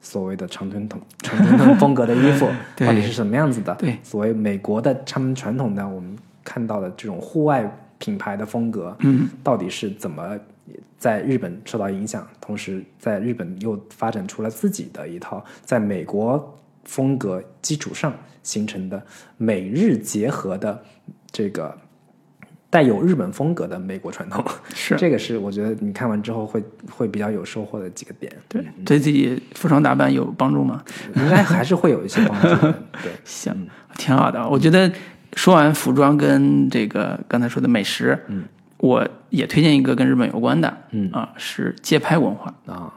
[0.00, 3.74] 所谓的长春藤常春藤风格的衣服 到底是什么样子的。
[3.74, 10.38] 对，所谓美国的他们传统的我们看到的这种户外品牌的风格，嗯，到底是怎么
[10.96, 19.02] 在日本受到影响，同时在日本又发展出了自己的一套在美国风格基础上形成的
[19.36, 20.80] 美日结合的
[21.32, 21.76] 这个。
[22.70, 30.80] 带有日本风格的美国传统，是这个是我觉得你看完之后会会比较有收获的几个点，对，对自己服装打扮有帮助吗？
[31.16, 32.72] 应该还是会有一些帮助的。
[33.02, 33.52] 对， 行，
[33.98, 34.48] 挺好的。
[34.48, 34.90] 我觉得
[35.34, 38.44] 说完服装跟这个刚才说的美食，嗯，
[38.78, 42.54] 我也推荐一个跟日本有关的，嗯啊，是街拍文化。
[42.66, 42.92] 啊，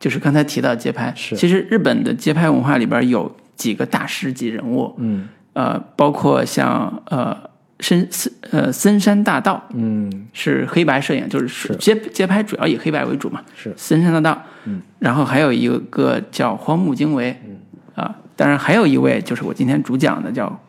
[0.00, 7.36] 就是刚才提到街拍，是其实日本的街拍文化里边有几个大师级人物，嗯呃，包括像呃
[7.80, 11.76] 深森呃森山大道嗯，是黑白摄影，就是是。
[11.76, 13.72] 街街拍主要以黑白为主嘛，是。
[13.76, 17.56] 森山大道，嗯，然后还有一个叫荒木经惟，嗯。
[17.94, 20.60] 啊，当然还有一位就是我今天主讲的叫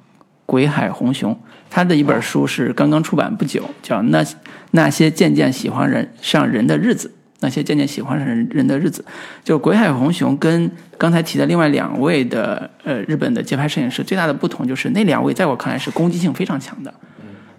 [0.46, 4.26] 鬼海红雄，他的一本书是刚刚出版不久，叫《那
[4.72, 7.08] 那些渐渐喜欢人上人的日子》。
[7.42, 9.04] 那些渐渐喜欢上人人的日子，
[9.44, 16.94] 就鬼海红熊跟刚才提的另外两位的呃日本的街拍摄影师最大的不同就是那两位在我看来是攻击性非常强的，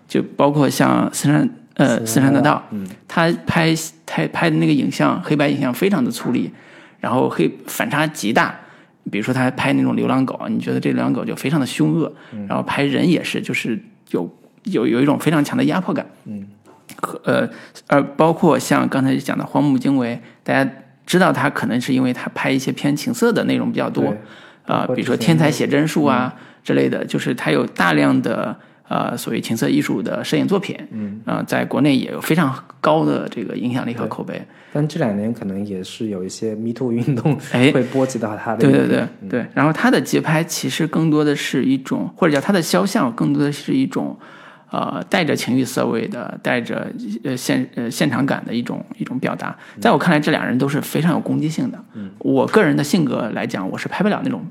[0.07, 3.74] 就包括像森山呃森山大道，嗯他拍
[4.07, 6.51] 拍拍的那个影像黑白影像非常的粗粝，
[6.98, 8.55] 然后黑反差极大。
[9.11, 12.12] 比如说他拍那种流浪狗，你觉得这流浪狗就非常的凶恶，
[12.47, 13.77] 然后拍人也是，就是
[14.11, 14.31] 有
[14.65, 16.07] 有有一种非常强的压迫感。
[17.25, 17.49] 呃
[17.87, 20.71] 而，包括像刚才讲的荒木经惟，大家
[21.07, 24.17] 知道他可能是因为他拍一些偏情色的内容比较多对，
[24.75, 28.57] 啊、比如说天才写真术啊之类的，就是他有大量的
[28.89, 34.41] 呃所谓情色艺术的摄影作品，嗯，呃，在国内也有非常高的这个影响力和口碑。
[34.73, 44.17] 但这两年可能也是有一些 Me Too 运动哎 会波及到他的对对对对，然后他的节拍其实更多的是一种，或者叫他的肖像更多的是一种，
[44.71, 46.91] 呃，带着情欲色味的，带着
[47.25, 49.57] 呃现呃现场感的一种一种表达。
[49.81, 51.85] 在我看来，这两人都是非常有攻击性的。
[51.95, 54.47] 嗯我个人的性格来讲，我是拍不了那种，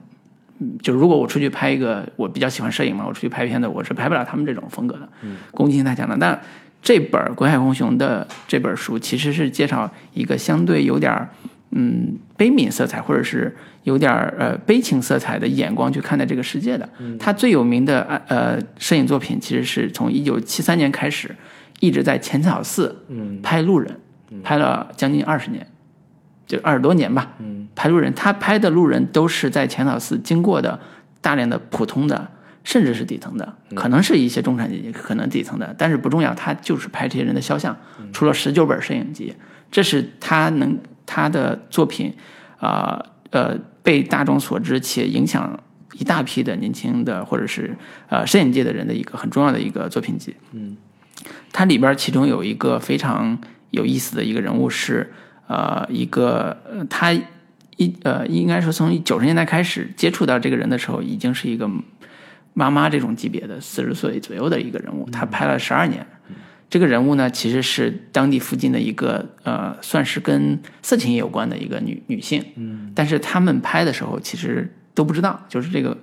[0.60, 5.10] 嗯，就如果我出去拍一个，我比较喜欢摄影嘛，我出去拍片子，我是拍不了他们这种风格的，
[5.52, 6.18] 攻击性太强了。
[6.20, 6.38] 但
[6.82, 11.30] 这本《鬼海红熊》的这本书其实是介绍一个相对有点儿
[11.72, 16.88] 嗯悲悯色彩，或者是有点儿呃悲情色彩的眼光去看待这个世界的。
[17.20, 21.36] 他最有名的呃摄影作品，其实是从一九七三年开始，
[21.80, 23.40] 一直在浅草寺嗯。
[23.42, 23.96] 拍路人，
[24.44, 25.66] 拍了将近二十年，
[26.48, 27.34] 就二十多年吧。
[27.40, 27.68] 嗯。
[27.76, 30.80] 拍路人，他拍的路人都是在浅草寺经过的
[31.22, 32.30] 大量的普通的，
[32.64, 37.78] 甚至是底层的，可能是一些中产阶级，可能底层的，但是不重要，他就是拍这些人的肖像，
[38.12, 39.34] 出了十九本摄影集，
[39.72, 40.78] 这是他能
[41.12, 42.14] 他的作品，
[42.60, 45.60] 啊呃被大众所知且影响
[45.94, 47.76] 一大批的年轻的或者是
[48.10, 50.36] 呃摄影界的人的一个很重要的一个作品集。
[50.54, 50.78] 嗯，
[51.52, 53.36] 它里边其中有一个非常
[53.72, 55.12] 有意思的一个人物是
[55.48, 61.68] 呃一个呃他一呃应该说从九十年代开始接触到这个人的时候，已经是一个
[62.54, 66.06] 妈妈这种级别的四十岁左右的一个人物，他拍了十二年。
[66.70, 72.46] 这个人物呢，其实是当地附近的一个呃，算是跟色情业有关的一个女女性。
[72.56, 75.98] 嗯，但是他们拍的时候其实都不知道，就是这个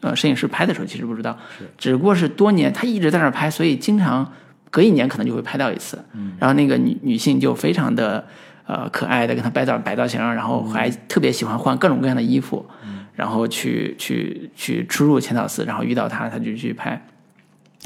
[0.00, 1.36] 呃摄影师拍的时候其实不知道，
[1.76, 4.32] 只不过是多年他一直在那儿拍，所以经常
[4.70, 5.98] 隔一年可能就会拍到一次。
[6.14, 8.24] 嗯，然后那个女女性就非常的
[8.64, 17.04] 呃可爱的跟他摆造摆造型，然后还特别喜欢换各种各样的衣服，嗯然后去去去出入浅草寺，然后遇到他他就去拍。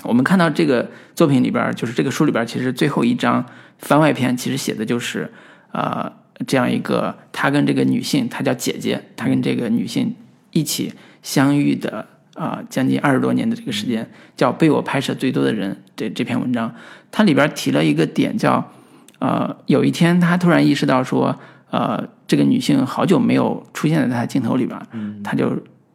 [0.02, 3.44] 我们看到这个作品里边儿，就是这个书里边儿，其实最后一章
[3.78, 5.30] 番外篇，其实写的就是，
[5.72, 6.12] 呃，
[6.46, 10.14] 这样一个他跟这个女性，她叫姐姐，他跟这个女性
[10.52, 10.92] 一起
[11.22, 14.06] 相遇的啊、将近二十多年的这个时间，
[14.36, 16.74] 叫被我拍摄最多的人这这篇文章，
[17.10, 18.70] 它里边儿提了一个点叫，
[19.18, 21.34] 呃，有一天他突然意识到说，
[21.70, 24.86] 呃，这个女性好久没有出现在他镜头里边儿，
[25.24, 25.50] 他就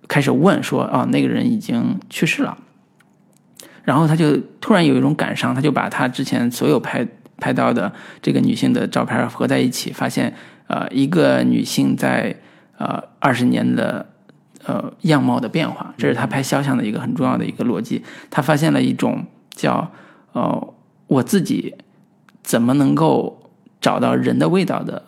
[0.08, 2.58] 开始问说，哦，那个人已经去世了。
[3.84, 7.06] 然后他就突然有一种感伤，他就把他之前所有拍
[7.38, 7.92] 拍到的
[8.22, 10.34] 这个女性的照片合在一起，发现
[10.68, 12.36] 呃一个女性在
[12.78, 14.06] 呃二十年的
[14.66, 18.04] 呃样貌的变化，这是他拍肖像的一个很重要的一个逻辑。
[18.30, 19.26] 他发现了一种
[19.56, 19.92] 叫
[20.34, 20.74] 呃
[21.08, 21.74] 我自己
[22.44, 23.50] 怎么能够
[23.80, 25.04] 找到人的味道的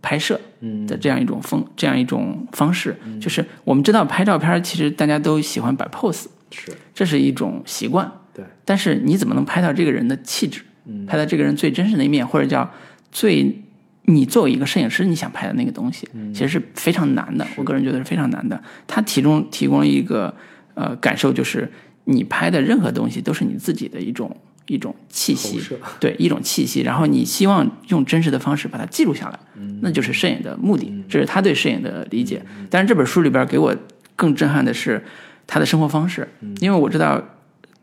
[0.00, 6.26] 拍摄嗯的这样一种风这样一种方式，就是我们知道拍照片其实大家都喜欢摆 pose。
[6.50, 6.72] 是。
[6.94, 11.06] 这是一种习惯，对，但是你怎么能拍到这个人的气质，嗯。
[11.06, 12.70] 拍到这个人最真实的一面，或者叫
[13.10, 13.62] 最
[14.06, 17.46] 你作为一个摄影师你想拍的那个东西，其实是非常难的。
[17.56, 18.62] 我个人觉得是非常难的。
[18.86, 20.34] 他提供提供了一个
[20.74, 21.70] 呃感受，就是
[22.04, 25.58] 你拍的任何东西都是你自己的一种一种气息
[25.98, 29.38] 对一种气息，然后你希望用真实的方式把它记录下来，
[29.80, 32.42] 那就是摄影的目的，这是他对摄影的理解。
[32.68, 33.74] 但是这本书里边给我
[34.16, 35.02] 更震撼的是
[35.46, 36.28] 他的生活方式，
[36.60, 37.22] 因为我知道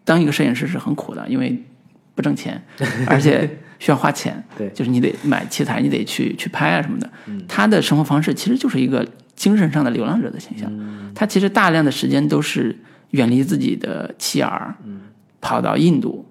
[0.04, 1.64] 当一个摄影师是很苦的，因为
[2.16, 2.62] 不挣钱，
[3.08, 4.70] 而且需要花钱，对。
[4.70, 7.10] 就是你得买器材，你得去去拍啊什么的。
[7.48, 10.72] 他的生活方式其实就是一个精神上的流浪者的形象，
[11.16, 12.78] 他其实大量的时间都是
[13.12, 14.76] 远离自己的妻儿，
[15.40, 16.26] 跑到印度，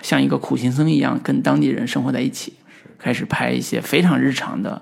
[0.00, 2.54] 像一个苦行僧一样跟当地人生活在一起，
[2.98, 4.80] 开始拍一些非常日常的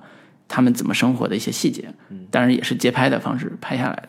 [0.48, 1.84] 他们怎么生活的一些细节，
[2.30, 4.08] 当然也是街拍的方式拍下来的。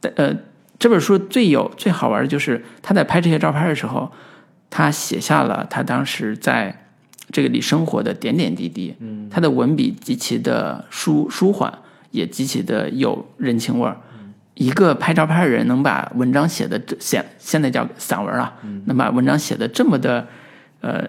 [0.00, 0.36] 但呃，
[0.78, 4.10] 这本书最有最好玩的就是他在拍这些照片的时候，
[4.70, 6.86] 他写下了他当时在
[7.30, 8.94] 这个里生活的点点滴滴。
[9.00, 11.72] 嗯，他的文笔极其的舒舒缓，
[12.10, 13.96] 也极其的有人情味儿。
[14.54, 18.52] 一个拍照片的人能把文章写的这现现在叫散文啊，
[18.86, 20.26] 能把文章写的这么的
[20.80, 21.04] 呃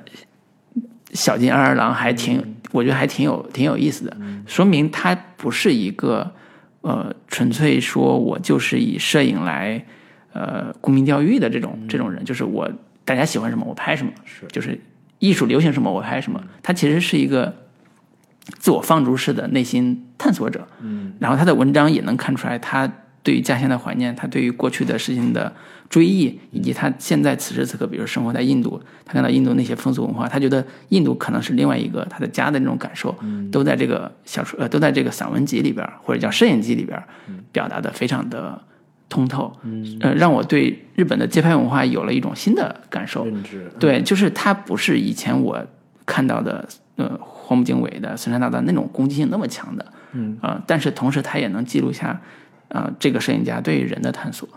[1.14, 4.16] 小金二郎，还挺我觉得还挺有挺有意思的，
[4.46, 6.32] 说明他不是一个
[6.90, 9.86] 呃纯粹说我就是以摄影来
[10.34, 12.68] 呃沽名钓誉的这种这种人，就是我
[13.06, 14.48] 大家喜欢什么我拍什么，是。
[14.48, 14.80] 就是
[15.20, 17.54] 艺术流行什么我拍什么，他其实是一个
[18.58, 22.92] 自我放逐式的内心探索者，嗯，然后他的文章也能看出来他
[23.22, 25.54] 对于家乡的怀念，他对于过去的事情的
[25.90, 33.16] 追忆，以及他现在此时此刻，比如生活在印度，他看到印度那些风俗文化，他觉得印度可能是另外一个他的家的那种感受，
[33.52, 37.04] 都在这个小说呃都在这个散文集里边儿或者叫摄影集里边儿
[37.52, 38.62] 表达的非常的
[39.10, 39.52] 通透，
[40.02, 43.26] 呃，让我对日本的街拍文化有了一种新的感受。
[43.80, 45.60] 对，就是它不是以前我
[46.06, 46.68] 看到的，
[46.98, 52.22] 呃，荒木经惟的森山大道那种攻击性那么强的，嗯，啊、但是同时他也能记录下，
[52.68, 54.48] 啊，这个摄影家对人的探索，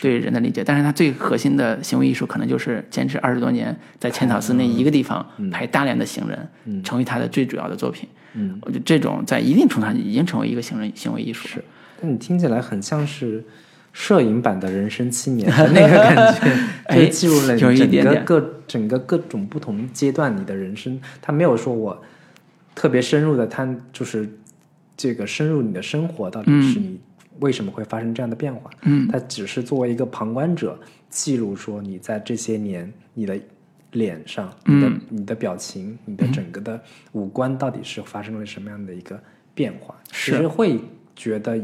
[0.00, 0.62] 对人的理解。
[0.64, 8.08] 但是他最核心的行为艺术，可能就是坚持二十多年，在浅草寺那一个地方拍大量的行人，成为他的最主要的作品。
[8.34, 11.64] 嗯，我觉得这种在一定程度上已经成为一个行人行为艺术是。
[12.00, 13.44] 但你听起来很像是
[13.92, 16.40] 摄影版的人生七年的那个感觉，
[16.86, 21.00] 哎就是记录了整个各整个各种不同阶段你的人生。
[21.20, 22.00] 他没有说我
[22.74, 24.28] 特别深入的，他就是
[24.96, 27.00] 这个深入你的生活，到底是你
[27.40, 28.70] 为什么会发生这样的变化？
[28.82, 33.40] 嗯，他只是作为一个旁观者记录说你在这些年你的。
[33.92, 36.80] 脸上，你的、嗯你的表情，你的整个的
[37.10, 39.20] 五官到底是发生了什么样的一个
[39.52, 39.96] 变化？
[40.12, 40.78] 是其实会
[41.16, 41.60] 觉得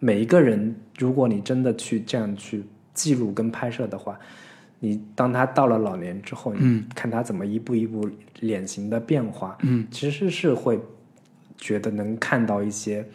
[0.00, 4.18] 每一个人，如果你真的去这样去记录跟拍摄的话，
[4.80, 8.10] 你当他到了老年之后，嗯你看他怎么一步一步
[8.40, 10.80] 脸型的变化，嗯，其实是会
[11.56, 13.06] 觉得能看到一些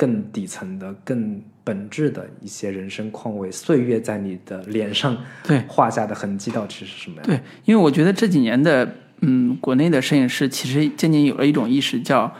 [0.00, 5.14] 更底层的、更本质的一些人生况味，岁月在你的脸上
[5.44, 7.26] 对画下的痕迹到底是什么样？
[7.26, 12.34] 对，因为我觉得这几年的嗯，国内的摄影师其实渐渐有了一种意识，叫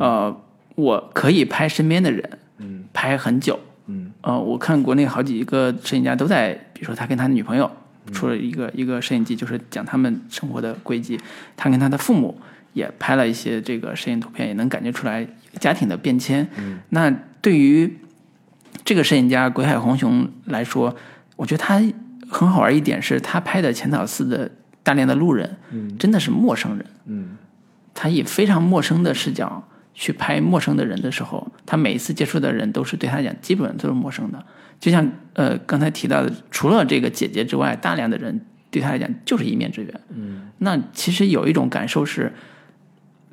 [0.00, 0.36] 呃，
[0.74, 2.28] 我可以拍身边的人，
[2.58, 3.60] 嗯拍很久。
[3.86, 7.70] 嗯呃，我看国内好几个摄影家都在，比如说他跟他的女朋友
[8.10, 11.16] 出了一个、一个摄影集，就是讲他们生活的轨迹。
[11.56, 12.36] 他跟他的父母
[12.72, 15.24] 也拍了一些这个摄影图片，也能感觉出来
[15.58, 16.46] 家庭的变迁。
[16.58, 17.10] 嗯那
[17.40, 17.98] 对于
[18.84, 20.94] 这个摄影家鬼海红雄来说，
[21.36, 21.82] 我觉得他
[22.28, 24.50] 很好玩一点是他拍的浅草寺的
[24.82, 26.86] 大量的路人，嗯真的是陌生人。
[27.06, 27.36] 嗯
[27.94, 29.62] 他以非常陌生的视角
[29.94, 34.44] 去拍陌生的人的时候，他每一次接触的人都是对他讲基本都是陌生的。
[34.80, 38.40] 就像呃刚才提到的，除了这个姐姐之外，大量的人
[38.70, 40.00] 对他来讲就是一面之缘。
[40.10, 42.32] 嗯那其实有一种感受是，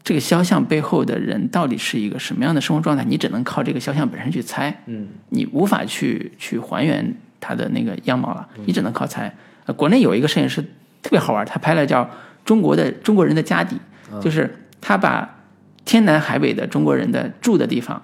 [0.04, 5.08] 这个肖像背后的人到底是一个什么样的生活状态，你只能靠这个肖像本身去猜，嗯。
[5.30, 9.34] 你无法去去还原他的那个样貌了，你只能靠猜。
[9.66, 10.62] 呃，国内有一个摄影师
[11.02, 12.10] 特别好玩，他拍了叫
[12.44, 13.78] 中国的中国人的家底，
[14.22, 14.50] 就是
[14.80, 15.38] 他把
[15.86, 18.02] 天南海北的中国人的住的地方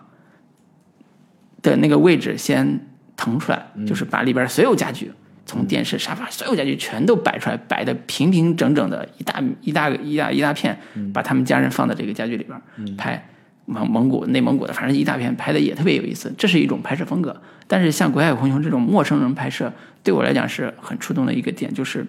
[1.64, 2.80] 的那个位置先
[3.16, 5.12] 腾出来，就是把里边所有家具，
[5.48, 10.78] 从电视、沙发所有家具全都摆出来，摆的平平整整的一大一大一大一大片，
[11.12, 13.28] 把他们家人放在这个家具里边拍。
[13.70, 17.36] 蒙蒙古、内蒙古的，反正一大片拍的也特别有意思，这是一种拍摄风格。
[17.68, 22.08] 但是像《鬼海红熊》这种陌生人拍摄，对我来讲是很触动的一个点，就是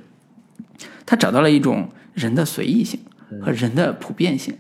[1.05, 3.01] 他找到了一种人的随意性
[3.43, 4.57] 和人的普遍性。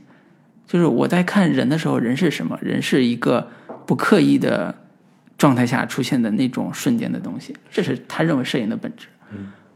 [0.66, 2.58] 就是我在看人的时候，人是什么？
[2.60, 3.48] 人是一个
[3.86, 4.74] 不刻意的
[5.38, 9.06] 状态下出现的那种瞬间的东西，这是他认为摄影的本质。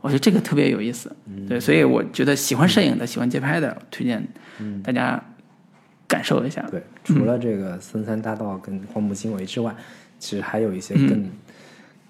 [0.01, 1.15] 我觉得这个特别有意思。
[1.49, 4.27] 对，所以我觉得喜欢摄影的、喜欢街拍的，推荐
[4.83, 5.23] 大家
[6.09, 6.61] 感受一下。
[6.69, 9.73] 对，除了这个森山大道跟荒木经惟之外，
[10.19, 11.31] 其实还有一些更、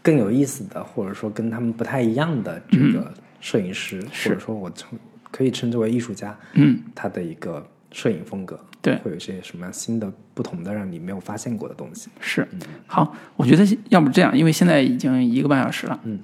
[0.02, 4.98] 更有意思的，或者说跟他们不太一样的这个摄影师，或者说我称
[5.30, 8.96] 可以称之为艺术家，嗯，他的一个摄影风格，对。
[8.96, 12.10] 会有一些什么样新的、不同的，让你没有发现过的东西。
[12.20, 12.46] 是，
[12.86, 16.18] 好，我觉得要不这样，因为现在已经一个半小时了，嗯，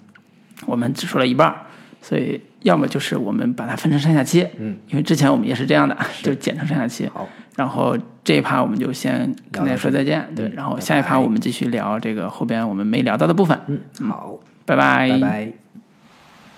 [0.67, 1.57] 我们只说了一半儿，
[2.03, 15.53] 所以要么就是我们把它分成上下期，嗯，因为之前我们也是这样的，就剪成上下期，好，然后这一趴我们就先跟大家说再见，对，嗯然后下一趴我们继续聊这个后边我们没聊到的部分，嗯，好，拜拜，拜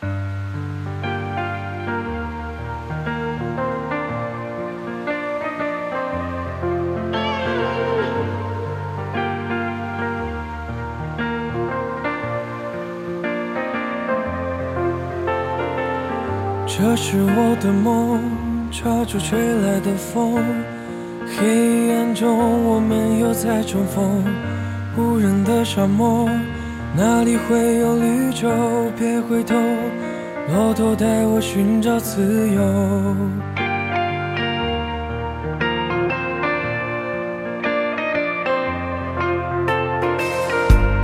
[0.00, 0.29] 拜。
[16.82, 18.18] 这是我的梦，
[18.70, 20.42] 抓住吹来的风，
[21.26, 24.24] 黑暗中我们又在重逢。
[24.96, 26.26] 无人的沙漠，
[26.96, 28.48] 哪里会有绿洲？
[28.98, 29.54] 别回头，
[30.54, 32.62] 骆驼带我寻找自由。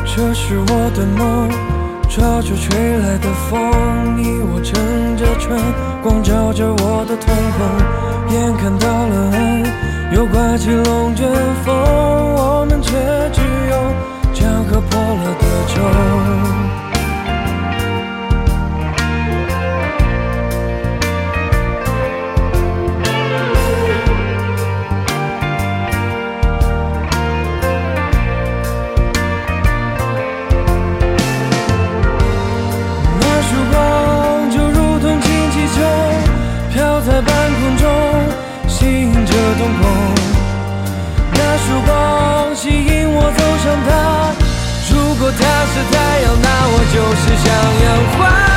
[0.06, 1.50] 这是我的梦，
[2.16, 3.60] 抓住吹来的风，
[4.16, 4.72] 你我乘
[5.18, 5.60] 着船，
[6.02, 7.28] 光照着我的瞳
[7.58, 9.62] 孔，眼看到了岸，
[10.14, 11.28] 又刮起龙卷
[11.62, 12.90] 风，我们却
[13.34, 13.76] 只有
[14.32, 15.44] 江河破了的
[15.74, 16.65] 舟。
[44.90, 47.46] 如果他是太阳，那我就是向
[47.84, 47.86] 阳
[48.18, 48.55] 花。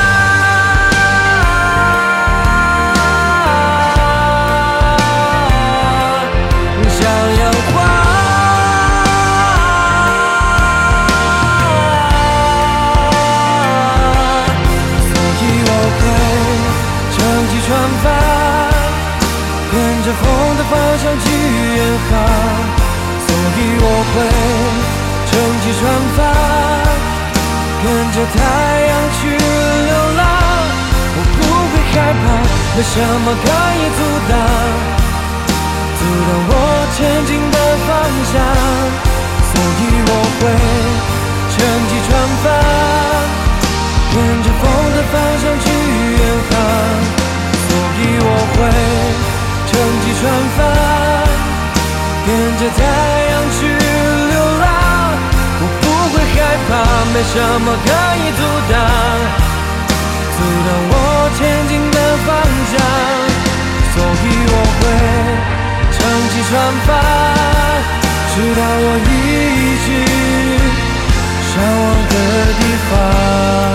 [32.79, 33.99] 没什么可以阻
[34.31, 34.33] 挡。
[35.99, 36.53] 阻挡我
[36.95, 36.97] 前
[37.27, 37.91] 进的方
[38.31, 38.39] 向，
[39.51, 40.41] 所以我会
[41.51, 42.47] 乘机穿帆，
[44.15, 44.63] 跟着风
[44.95, 45.67] 的方向去
[46.15, 46.51] 远航。
[47.67, 47.69] 所
[47.99, 48.57] 以我会
[49.67, 50.23] 乘机穿
[50.55, 50.57] 帆，
[52.25, 52.27] 跟
[52.59, 52.81] 着太
[53.27, 53.67] 阳去
[54.31, 54.63] 流浪。
[55.59, 55.83] 我不
[56.13, 56.71] 会害怕，
[57.11, 58.41] 没什么可以阻
[58.71, 58.73] 挡，
[60.31, 60.93] 阻挡我
[62.77, 64.81] 所以我会
[65.91, 65.97] 撑
[66.29, 66.51] 起船
[66.85, 66.87] 帆，
[68.33, 69.11] 直到我一
[69.85, 69.87] 直
[71.49, 71.51] 向
[71.81, 72.13] 往的
[72.59, 73.68] 地方。